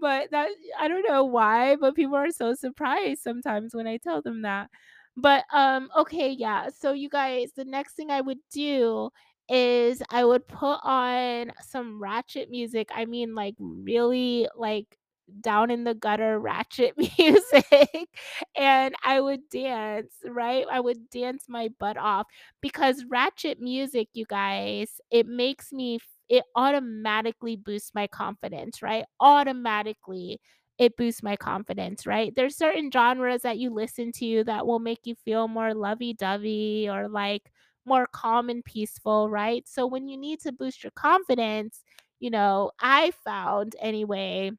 but 0.00 0.30
that 0.30 0.48
I 0.78 0.88
don't 0.88 1.06
know 1.08 1.24
why, 1.24 1.76
but 1.76 1.94
people 1.94 2.16
are 2.16 2.30
so 2.30 2.54
surprised 2.54 3.22
sometimes 3.22 3.74
when 3.74 3.86
I 3.86 3.96
tell 3.98 4.22
them 4.22 4.42
that. 4.42 4.70
But 5.16 5.44
um 5.52 5.88
okay, 5.96 6.30
yeah. 6.30 6.68
So 6.76 6.92
you 6.92 7.08
guys, 7.08 7.52
the 7.56 7.64
next 7.64 7.94
thing 7.94 8.10
I 8.10 8.20
would 8.20 8.38
do 8.52 9.10
is 9.48 10.02
I 10.10 10.24
would 10.24 10.46
put 10.46 10.78
on 10.82 11.52
some 11.62 12.00
ratchet 12.02 12.50
music. 12.50 12.88
I 12.94 13.04
mean 13.06 13.34
like 13.34 13.54
really 13.58 14.48
like 14.56 14.98
down 15.40 15.70
in 15.70 15.84
the 15.84 15.94
gutter 15.94 16.38
ratchet 16.38 16.94
music 17.18 18.08
and 18.56 18.94
I 19.04 19.20
would 19.20 19.48
dance, 19.50 20.12
right? 20.24 20.64
I 20.70 20.80
would 20.80 21.10
dance 21.10 21.44
my 21.48 21.68
butt 21.78 21.96
off 21.96 22.26
because 22.60 23.04
ratchet 23.08 23.60
music, 23.60 24.08
you 24.14 24.24
guys, 24.26 25.00
it 25.10 25.26
makes 25.26 25.72
me 25.72 25.98
it 26.28 26.44
automatically 26.54 27.56
boosts 27.56 27.92
my 27.94 28.06
confidence, 28.06 28.82
right? 28.82 29.04
Automatically. 29.20 30.40
it 30.78 30.96
boosts 30.96 31.22
my 31.22 31.36
confidence, 31.36 32.06
right? 32.06 32.32
There's 32.36 32.56
certain 32.56 32.90
genres 32.92 33.42
that 33.42 33.58
you 33.58 33.70
listen 33.74 34.12
to 34.18 34.44
that 34.44 34.66
will 34.66 34.78
make 34.78 35.00
you 35.04 35.14
feel 35.24 35.48
more 35.48 35.74
lovey-dovey 35.74 36.88
or, 36.88 37.08
like, 37.08 37.50
more 37.88 38.06
calm 38.12 38.50
and 38.50 38.64
peaceful, 38.64 39.30
right? 39.30 39.66
So 39.68 39.86
when 39.86 40.08
you 40.08 40.16
need 40.18 40.40
to 40.42 40.52
boost 40.52 40.84
your 40.84 40.92
confidence, 40.92 41.82
you 42.20 42.30
know, 42.30 42.72
I 42.80 43.12
found 43.24 43.76
anyway 43.80 44.52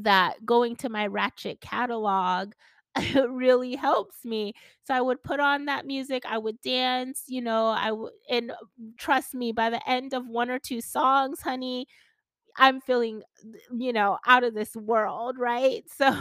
that 0.00 0.44
going 0.46 0.76
to 0.76 0.88
my 0.88 1.06
Ratchet 1.06 1.60
catalog 1.60 2.52
really 3.28 3.76
helps 3.76 4.24
me. 4.24 4.54
So 4.84 4.94
I 4.94 5.00
would 5.00 5.22
put 5.22 5.40
on 5.40 5.66
that 5.66 5.86
music, 5.86 6.24
I 6.26 6.38
would 6.38 6.60
dance, 6.62 7.24
you 7.28 7.42
know, 7.42 7.68
I 7.68 7.92
would 7.92 8.12
and 8.30 8.52
trust 8.98 9.34
me, 9.34 9.52
by 9.52 9.70
the 9.70 9.88
end 9.88 10.14
of 10.14 10.26
1 10.28 10.50
or 10.50 10.58
2 10.58 10.80
songs, 10.80 11.40
honey, 11.42 11.86
I'm 12.58 12.80
feeling, 12.80 13.22
you 13.76 13.92
know, 13.92 14.18
out 14.26 14.44
of 14.44 14.54
this 14.54 14.76
world, 14.76 15.38
right? 15.38 15.84
So 15.96 16.14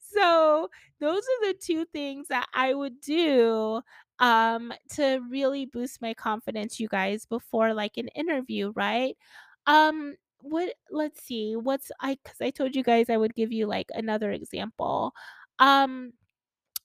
so 0.00 0.68
those 1.00 1.22
are 1.22 1.46
the 1.52 1.54
2 1.60 1.84
things 1.86 2.28
that 2.28 2.46
I 2.54 2.74
would 2.74 3.00
do, 3.00 3.82
um, 4.20 4.72
to 4.94 5.20
really 5.30 5.66
boost 5.66 6.02
my 6.02 6.14
confidence, 6.14 6.80
you 6.80 6.88
guys, 6.88 7.26
before, 7.26 7.74
like, 7.74 7.96
an 7.96 8.08
interview, 8.08 8.72
right? 8.76 9.16
Um, 9.66 10.14
what 10.40 10.74
let's 10.90 11.22
see, 11.24 11.56
what's 11.56 11.90
i 12.00 12.16
because 12.22 12.40
I 12.40 12.50
told 12.50 12.76
you 12.76 12.82
guys 12.84 13.10
I 13.10 13.16
would 13.18 13.34
give 13.34 13.52
you, 13.52 13.66
like, 13.66 13.88
another 13.94 14.30
example. 14.32 15.12
Um, 15.58 16.12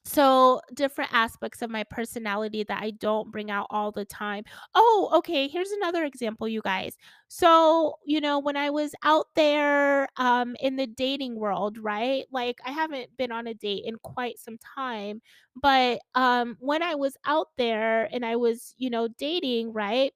so 0.06 0.60
different 0.74 1.14
aspects 1.14 1.62
of 1.62 1.70
my 1.70 1.84
personality 1.86 2.64
that 2.66 2.82
I 2.84 2.92
don't 2.92 3.32
bring 3.32 3.50
out 3.50 3.68
all 3.70 3.92
the 3.92 4.06
time. 4.06 4.44
Oh, 4.76 5.10
okay, 5.16 5.48
here's 5.48 5.72
another 5.72 6.04
example, 6.04 6.48
you 6.48 6.62
guys. 6.62 6.98
So, 7.30 7.96
you 8.06 8.20
know, 8.22 8.40
when 8.40 8.58
I 8.58 8.70
was 8.70 8.94
out 9.04 9.28
there, 9.36 10.08
um, 10.18 10.56
in 10.60 10.76
the 10.76 10.88
dating 10.88 11.36
world, 11.36 11.78
right? 11.78 12.26
Like, 12.32 12.58
I 12.66 12.72
haven't 12.72 13.16
been 13.18 13.32
on 13.32 13.48
a 13.48 13.54
date 13.54 13.84
in 13.86 13.96
quite 14.04 14.40
some 14.40 14.58
time, 14.76 15.22
but, 15.56 16.00
um, 16.16 16.58
when 16.60 16.84
I 16.84 16.96
was 16.96 17.16
out 17.26 17.48
there 17.58 18.10
and 18.14 18.26
I 18.26 18.36
was, 18.36 18.76
you 18.78 18.90
know, 18.90 19.08
dating, 19.08 19.74
right? 19.74 20.14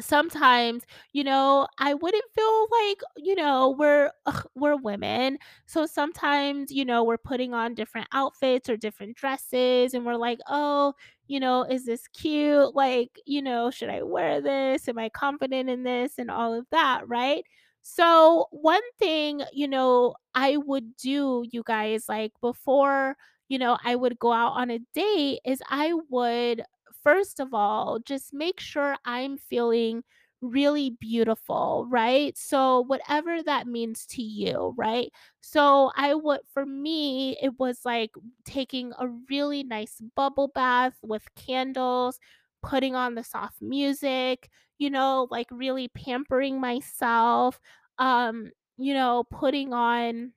Sometimes, 0.00 0.84
you 1.12 1.24
know, 1.24 1.66
I 1.78 1.92
wouldn't 1.94 2.24
feel 2.32 2.66
like, 2.70 2.98
you 3.16 3.34
know, 3.34 3.74
we're 3.76 4.12
ugh, 4.26 4.46
we're 4.54 4.76
women, 4.76 5.38
so 5.66 5.86
sometimes, 5.86 6.70
you 6.70 6.84
know, 6.84 7.02
we're 7.02 7.16
putting 7.18 7.52
on 7.52 7.74
different 7.74 8.06
outfits 8.12 8.68
or 8.70 8.76
different 8.76 9.16
dresses, 9.16 9.94
and 9.94 10.06
we're 10.06 10.14
like, 10.14 10.38
"Oh, 10.48 10.94
you 11.26 11.40
know, 11.40 11.64
is 11.64 11.84
this 11.84 12.06
cute? 12.08 12.76
Like, 12.76 13.18
you 13.26 13.42
know, 13.42 13.70
should 13.72 13.88
I 13.90 14.02
wear 14.04 14.40
this? 14.40 14.88
Am 14.88 14.98
I 14.98 15.08
confident 15.08 15.68
in 15.68 15.82
this?" 15.82 16.16
And 16.18 16.30
all 16.30 16.54
of 16.54 16.66
that, 16.70 17.08
right? 17.08 17.44
So, 17.82 18.46
one 18.52 18.82
thing, 19.00 19.42
you 19.52 19.66
know, 19.66 20.14
I 20.34 20.58
would 20.58 20.96
do, 20.96 21.44
you 21.50 21.62
guys, 21.66 22.08
like, 22.08 22.32
before, 22.40 23.16
you 23.48 23.58
know, 23.58 23.78
I 23.84 23.96
would 23.96 24.18
go 24.20 24.32
out 24.32 24.52
on 24.52 24.70
a 24.70 24.78
date 24.94 25.40
is 25.44 25.60
I 25.68 25.92
would, 26.10 26.62
first 27.08 27.40
of 27.40 27.54
all, 27.54 27.98
just 28.04 28.32
make 28.34 28.60
sure 28.60 28.96
I'm 29.04 29.38
feeling 29.38 30.04
really 30.40 30.90
beautiful, 30.90 31.86
right? 31.90 32.36
So, 32.38 32.80
whatever 32.82 33.42
that 33.42 33.66
means 33.66 34.06
to 34.08 34.22
you, 34.22 34.74
right? 34.76 35.10
So, 35.40 35.90
I 35.96 36.14
would 36.14 36.40
for 36.52 36.64
me, 36.66 37.36
it 37.42 37.58
was 37.58 37.80
like 37.84 38.10
taking 38.44 38.92
a 38.98 39.08
really 39.30 39.64
nice 39.64 40.00
bubble 40.16 40.48
bath 40.54 40.94
with 41.02 41.34
candles, 41.34 42.18
putting 42.62 42.94
on 42.94 43.14
the 43.14 43.24
soft 43.24 43.60
music, 43.62 44.48
you 44.78 44.90
know, 44.90 45.28
like, 45.30 45.48
really 45.50 45.88
pampering 45.88 46.60
myself, 46.60 47.60
um, 47.98 48.50
you 48.76 48.94
know, 48.94 49.24
putting 49.30 49.72
on 49.72 50.32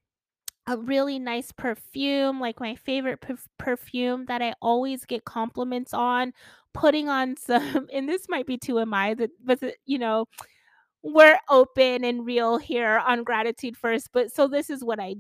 a 0.72 0.78
really 0.78 1.20
nice 1.20 1.52
perfume, 1.52 2.40
like 2.40 2.60
my 2.60 2.76
favorite 2.76 3.22
perf 3.22 3.40
perfume 3.58 4.26
that 4.28 4.42
I 4.42 4.54
always 4.62 5.06
get 5.06 5.26
compliments 5.26 5.94
on, 5.94 6.34
putting 6.74 7.10
on 7.10 7.38
some 7.38 7.88
and 7.94 8.08
this 8.10 8.28
might 8.30 8.46
be 8.48 8.58
TMI, 8.58 9.16
that 9.16 9.32
but 9.44 9.60
you 9.86 10.00
know, 10.00 10.26
we're 11.04 11.40
open 11.50 12.04
and 12.06 12.26
real 12.26 12.58
here 12.58 13.00
on 13.06 13.24
Gratitude 13.24 13.78
First, 13.78 14.10
but 14.14 14.32
so 14.32 14.48
this 14.48 14.70
is 14.70 14.84
what 14.84 15.00
I 15.00 15.16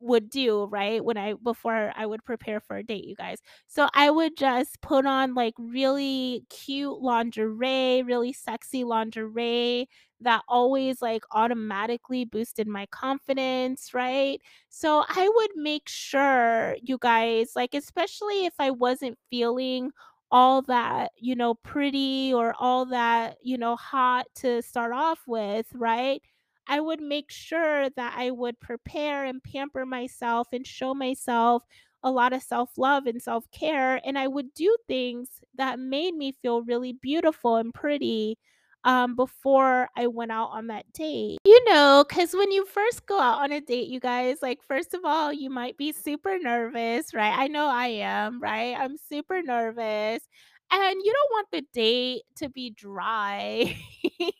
would 0.00 0.30
do, 0.30 0.64
right? 0.66 1.04
When 1.04 1.16
I 1.16 1.34
before 1.34 1.92
I 1.96 2.06
would 2.06 2.24
prepare 2.24 2.60
for 2.60 2.76
a 2.76 2.82
date, 2.84 3.04
you 3.06 3.16
guys. 3.16 3.38
So 3.66 3.88
I 3.94 4.10
would 4.10 4.36
just 4.36 4.80
put 4.82 5.06
on, 5.06 5.34
like, 5.34 5.54
really 5.58 6.44
cute 6.50 7.00
lingerie, 7.00 8.02
really 8.04 8.32
sexy 8.32 8.84
lingerie 8.84 9.88
that 10.20 10.42
always, 10.48 11.02
like, 11.02 11.24
automatically 11.32 12.24
boosted 12.24 12.66
my 12.68 12.86
confidence, 12.86 13.92
right? 13.94 14.40
So 14.68 15.04
I 15.08 15.28
would 15.34 15.50
make 15.56 15.88
sure, 15.88 16.76
you 16.82 16.98
guys, 17.00 17.52
like, 17.56 17.74
especially 17.74 18.46
if 18.46 18.54
I 18.58 18.70
wasn't 18.70 19.18
feeling 19.30 19.90
all 20.30 20.62
that, 20.62 21.12
you 21.18 21.36
know, 21.36 21.54
pretty 21.54 22.32
or 22.34 22.54
all 22.58 22.86
that, 22.86 23.36
you 23.42 23.56
know, 23.58 23.76
hot 23.76 24.26
to 24.36 24.62
start 24.62 24.92
off 24.92 25.20
with, 25.26 25.66
right? 25.74 26.22
I 26.66 26.80
would 26.80 27.00
make 27.00 27.30
sure 27.30 27.90
that 27.90 28.14
I 28.16 28.30
would 28.32 28.58
prepare 28.60 29.24
and 29.24 29.42
pamper 29.42 29.86
myself 29.86 30.48
and 30.52 30.66
show 30.66 30.94
myself 30.94 31.62
a 32.02 32.10
lot 32.10 32.32
of 32.32 32.42
self-love 32.42 33.06
and 33.06 33.22
self-care, 33.22 34.00
and 34.04 34.18
I 34.18 34.26
would 34.28 34.52
do 34.54 34.76
things 34.86 35.40
that 35.56 35.78
made 35.78 36.14
me 36.14 36.32
feel 36.42 36.62
really 36.62 36.92
beautiful 36.92 37.56
and 37.56 37.72
pretty, 37.74 38.38
um, 38.86 39.16
before 39.16 39.88
I 39.96 40.06
went 40.06 40.30
out 40.30 40.50
on 40.52 40.68
that 40.68 40.90
date. 40.94 41.38
You 41.44 41.64
know, 41.68 42.04
because 42.08 42.32
when 42.32 42.52
you 42.52 42.64
first 42.64 43.04
go 43.04 43.20
out 43.20 43.42
on 43.42 43.52
a 43.52 43.60
date, 43.60 43.88
you 43.88 44.00
guys, 44.00 44.38
like, 44.40 44.62
first 44.62 44.94
of 44.94 45.00
all, 45.04 45.32
you 45.32 45.50
might 45.50 45.76
be 45.76 45.92
super 45.92 46.38
nervous, 46.38 47.12
right? 47.12 47.36
I 47.36 47.48
know 47.48 47.66
I 47.66 47.88
am, 47.88 48.40
right? 48.40 48.76
I'm 48.78 48.96
super 48.96 49.42
nervous, 49.42 50.22
and 50.70 50.96
you 51.04 51.12
don't 51.12 51.32
want 51.32 51.48
the 51.52 51.62
date 51.72 52.22
to 52.36 52.48
be 52.48 52.70
dry. 52.70 53.76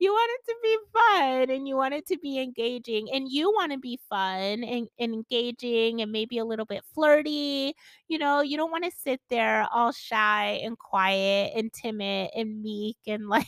You 0.00 0.10
want 0.12 0.30
it 0.34 0.50
to 0.50 0.56
be 0.62 0.76
fun, 0.92 1.50
and 1.50 1.68
you 1.68 1.76
want 1.76 1.94
it 1.94 2.06
to 2.08 2.18
be 2.18 2.38
engaging, 2.40 3.08
and 3.12 3.28
you 3.30 3.52
wanna 3.54 3.78
be 3.78 3.98
fun 4.08 4.64
and 4.64 4.88
and 4.98 5.14
engaging 5.14 6.00
and 6.02 6.10
maybe 6.10 6.38
a 6.38 6.44
little 6.44 6.64
bit 6.66 6.82
flirty, 6.94 7.74
you 8.08 8.18
know? 8.18 8.40
You 8.40 8.56
don't 8.56 8.72
wanna 8.72 8.90
sit 8.90 9.20
there 9.30 9.66
all 9.72 9.92
shy 9.92 10.60
and 10.64 10.78
quiet 10.78 11.52
and 11.56 11.72
timid 11.72 12.30
and 12.34 12.62
meek 12.62 12.96
and, 13.06 13.28
like, 13.28 13.46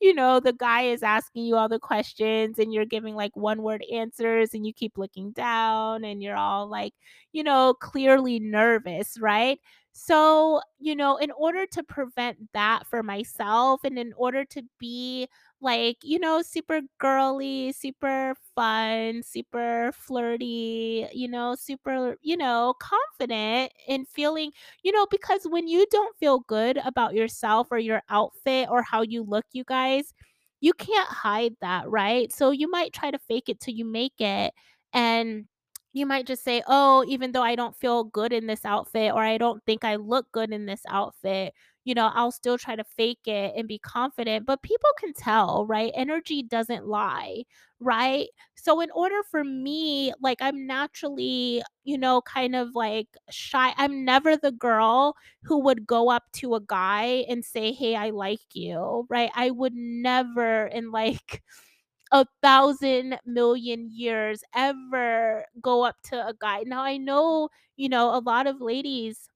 you 0.00 0.14
know, 0.14 0.40
the 0.40 0.52
guy 0.52 0.82
is 0.82 1.02
asking 1.02 1.44
you 1.44 1.56
all 1.56 1.68
the 1.68 1.78
questions, 1.78 2.58
and 2.58 2.72
you're 2.72 2.84
giving, 2.86 3.14
like, 3.14 3.36
one-word 3.36 3.84
answers, 3.92 4.54
and 4.54 4.66
you 4.66 4.72
keep 4.72 4.98
looking 4.98 5.32
down, 5.32 6.04
and 6.04 6.22
you're 6.22 6.36
all, 6.36 6.68
like, 6.68 6.94
you 7.32 7.42
know, 7.42 7.74
clearly 7.80 8.38
nervous, 8.40 9.18
right? 9.20 9.60
So, 9.92 10.60
you 10.80 10.96
know, 10.96 11.16
in 11.18 11.30
order 11.32 11.66
to 11.66 11.82
prevent 11.84 12.38
that 12.52 12.86
for 12.86 13.02
myself 13.02 13.82
and 13.84 13.98
in 13.98 14.12
order 14.16 14.44
to 14.46 14.62
be, 14.78 15.28
like, 15.60 15.96
you 16.02 16.18
know, 16.18 16.42
super 16.42 16.80
girly, 16.98 17.72
super 17.72 18.34
fun, 18.54 19.22
super 19.22 19.92
flirty, 19.94 21.06
you 21.12 21.28
know, 21.28 21.54
super, 21.54 22.16
you 22.22 22.36
know, 22.36 22.74
confident 22.80 23.72
in 23.88 24.04
feeling 24.06 24.50
you 24.82 24.92
know, 24.92 25.06
because 25.10 25.42
when 25.44 25.66
you 25.68 25.86
don't 25.90 26.16
feel 26.18 26.40
good 26.40 26.78
about 26.84 27.14
yourself 27.14 27.68
or 27.70 27.78
your 27.78 28.02
outfit 28.10 28.68
or 28.70 28.82
how 28.82 29.02
you 29.02 29.22
look, 29.22 29.44
you 29.52 29.64
guys, 29.64 30.12
you 30.60 30.72
can't 30.72 31.08
hide 31.08 31.54
that, 31.60 31.88
right? 31.88 32.32
So 32.32 32.50
you 32.50 32.70
might 32.70 32.92
try 32.92 33.10
to 33.10 33.18
fake 33.18 33.48
it 33.48 33.60
till 33.60 33.74
you 33.74 33.84
make 33.84 34.14
it, 34.20 34.52
and 34.92 35.46
you 35.92 36.06
might 36.06 36.26
just 36.26 36.42
say, 36.44 36.62
"Oh, 36.66 37.04
even 37.08 37.32
though 37.32 37.42
I 37.42 37.54
don't 37.54 37.76
feel 37.76 38.04
good 38.04 38.32
in 38.32 38.46
this 38.46 38.64
outfit 38.64 39.12
or 39.14 39.22
I 39.22 39.38
don't 39.38 39.62
think 39.64 39.84
I 39.84 39.96
look 39.96 40.30
good 40.32 40.52
in 40.52 40.66
this 40.66 40.82
outfit, 40.88 41.54
you 41.84 41.94
know, 41.94 42.10
I'll 42.14 42.32
still 42.32 42.58
try 42.58 42.76
to 42.76 42.84
fake 42.84 43.26
it 43.26 43.54
and 43.56 43.68
be 43.68 43.78
confident," 43.78 44.46
but 44.46 44.62
people 44.62 44.90
can 44.98 45.12
tell, 45.14 45.66
right? 45.66 45.92
Energy 45.94 46.42
doesn't 46.42 46.86
lie, 46.86 47.44
right? 47.80 48.28
So 48.54 48.80
in 48.80 48.90
order 48.92 49.22
for 49.30 49.44
me, 49.44 50.12
like, 50.20 50.38
I'm 50.40 50.66
naturally, 50.66 51.62
you 51.84 51.98
know, 51.98 52.22
kind 52.22 52.54
of, 52.56 52.74
like, 52.74 53.08
shy 53.30 53.74
I'm 53.76 54.04
never 54.04 54.36
the 54.36 54.52
girl 54.52 55.16
who 55.44 55.58
would 55.60 55.86
go 55.86 56.10
up 56.10 56.24
to 56.34 56.54
a 56.54 56.60
guy 56.60 57.24
and 57.28 57.44
say, 57.44 57.72
"Hey, 57.72 57.94
I 57.96 58.10
like 58.10 58.40
you," 58.54 59.06
right? 59.10 59.30
I 59.34 59.50
would 59.50 59.74
never 59.74 60.66
in, 60.66 60.90
like, 60.90 61.42
a 62.12 62.26
thousand 62.42 63.18
years 63.92 64.42
ever 64.54 65.44
go 65.60 65.84
up 65.84 65.96
to 66.04 66.16
a 66.28 66.34
guy. 66.40 66.62
Now 66.66 66.82
I 66.82 66.96
know, 66.98 67.48
you 67.76 67.88
know, 67.88 68.14
a 68.16 68.20
lot 68.20 68.46
of 68.46 68.60
ladies 68.60 69.28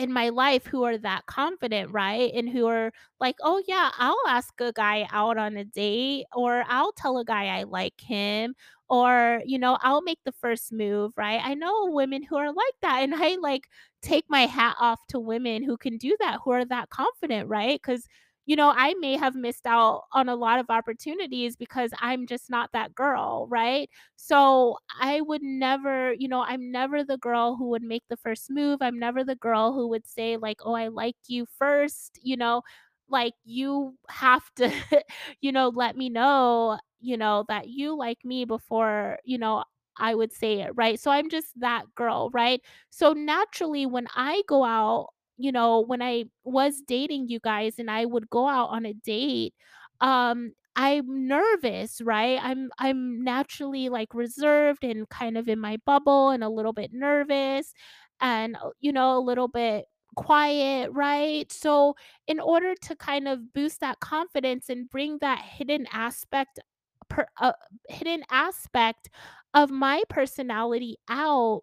in 0.00 0.12
my 0.12 0.30
life 0.30 0.66
who 0.66 0.84
are 0.84 0.98
that 0.98 1.26
confident, 1.26 1.92
right? 1.92 2.32
And 2.34 2.48
who 2.48 2.66
are 2.66 2.92
like, 3.20 3.36
"Oh, 3.42 3.62
yeah, 3.68 3.90
I'll 3.98 4.18
ask 4.28 4.60
a 4.60 4.72
guy 4.72 5.06
out 5.12 5.38
on 5.38 5.56
a 5.56 5.64
date," 5.64 6.26
or, 6.34 6.64
"I'll 6.68 6.92
tell 6.92 7.18
a 7.18 7.24
guy 7.24 7.46
I 7.58 7.64
like 7.64 8.00
him," 8.00 8.54
or, 8.88 9.42
you 9.46 9.58
know, 9.58 9.78
"I'll 9.82 10.02
make 10.02 10.20
the 10.24 10.32
first 10.32 10.72
move," 10.72 11.12
right? 11.16 11.40
I 11.44 11.54
know 11.54 11.86
women 11.90 12.22
who 12.24 12.36
are 12.36 12.52
like 12.52 12.74
that, 12.82 13.00
and 13.02 13.14
I, 13.14 13.36
like, 13.36 13.68
take 14.02 14.24
my 14.28 14.46
hat 14.46 14.76
off 14.80 15.00
to 15.08 15.20
women 15.20 15.62
who 15.64 15.76
can 15.76 15.98
do 15.98 16.16
that, 16.20 16.40
who 16.44 16.50
are 16.52 16.64
that 16.66 16.90
confident, 16.90 17.48
right? 17.48 17.80
'Cause 17.82 18.06
you 18.46 18.56
know, 18.56 18.72
I 18.76 18.94
may 19.00 19.16
have 19.16 19.34
missed 19.34 19.66
out 19.66 20.04
on 20.12 20.28
a 20.28 20.34
lot 20.36 20.58
of 20.60 20.66
opportunities 20.70 21.56
because 21.56 21.92
I'm 22.00 22.26
just 22.26 22.50
not 22.50 22.70
that 22.72 22.94
girl, 22.94 23.46
right? 23.50 23.88
So, 24.16 24.78
I 25.00 25.20
would 25.20 25.42
never 25.42 26.12
you 26.14 26.28
know, 26.28 26.42
I'm 26.42 26.70
never 26.72 27.04
the 27.04 27.18
girl 27.18 27.56
who 27.56 27.68
would 27.70 27.82
make 27.82 28.04
the 28.08 28.16
first 28.16 28.50
move, 28.50 28.78
I'm 28.82 28.98
never 28.98 29.24
the 29.24 29.36
girl 29.36 29.72
who 29.72 29.88
would 29.88 30.06
say, 30.06 30.36
like, 30.36 30.58
"Oh, 30.64 30.74
I 30.74 30.88
like 30.88 31.16
you 31.28 31.46
first," 31.58 32.18
you 32.22 32.36
know? 32.36 32.62
Like, 33.08 33.34
you 33.44 33.96
have 34.08 34.42
to, 34.56 34.70
you 35.40 35.52
know, 35.52 35.68
let 35.74 35.96
me 35.96 36.08
know, 36.10 36.78
you 37.00 37.16
know, 37.16 37.44
that 37.48 37.68
you 37.68 37.96
like 37.96 38.18
me 38.24 38.44
before, 38.44 39.18
you 39.24 39.38
know, 39.38 39.64
I 39.98 40.14
would 40.14 40.32
say 40.32 40.60
it, 40.60 40.72
right? 40.76 40.98
So, 41.00 41.10
I'm 41.10 41.28
just 41.30 41.48
that 41.60 41.86
girl, 41.94 42.30
right? 42.32 42.60
So, 42.90 43.12
naturally, 43.12 43.86
when 43.86 44.06
I 44.16 44.42
go 44.48 44.64
out, 44.64 45.08
you 45.40 45.52
know, 45.52 45.80
when 45.80 46.02
I 46.02 46.24
was 46.44 46.82
dating 46.86 47.28
you 47.28 47.40
guys 47.40 47.78
and 47.78 47.90
I 47.90 48.04
would 48.06 48.30
go 48.30 48.48
out 48.48 48.68
on 48.70 48.86
a 48.86 48.92
date, 48.94 49.54
um, 50.00 50.52
I'm 50.76 51.26
nervous, 51.28 52.00
right? 52.02 52.38
I'm 52.42 52.70
I'm 52.78 53.22
naturally, 53.24 53.88
like, 53.88 54.14
reserved 54.14 54.84
and 54.84 55.08
kind 55.08 55.36
of 55.38 55.48
in 55.48 55.58
my 55.60 55.78
bubble 55.86 56.30
and 56.30 56.44
a 56.44 56.48
little 56.48 56.72
bit 56.72 56.90
nervous 56.92 57.72
and, 58.20 58.56
uh, 58.56 58.70
you 58.80 58.92
know, 58.92 59.18
a 59.18 59.20
little 59.20 59.48
bit 59.48 59.86
quiet, 60.16 60.90
right? 60.92 61.50
So, 61.52 61.94
in 62.26 62.40
order 62.40 62.74
to 62.82 62.96
kind 62.96 63.28
of 63.28 63.52
boost 63.52 63.80
that 63.80 64.00
confidence 64.00 64.68
and 64.68 64.88
bring 64.90 65.18
that 65.20 65.40
hidden 65.40 65.86
aspect 65.92 66.60
per 67.08 67.26
uh, 67.40 67.52
hidden 67.88 68.22
aspect 68.30 69.08
of 69.54 69.70
my 69.70 70.02
personality 70.08 70.96
out, 71.08 71.62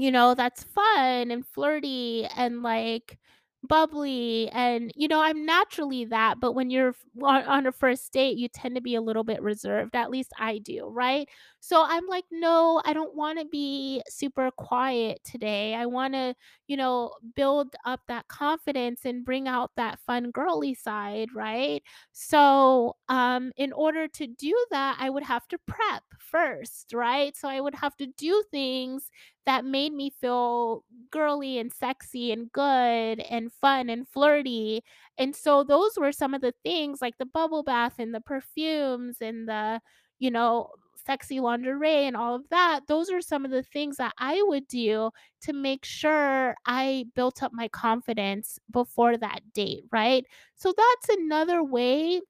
you 0.00 0.10
know, 0.12 0.34
that's 0.34 0.64
fun 0.64 1.30
and 1.30 1.46
flirty 1.46 2.26
and, 2.36 2.62
like, 2.62 3.18
bubbly 3.62 4.48
and, 4.52 4.90
you 4.96 5.06
know, 5.08 5.20
I'm 5.22 5.44
naturally 5.44 6.06
that, 6.06 6.40
but 6.40 6.52
when 6.54 6.70
you're 6.70 6.94
on 7.22 7.42
on 7.44 7.66
a 7.66 7.72
first 7.72 8.10
date, 8.12 8.38
you 8.38 8.48
tend 8.48 8.74
to 8.76 8.80
be 8.80 8.94
a 8.94 9.02
little 9.02 9.22
bit 9.24 9.42
reserved, 9.42 9.94
at 9.94 10.10
least 10.10 10.32
I 10.38 10.58
do, 10.58 10.86
right? 10.90 11.28
So, 11.60 11.84
I'm 11.86 12.06
like, 12.06 12.24
"No, 12.30 12.80
I 12.86 12.94
don't 12.94 13.14
wanna 13.14 13.44
be 13.44 14.02
super 14.08 14.50
quiet 14.52 15.20
today, 15.24 15.74
I 15.74 15.84
wanna, 15.86 16.34
you 16.68 16.76
know, 16.78 17.12
build 17.36 17.76
up 17.84 18.00
that 18.08 18.28
confidence 18.28 19.04
and 19.04 19.24
bring 19.26 19.46
out 19.46 19.72
that 19.76 20.00
fun 20.00 20.30
girly 20.30 20.72
side," 20.74 21.28
right? 21.34 21.82
So, 22.12 22.96
um, 23.10 23.52
in 23.58 23.72
order 23.74 24.08
to 24.08 24.26
do 24.26 24.56
that, 24.70 24.96
I 25.00 25.10
would 25.10 25.24
have 25.24 25.46
to 25.48 25.58
prep 25.66 26.04
first, 26.18 26.94
right? 26.94 27.36
So, 27.36 27.48
I 27.48 27.60
would 27.60 27.74
have 27.76 27.96
to 27.98 28.06
do 28.06 28.42
things 28.50 29.10
that 29.46 29.64
made 29.64 29.92
me 29.92 30.10
feel 30.20 30.84
girly 31.10 31.58
and 31.58 31.72
sexy 31.72 32.32
and 32.32 32.50
good 32.52 33.20
and 33.20 33.52
fun 33.52 33.88
and 33.90 34.08
flirty, 34.08 34.82
and 35.18 35.34
so 35.36 35.64
those 35.64 35.92
were 35.98 36.12
some 36.12 36.34
of 36.34 36.40
the 36.42 36.54
things, 36.64 37.00
like 37.02 37.18
the 37.18 37.26
bubble 37.26 37.62
bath 37.62 37.94
and 37.98 38.14
the 38.14 38.20
perfumes 38.20 39.16
and 39.20 39.48
the, 39.48 39.80
you 40.18 40.30
know, 40.30 40.70
sexy 41.06 41.40
lingerie 41.40 42.06
and 42.06 42.16
all 42.16 42.34
of 42.36 42.48
that, 42.50 42.80
those 42.88 43.10
are 43.10 43.22
some 43.22 43.44
of 43.44 43.50
the 43.50 43.62
things 43.62 43.96
that 43.96 44.12
I 44.18 44.42
would 44.46 44.68
do 44.68 45.10
to 45.42 45.52
make 45.52 45.84
sure 45.84 46.54
I 46.66 47.06
built 47.16 47.42
up 47.42 47.52
my 47.54 47.68
confidence 47.68 48.58
before 48.70 49.16
that 49.16 49.40
date, 49.54 49.84
right? 49.92 50.26
So, 50.56 50.72
that's 50.76 51.18
another 51.18 51.62
way 51.64 52.20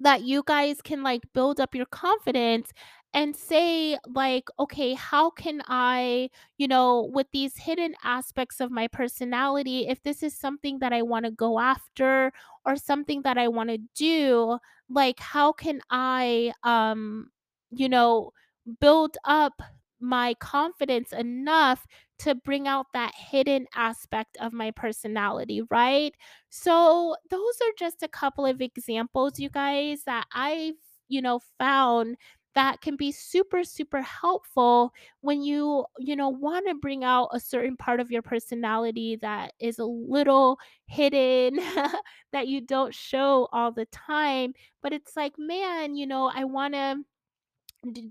that 0.00 0.22
you 0.22 0.42
guys 0.46 0.82
can, 0.82 1.02
like, 1.02 1.22
build 1.34 1.60
up 1.60 1.74
your 1.74 1.86
confidence 1.86 2.72
and 3.16 3.34
say, 3.36 3.98
like, 4.06 4.48
"Okay, 4.60 4.94
how 4.94 5.30
can 5.30 5.62
I, 5.68 6.30
you 6.58 6.68
know, 6.68 7.10
with 7.14 7.28
these 7.32 7.56
hidden 7.58 7.94
aspects 8.04 8.60
of 8.60 8.70
my 8.70 8.88
personality, 8.88 9.88
if 9.88 10.02
this 10.04 10.22
is 10.22 10.36
something 10.38 10.80
that 10.80 10.92
I 10.94 11.02
wanna 11.02 11.32
go 11.32 11.58
after 11.60 12.32
or 12.66 12.76
something 12.76 13.22
that 13.24 13.38
I 13.38 13.48
wanna 13.48 13.78
do, 13.96 14.58
like, 14.90 15.20
how 15.20 15.52
can 15.52 15.80
I, 15.90 16.52
um, 16.64 17.30
you 17.72 17.88
know, 17.88 18.32
build 18.80 19.16
up 19.24 19.62
my 20.00 20.34
confidence 20.34 21.12
enough 21.12 21.86
to 22.18 22.34
bring 22.34 22.68
out 22.68 22.86
that 22.92 23.14
hidden 23.16 23.66
aspect 23.74 24.36
of 24.40 24.52
my 24.52 24.70
personality," 24.70 25.62
right? 25.70 26.14
So, 26.50 27.16
those 27.30 27.54
are 27.62 27.72
just 27.78 28.02
a 28.02 28.08
couple 28.08 28.46
of 28.46 28.60
examples, 28.60 29.38
you 29.38 29.48
guys, 29.50 30.04
that 30.04 30.26
I've, 30.34 30.74
you 31.08 31.22
know, 31.22 31.40
found 31.58 32.16
that 32.56 32.80
can 32.82 32.96
be 32.96 33.12
super, 33.12 33.64
super 33.64 34.02
helpful 34.02 34.92
when 35.22 35.42
you, 35.42 35.86
you 35.98 36.16
know, 36.16 36.30
wanna 36.30 36.74
bring 36.74 37.04
out 37.04 37.28
a 37.32 37.40
certain 37.40 37.76
part 37.76 38.00
of 38.00 38.10
your 38.10 38.22
personality 38.22 39.16
that 39.22 39.52
is 39.60 39.78
a 39.78 39.84
little 39.86 40.58
hidden, 40.86 41.56
that 42.32 42.48
you 42.48 42.60
don't 42.62 42.94
show 42.94 43.48
all 43.52 43.72
the 43.72 43.86
time, 43.86 44.54
but 44.82 44.92
it's 44.92 45.16
like, 45.16 45.34
"Man, 45.38 45.96
you 45.96 46.06
know, 46.08 46.32
I 46.34 46.44
wanna 46.44 46.96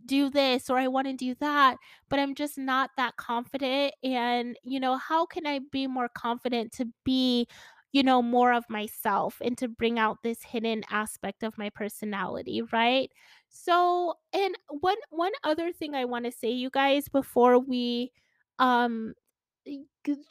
do 0.05 0.29
this 0.29 0.69
or 0.69 0.77
I 0.77 0.87
wanna 0.87 1.13
do 1.13 1.35
that, 1.39 1.77
but 2.09 2.19
I'm 2.19 2.35
just 2.35 2.57
not 2.57 2.91
that 2.97 3.17
confident, 3.17 3.93
and, 4.03 4.57
you 4.63 4.79
know, 4.79 4.97
how 4.97 5.25
can 5.25 5.45
I 5.45 5.59
be 5.71 5.87
more 5.87 6.09
confident 6.09 6.71
to 6.73 6.87
be, 7.03 7.47
you 7.91 8.03
know, 8.03 8.21
more 8.21 8.53
of 8.53 8.63
myself 8.69 9.37
and 9.41 9.57
to 9.57 9.67
bring 9.67 9.99
out 9.99 10.19
this 10.23 10.43
hidden 10.43 10.83
aspect 10.89 11.43
of 11.43 11.57
my 11.57 11.69
personality," 11.69 12.61
right? 12.71 13.11
So 13.55 14.15
and 14.33 14.55
one 14.69 14.97
one 15.09 15.31
other 15.43 15.71
thing 15.71 15.95
I 15.95 16.05
wanna 16.05 16.31
say, 16.31 16.51
you 16.51 16.69
guys, 16.69 17.07
before 17.09 17.57
we, 17.59 18.11
um, 18.59 19.13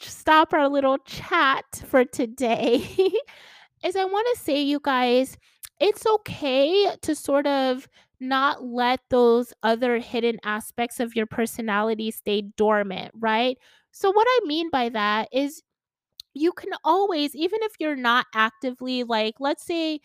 stop 0.00 0.52
our 0.52 0.68
little 0.68 0.98
chat 0.98 1.64
for 1.86 2.04
today, 2.04 2.76
is 3.84 3.96
I 3.96 4.04
wanna 4.04 4.34
say, 4.36 4.62
you 4.62 4.80
guys, 4.82 5.36
it's 5.80 6.06
okay 6.06 6.88
to 7.02 7.14
sort 7.14 7.46
of 7.46 7.88
not 8.20 8.64
let 8.64 9.00
those 9.10 9.52
other 9.62 9.98
hidden 9.98 10.38
aspects 10.44 11.00
of 11.00 11.16
your 11.16 11.26
personality 11.26 12.10
stay 12.10 12.42
dormant, 12.56 13.10
right? 13.18 13.58
So, 13.92 14.10
what 14.12 14.26
I 14.28 14.40
mean 14.46 14.70
by 14.70 14.88
that 14.90 15.28
is 15.32 15.62
you 16.34 16.52
can 16.52 16.70
always 16.84 17.34
even 17.34 17.60
if 17.62 17.72
you're 17.80 17.96
not 17.96 18.26
actively, 18.34 19.04
like, 19.04 19.34
let's 19.40 19.64
say, 19.64 20.00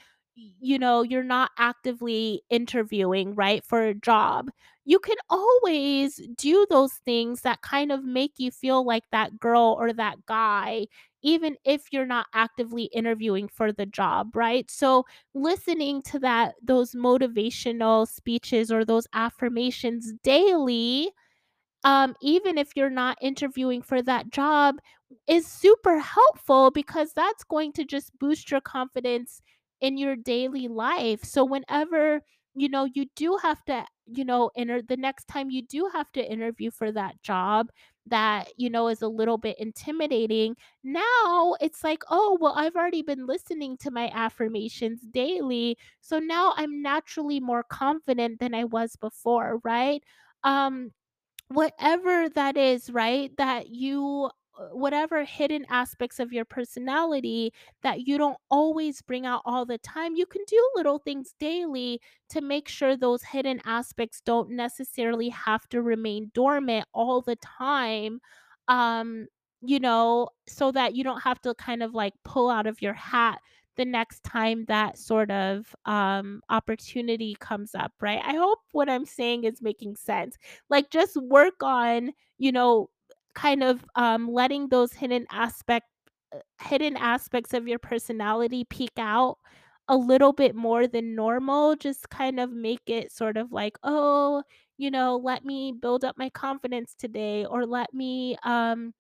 you 0.60 0.80
know, 0.80 1.02
you're 1.04 1.24
not 1.24 1.52
actively 1.58 2.42
interviewing, 2.50 3.36
right, 3.36 3.64
for 3.66 3.84
a 3.84 3.94
job, 3.94 4.50
you 4.86 5.00
can 5.00 5.18
always 5.30 6.20
do 6.38 6.66
those 6.70 6.94
things 7.06 7.42
that 7.42 7.62
kind 7.62 7.92
of 7.92 8.04
make 8.04 8.34
you 8.38 8.52
feel 8.52 8.86
like 8.86 9.04
that 9.12 9.40
girl 9.40 9.76
or 9.80 9.94
that 9.94 10.26
guy, 10.26 10.88
even 11.22 11.56
if 11.66 11.84
you're 11.92 12.06
not 12.06 12.28
actively 12.34 12.84
interviewing 12.86 13.48
for 13.48 13.72
the 13.72 13.86
job, 13.86 14.36
right? 14.36 14.70
So, 14.72 15.06
listening 15.34 16.02
to 16.04 16.20
that 16.20 16.56
those 16.64 16.94
motivational 16.94 18.08
speeches 18.08 18.72
or 18.72 18.86
those 18.86 19.08
affirmations 19.14 20.14
daily, 20.24 21.12
um, 21.84 22.16
even 22.22 22.58
if 22.58 22.70
you're 22.76 22.90
not 22.90 23.18
interviewing 23.22 23.82
for 23.82 24.02
that 24.02 24.30
job, 24.32 24.76
is 25.28 25.48
super 25.48 26.00
helpful 26.00 26.72
because 26.72 27.14
that's 27.14 27.44
going 27.44 27.72
to 27.74 27.86
just 27.86 28.12
boost 28.20 28.52
your 28.52 28.62
confidence 28.62 29.42
in 29.82 29.98
your 29.98 30.16
daily 30.16 30.68
life. 30.68 31.24
So, 31.24 31.44
whenever, 31.46 32.22
you 32.56 32.70
know, 32.70 32.86
you 32.94 33.06
do 33.16 33.38
have 33.42 33.64
to, 33.66 33.86
you 34.08 34.26
know, 34.26 34.52
enter 34.58 34.82
the 34.82 34.98
next 34.98 35.28
time 35.28 35.50
you 35.52 35.62
do 35.62 35.90
have 35.94 36.12
to 36.14 36.32
interview 36.32 36.72
for 36.72 36.92
that 36.92 37.22
job 37.24 37.70
that, 38.08 38.50
you 38.58 38.70
know, 38.70 38.88
is 38.88 39.02
a 39.04 39.08
little 39.08 39.38
bit 39.38 39.56
intimidating, 39.60 40.56
now 40.84 41.56
it's 41.62 41.84
like, 41.84 42.04
"Oh, 42.10 42.38
well, 42.42 42.54
I've 42.56 42.76
already 42.76 43.04
been 43.04 43.28
listening 43.28 43.78
to 43.78 43.92
my 43.92 44.10
affirmations 44.14 45.02
daily, 45.12 45.78
so 46.02 46.18
now 46.20 46.54
I'm 46.58 46.82
naturally 46.82 47.40
more 47.40 47.64
confident 47.64 48.40
than 48.40 48.56
I 48.56 48.64
was 48.66 48.96
before," 48.96 49.60
right? 49.64 50.04
Um, 50.44 50.92
whatever 51.50 52.30
that 52.30 52.58
is, 52.58 52.90
right, 52.92 53.36
that 53.38 53.70
you 53.70 54.30
whatever 54.72 55.24
hidden 55.24 55.66
aspects 55.70 56.20
of 56.20 56.32
your 56.34 56.46
personality 56.46 57.54
that 57.84 58.08
you 58.08 58.18
don't 58.18 58.38
always 58.50 59.02
bring 59.02 59.26
out 59.26 59.42
all 59.46 59.66
the 59.66 59.78
time, 59.80 60.16
you 60.16 60.26
can 60.26 60.42
do 60.48 60.70
little 60.76 61.00
things 61.00 61.34
daily 61.40 62.02
to 62.30 62.42
make 62.42 62.68
sure 62.68 62.96
those 62.98 63.24
hidden 63.24 63.62
aspects 63.66 64.22
don't 64.22 64.52
necessarily 64.52 65.30
have 65.30 65.68
to 65.70 65.82
remain 65.82 66.32
dormant 66.34 66.86
all 66.94 67.22
the 67.22 67.36
time, 67.38 68.20
um, 68.68 69.28
you 69.62 69.80
know, 69.80 70.30
so 70.48 70.72
that 70.72 70.96
you 70.96 71.04
don't 71.04 71.22
have 71.22 71.42
to 71.42 71.54
kind 71.56 71.84
of, 71.84 71.94
like, 71.94 72.14
pull 72.24 72.50
out 72.50 72.68
of 72.68 72.82
your 72.82 72.94
hat 72.94 73.40
the 73.76 73.86
next 73.86 74.24
time 74.24 74.66
that 74.68 74.98
sort 74.98 75.32
of, 75.32 75.74
um, 75.86 76.42
opportunity 76.50 77.36
comes 77.40 77.74
up, 77.76 77.92
right? 78.02 78.22
I 78.24 78.34
hope 78.36 78.60
what 78.72 78.90
I'm 78.90 79.06
saying 79.06 79.44
is 79.46 79.62
making 79.62 79.96
sense. 79.96 80.38
Like, 80.70 80.90
just 80.92 81.16
work 81.18 81.62
on, 81.64 82.12
you 82.38 82.52
know, 82.52 82.90
kind 83.36 83.64
of, 83.64 83.86
um, 83.96 84.28
letting 84.32 84.70
those 84.70 84.94
hidden 84.94 85.26
aspect 85.32 85.88
uh, 86.36 86.40
hidden 86.62 86.96
aspects 86.98 87.54
of 87.54 87.68
your 87.68 87.80
personality 87.80 88.64
peek 88.66 88.92
out 89.00 89.38
a 89.88 89.98
little 89.98 90.34
bit 90.34 90.56
more 90.56 90.88
than 90.88 91.16
normal, 91.16 91.76
just 91.76 92.10
kind 92.10 92.40
of 92.40 92.52
make 92.52 92.82
it 92.88 93.12
sort 93.12 93.38
of 93.38 93.52
like, 93.52 93.78
"Oh, 93.84 94.44
you 94.78 94.92
know, 94.92 95.18
let 95.18 95.44
me 95.46 95.74
build 95.74 96.06
up 96.06 96.18
my 96.18 96.30
confidence 96.30 96.94
today," 96.96 97.46
or 97.46 97.66
let 97.66 97.94
me, 97.94 98.38
um, 98.44 98.94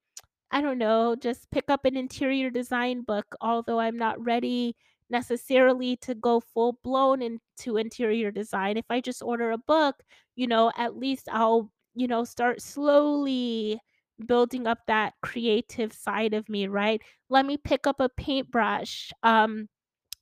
I 0.51 0.61
don't 0.61 0.77
know, 0.80 1.15
just 1.15 1.49
pick 1.51 1.65
up 1.69 1.86
an 1.86 1.95
interior 1.97 2.49
design 2.49 3.01
book, 3.03 3.25
although 3.41 3.80
I'm 3.80 3.97
not 3.97 4.23
ready 4.23 4.75
necessarily 5.09 5.97
to 5.97 6.15
go 6.15 6.39
full 6.39 6.80
blown 6.84 7.21
into 7.21 7.77
interior 7.77 8.32
design. 8.32 8.77
If 8.77 8.86
I 8.89 9.01
just 9.01 9.21
order 9.23 9.51
a 9.51 9.57
book, 9.57 9.95
you 10.36 10.47
know, 10.47 10.71
at 10.77 10.97
least 10.97 11.30
I'll, 11.32 11.71
you 11.95 12.07
know, 12.07 12.23
start 12.23 12.61
slowly 12.61 13.80
building 14.26 14.67
up 14.67 14.80
that 14.88 15.13
creative 15.22 15.93
side 15.93 16.34
of 16.34 16.49
me, 16.49 16.67
right? 16.67 17.01
Let 17.30 17.45
me 17.45 17.57
pick 17.57 17.88
up 17.88 17.99
a 17.99 18.09
paintbrush. 18.09 19.11
Um 19.24 19.70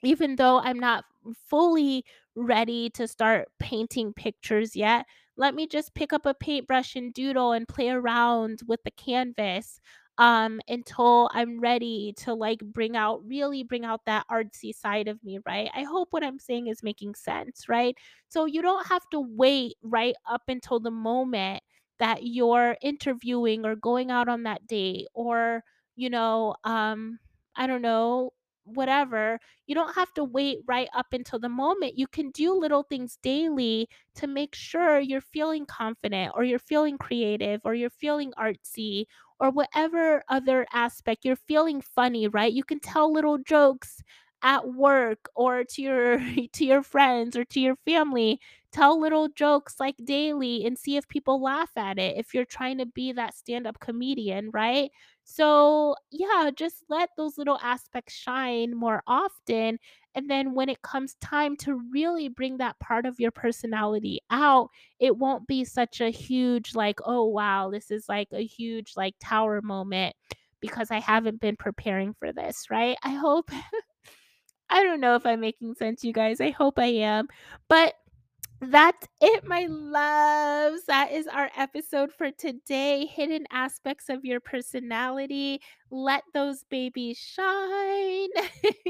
even 0.04 0.36
though 0.36 0.60
I'm 0.60 0.80
not 0.80 1.06
fully 1.50 2.06
ready 2.36 2.90
to 2.92 3.08
start 3.08 3.50
painting 3.60 4.14
pictures 4.14 4.76
yet, 4.76 5.06
let 5.38 5.56
me 5.56 5.68
just 5.68 5.94
pick 5.96 6.14
up 6.14 6.26
a 6.26 6.34
paintbrush 6.34 6.96
and 6.96 7.14
doodle 7.14 7.52
and 7.52 7.68
play 7.68 7.90
around 7.90 8.60
with 8.68 8.84
the 8.84 8.92
canvas 8.92 9.80
um 10.20 10.60
until 10.68 11.30
I'm 11.34 11.60
ready 11.60 12.14
to 12.20 12.34
like 12.34 12.60
bring 12.60 12.96
out 12.98 13.22
really 13.26 13.64
bring 13.64 13.86
out 13.86 14.02
that 14.06 14.26
artsy 14.32 14.74
side 14.74 15.08
of 15.08 15.24
me, 15.24 15.40
right? 15.46 15.70
I 15.76 15.84
hope 15.84 16.08
what 16.12 16.24
I'm 16.24 16.40
saying 16.40 16.68
is 16.68 16.82
making 16.84 17.16
sense, 17.16 17.70
right? 17.70 17.96
So 18.30 18.46
you 18.46 18.62
don't 18.64 18.88
have 18.88 19.04
to 19.12 19.20
wait 19.20 19.76
right 19.84 20.16
up 20.30 20.44
until 20.48 20.80
the 20.80 20.92
moment 20.92 21.62
that 22.00 22.24
you're 22.24 22.78
interviewing 22.82 23.66
or 23.66 23.76
going 23.76 24.12
out 24.12 24.28
on 24.30 24.44
that 24.44 24.68
date 24.68 25.08
or 25.14 25.64
you 25.96 26.10
know 26.10 26.56
um 26.64 27.20
I 27.56 27.68
don't 27.68 27.82
know 27.82 28.32
whatever 28.66 29.40
you 29.66 29.76
don't 29.76 29.96
have 29.96 30.14
to 30.16 30.24
wait 30.26 30.60
right 30.68 30.90
up 30.94 31.08
until 31.14 31.40
the 31.40 31.48
moment. 31.50 31.98
You 31.98 32.06
can 32.08 32.32
do 32.32 32.54
little 32.54 32.84
things 32.84 33.18
daily 33.24 33.88
to 34.16 34.28
make 34.28 34.54
sure 34.56 35.00
you're 35.00 35.22
feeling 35.22 35.66
confident 35.66 36.34
or 36.36 36.44
you're 36.44 36.60
feeling 36.60 36.98
creative 36.98 37.62
or 37.64 37.74
you're 37.74 37.90
feeling 37.90 38.34
artsy 38.38 39.06
or 39.40 39.52
whatever 39.52 40.24
other 40.30 40.66
aspect 40.74 41.24
you're 41.24 41.36
feeling 41.38 41.80
funny, 41.82 42.28
right? 42.28 42.52
You 42.52 42.64
can 42.64 42.80
tell 42.80 43.12
little 43.12 43.38
jokes 43.38 44.02
at 44.44 44.68
work 44.74 45.30
or 45.36 45.64
to 45.64 45.82
your 45.82 46.20
to 46.54 46.66
your 46.66 46.84
friends 46.84 47.36
or 47.36 47.46
to 47.46 47.60
your 47.60 47.76
family 47.86 48.40
tell 48.72 49.00
little 49.00 49.30
jokes 49.30 49.76
like 49.80 49.96
daily 50.04 50.66
and 50.66 50.78
see 50.78 50.98
if 50.98 51.08
people 51.08 51.42
laugh 51.42 51.72
at 51.78 51.98
it 51.98 52.18
if 52.18 52.34
you're 52.34 52.46
trying 52.46 52.78
to 52.78 52.86
be 52.86 53.12
that 53.12 53.34
stand-up 53.36 53.80
comedian 53.80 54.50
right 54.52 54.92
so 55.24 55.96
yeah 56.12 56.50
just 56.56 56.84
let 56.90 57.10
those 57.18 57.38
little 57.38 57.60
aspects 57.62 58.14
shine 58.14 58.76
more 58.76 59.02
often 59.08 59.80
and 60.18 60.32
then 60.32 60.56
when 60.56 60.68
it 60.68 60.82
comes 60.82 61.14
time 61.22 61.56
to 61.58 61.80
really 61.94 62.28
bring 62.28 62.58
that 62.58 62.80
part 62.80 63.06
of 63.06 63.20
your 63.20 63.30
personality 63.30 64.20
out, 64.32 64.70
it 65.00 65.16
won't 65.16 65.46
be 65.46 65.64
such 65.64 66.02
a 66.02 66.10
huge, 66.10 66.74
like, 66.74 67.00
oh, 67.06 67.26
wow, 67.26 67.70
this 67.70 67.92
is 67.92 68.10
like 68.10 68.28
a 68.32 68.44
huge, 68.44 68.94
like, 68.98 69.14
tower 69.22 69.62
moment 69.62 70.16
because 70.60 70.90
I 70.90 71.00
haven't 71.00 71.40
been 71.40 71.56
preparing 71.56 72.16
for 72.16 72.34
this, 72.34 72.66
right? 72.72 72.98
I 73.04 73.12
hope. 73.12 73.52
I 74.72 74.82
don't 74.84 75.02
know 75.02 75.14
if 75.16 75.26
I'm 75.26 75.40
making 75.40 75.76
sense, 75.76 76.04
you 76.04 76.14
guys. 76.14 76.42
I 76.42 76.50
hope 76.50 76.80
I 76.80 76.88
am. 76.88 77.28
But 77.70 77.94
that's 78.60 79.08
it, 79.22 79.46
my 79.46 79.68
loves. 79.70 80.84
That 80.88 81.12
is 81.12 81.28
our 81.28 81.50
episode 81.56 82.12
for 82.12 82.32
today. 82.32 83.06
Hidden 83.06 83.46
aspects 83.52 84.10
of 84.10 84.26
your 84.26 84.40
personality. 84.40 85.62
Let 85.92 86.24
those 86.34 86.64
babies 86.70 87.18
shine. 87.18 88.30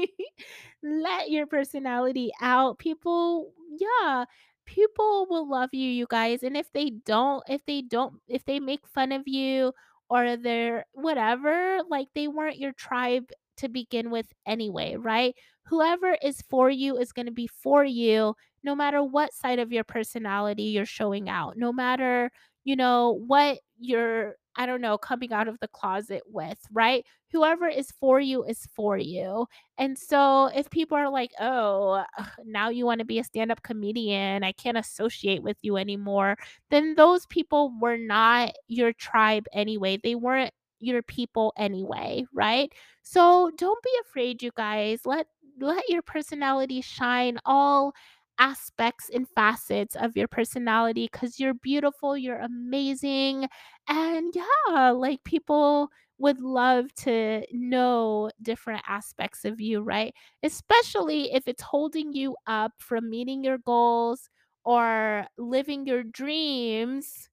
Let 0.82 1.30
your 1.30 1.46
personality 1.46 2.30
out. 2.40 2.78
People, 2.78 3.52
yeah, 3.78 4.24
people 4.64 5.26
will 5.28 5.48
love 5.48 5.70
you, 5.72 5.88
you 5.90 6.06
guys. 6.08 6.42
And 6.42 6.56
if 6.56 6.72
they 6.72 6.90
don't, 7.04 7.42
if 7.48 7.64
they 7.66 7.82
don't, 7.82 8.14
if 8.26 8.44
they 8.46 8.60
make 8.60 8.86
fun 8.86 9.12
of 9.12 9.22
you 9.26 9.72
or 10.08 10.36
they're 10.36 10.86
whatever, 10.92 11.80
like 11.90 12.08
they 12.14 12.28
weren't 12.28 12.58
your 12.58 12.72
tribe 12.72 13.30
to 13.58 13.68
begin 13.68 14.10
with 14.10 14.26
anyway, 14.46 14.96
right? 14.96 15.34
Whoever 15.68 16.16
is 16.22 16.42
for 16.48 16.70
you 16.70 16.96
is 16.96 17.12
going 17.12 17.26
to 17.26 17.32
be 17.32 17.46
for 17.46 17.84
you 17.84 18.34
no 18.64 18.74
matter 18.74 19.02
what 19.02 19.32
side 19.32 19.58
of 19.58 19.72
your 19.72 19.84
personality 19.84 20.64
you're 20.64 20.86
showing 20.86 21.28
out, 21.28 21.56
no 21.56 21.72
matter, 21.72 22.30
you 22.64 22.76
know, 22.76 23.20
what 23.26 23.58
you're, 23.78 24.34
I 24.56 24.66
don't 24.66 24.80
know, 24.80 24.98
coming 24.98 25.32
out 25.32 25.46
of 25.46 25.58
the 25.60 25.68
closet 25.68 26.22
with, 26.26 26.58
right? 26.72 27.04
Whoever 27.30 27.68
is 27.68 27.92
for 28.00 28.18
you 28.18 28.44
is 28.44 28.66
for 28.74 28.98
you. 28.98 29.46
And 29.76 29.96
so 29.96 30.46
if 30.46 30.68
people 30.70 30.96
are 30.96 31.10
like, 31.10 31.30
oh, 31.38 32.04
now 32.44 32.68
you 32.70 32.84
want 32.84 32.98
to 32.98 33.04
be 33.04 33.18
a 33.18 33.24
stand 33.24 33.52
up 33.52 33.62
comedian, 33.62 34.42
I 34.42 34.52
can't 34.52 34.78
associate 34.78 35.42
with 35.42 35.58
you 35.62 35.76
anymore, 35.76 36.36
then 36.70 36.94
those 36.96 37.26
people 37.26 37.72
were 37.80 37.98
not 37.98 38.52
your 38.66 38.92
tribe 38.92 39.46
anyway. 39.52 39.98
They 40.02 40.14
weren't 40.14 40.52
your 40.80 41.02
people 41.02 41.52
anyway, 41.56 42.24
right? 42.32 42.72
So 43.02 43.50
don't 43.56 43.82
be 43.82 43.90
afraid, 44.02 44.42
you 44.42 44.50
guys. 44.56 45.00
Let 45.04 45.26
let 45.62 45.88
your 45.88 46.02
personality 46.02 46.80
shine 46.80 47.38
all 47.44 47.92
aspects 48.38 49.10
and 49.12 49.28
facets 49.28 49.96
of 49.96 50.16
your 50.16 50.28
personality 50.28 51.08
because 51.10 51.40
you're 51.40 51.54
beautiful, 51.54 52.16
you're 52.16 52.38
amazing. 52.38 53.48
And 53.88 54.34
yeah, 54.34 54.90
like 54.90 55.24
people 55.24 55.90
would 56.18 56.40
love 56.40 56.92
to 56.94 57.44
know 57.52 58.30
different 58.42 58.82
aspects 58.86 59.44
of 59.44 59.60
you, 59.60 59.80
right? 59.82 60.14
Especially 60.42 61.32
if 61.32 61.46
it's 61.48 61.62
holding 61.62 62.12
you 62.12 62.36
up 62.46 62.72
from 62.78 63.10
meeting 63.10 63.42
your 63.44 63.58
goals 63.58 64.28
or 64.64 65.26
living 65.36 65.86
your 65.86 66.02
dreams. 66.02 67.28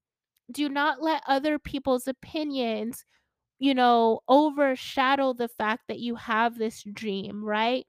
Do 0.51 0.69
not 0.69 1.01
let 1.01 1.23
other 1.27 1.59
people's 1.59 2.07
opinions, 2.07 3.05
you 3.59 3.73
know, 3.75 4.21
overshadow 4.27 5.33
the 5.33 5.49
fact 5.49 5.83
that 5.89 5.99
you 5.99 6.15
have 6.15 6.57
this 6.57 6.83
dream, 6.93 7.43
right? 7.45 7.85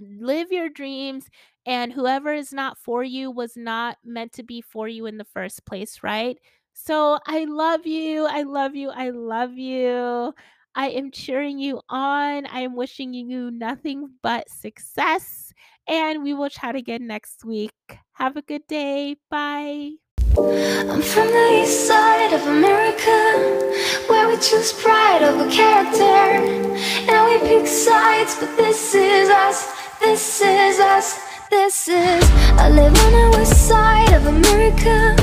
Live 0.00 0.50
your 0.50 0.68
dreams 0.68 1.26
and 1.66 1.92
whoever 1.92 2.32
is 2.32 2.52
not 2.52 2.78
for 2.78 3.04
you 3.04 3.30
was 3.30 3.56
not 3.56 3.98
meant 4.04 4.32
to 4.32 4.42
be 4.42 4.60
for 4.60 4.88
you 4.88 5.06
in 5.06 5.18
the 5.18 5.24
first 5.24 5.64
place, 5.66 6.02
right? 6.02 6.38
So 6.72 7.18
I 7.26 7.44
love 7.44 7.86
you. 7.86 8.26
I 8.26 8.42
love 8.42 8.74
you. 8.74 8.90
I 8.90 9.10
love 9.10 9.52
you. 9.52 10.32
I 10.74 10.90
am 10.90 11.10
cheering 11.10 11.58
you 11.58 11.80
on. 11.88 12.46
I 12.46 12.60
am 12.60 12.76
wishing 12.76 13.12
you 13.12 13.50
nothing 13.50 14.08
but 14.22 14.48
success. 14.48 15.52
And 15.88 16.22
we 16.22 16.32
will 16.32 16.48
chat 16.48 16.76
again 16.76 17.06
next 17.06 17.44
week. 17.44 17.72
Have 18.12 18.36
a 18.36 18.42
good 18.42 18.66
day. 18.68 19.16
Bye. 19.30 19.92
I'm 20.38 21.02
from 21.02 21.26
the 21.26 21.62
east 21.62 21.88
side 21.88 22.32
of 22.32 22.46
America, 22.46 24.06
where 24.08 24.28
we 24.28 24.36
choose 24.36 24.72
pride 24.72 25.22
over 25.22 25.50
character. 25.50 26.02
And 26.02 27.24
we 27.26 27.48
pick 27.48 27.66
sides, 27.66 28.36
but 28.38 28.56
this 28.56 28.94
is 28.94 29.28
us. 29.28 29.89
This 30.00 30.40
is 30.40 30.80
us, 30.80 31.20
this 31.50 31.86
is 31.86 32.24
I 32.56 32.70
live 32.70 32.96
on 33.04 33.12
the 33.12 33.36
west 33.36 33.68
side 33.68 34.12
of 34.14 34.26
America 34.26 35.14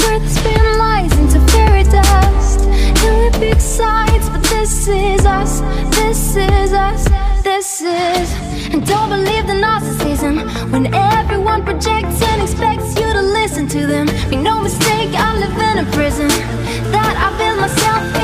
Where 0.00 0.18
the 0.18 0.28
spin 0.28 0.78
lies 0.78 1.12
into 1.18 1.38
fairy 1.52 1.84
dust. 1.84 2.60
And 3.04 3.18
we 3.20 3.38
pick 3.38 3.60
sides, 3.60 4.30
but 4.30 4.42
this 4.44 4.88
is 4.88 5.26
us. 5.26 5.60
This 5.94 6.36
is 6.36 6.72
us, 6.72 7.04
this 7.42 7.82
is 7.82 8.32
And 8.72 8.86
don't 8.86 9.10
believe 9.10 9.46
the 9.46 9.52
narcissism. 9.52 10.72
When 10.72 10.86
everyone 10.94 11.62
projects 11.64 12.22
and 12.22 12.42
expects 12.42 12.98
you 12.98 13.12
to 13.12 13.20
listen 13.20 13.68
to 13.68 13.86
them 13.86 14.06
Make 14.30 14.40
no 14.40 14.62
mistake, 14.62 15.10
I 15.14 15.36
live 15.36 15.56
in 15.70 15.86
a 15.86 15.90
prison 15.92 16.28
That 16.92 17.14
I 17.14 17.28
built 17.36 17.60
myself, 17.60 18.17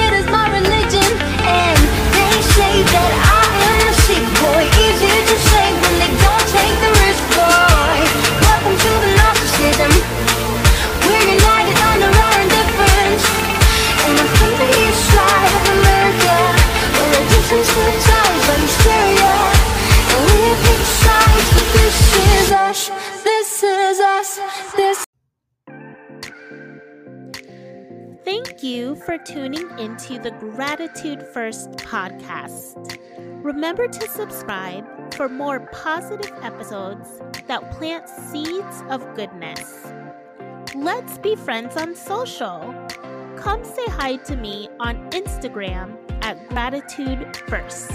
Thank 28.25 28.62
you 28.62 28.97
for 28.97 29.18
tuning 29.18 29.68
into 29.79 30.18
the 30.18 30.31
Gratitude 30.31 31.22
First 31.35 31.72
podcast. 31.72 32.99
Remember 33.45 33.87
to 33.87 34.09
subscribe 34.09 35.12
for 35.12 35.29
more 35.29 35.61
positive 35.61 36.33
episodes 36.43 37.20
that 37.49 37.70
plant 37.72 38.09
seeds 38.09 38.83
of 38.89 39.14
goodness. 39.14 39.87
Let's 40.75 41.18
be 41.18 41.37
friends 41.37 41.77
on 41.77 41.95
social. 41.95 42.75
Come 43.37 43.62
say 43.62 43.85
hi 43.89 44.16
to 44.16 44.37
me 44.37 44.70
on 44.81 45.11
Instagram 45.11 45.95
at 46.25 46.49
Gratitude 46.49 47.37
First. 47.47 47.91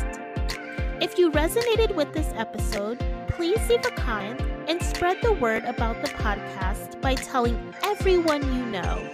If 1.01 1.17
you 1.17 1.31
resonated 1.31 1.95
with 1.95 2.13
this 2.13 2.31
episode, 2.35 2.99
please 3.29 3.67
leave 3.67 3.83
a 3.83 3.91
comment 3.91 4.39
and 4.67 4.79
spread 4.83 5.17
the 5.23 5.33
word 5.33 5.63
about 5.65 6.03
the 6.03 6.09
podcast 6.09 7.01
by 7.01 7.15
telling 7.15 7.73
everyone 7.81 8.43
you 8.55 8.65
know. 8.67 9.09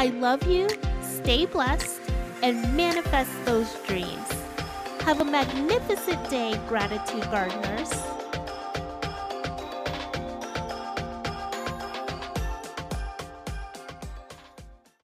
I 0.00 0.10
love 0.20 0.46
you, 0.46 0.68
stay 1.02 1.44
blessed, 1.44 1.98
and 2.44 2.62
manifest 2.76 3.32
those 3.44 3.74
dreams. 3.84 4.32
Have 5.00 5.20
a 5.20 5.24
magnificent 5.24 6.30
day, 6.30 6.56
gratitude 6.68 7.28
gardeners. 7.32 7.90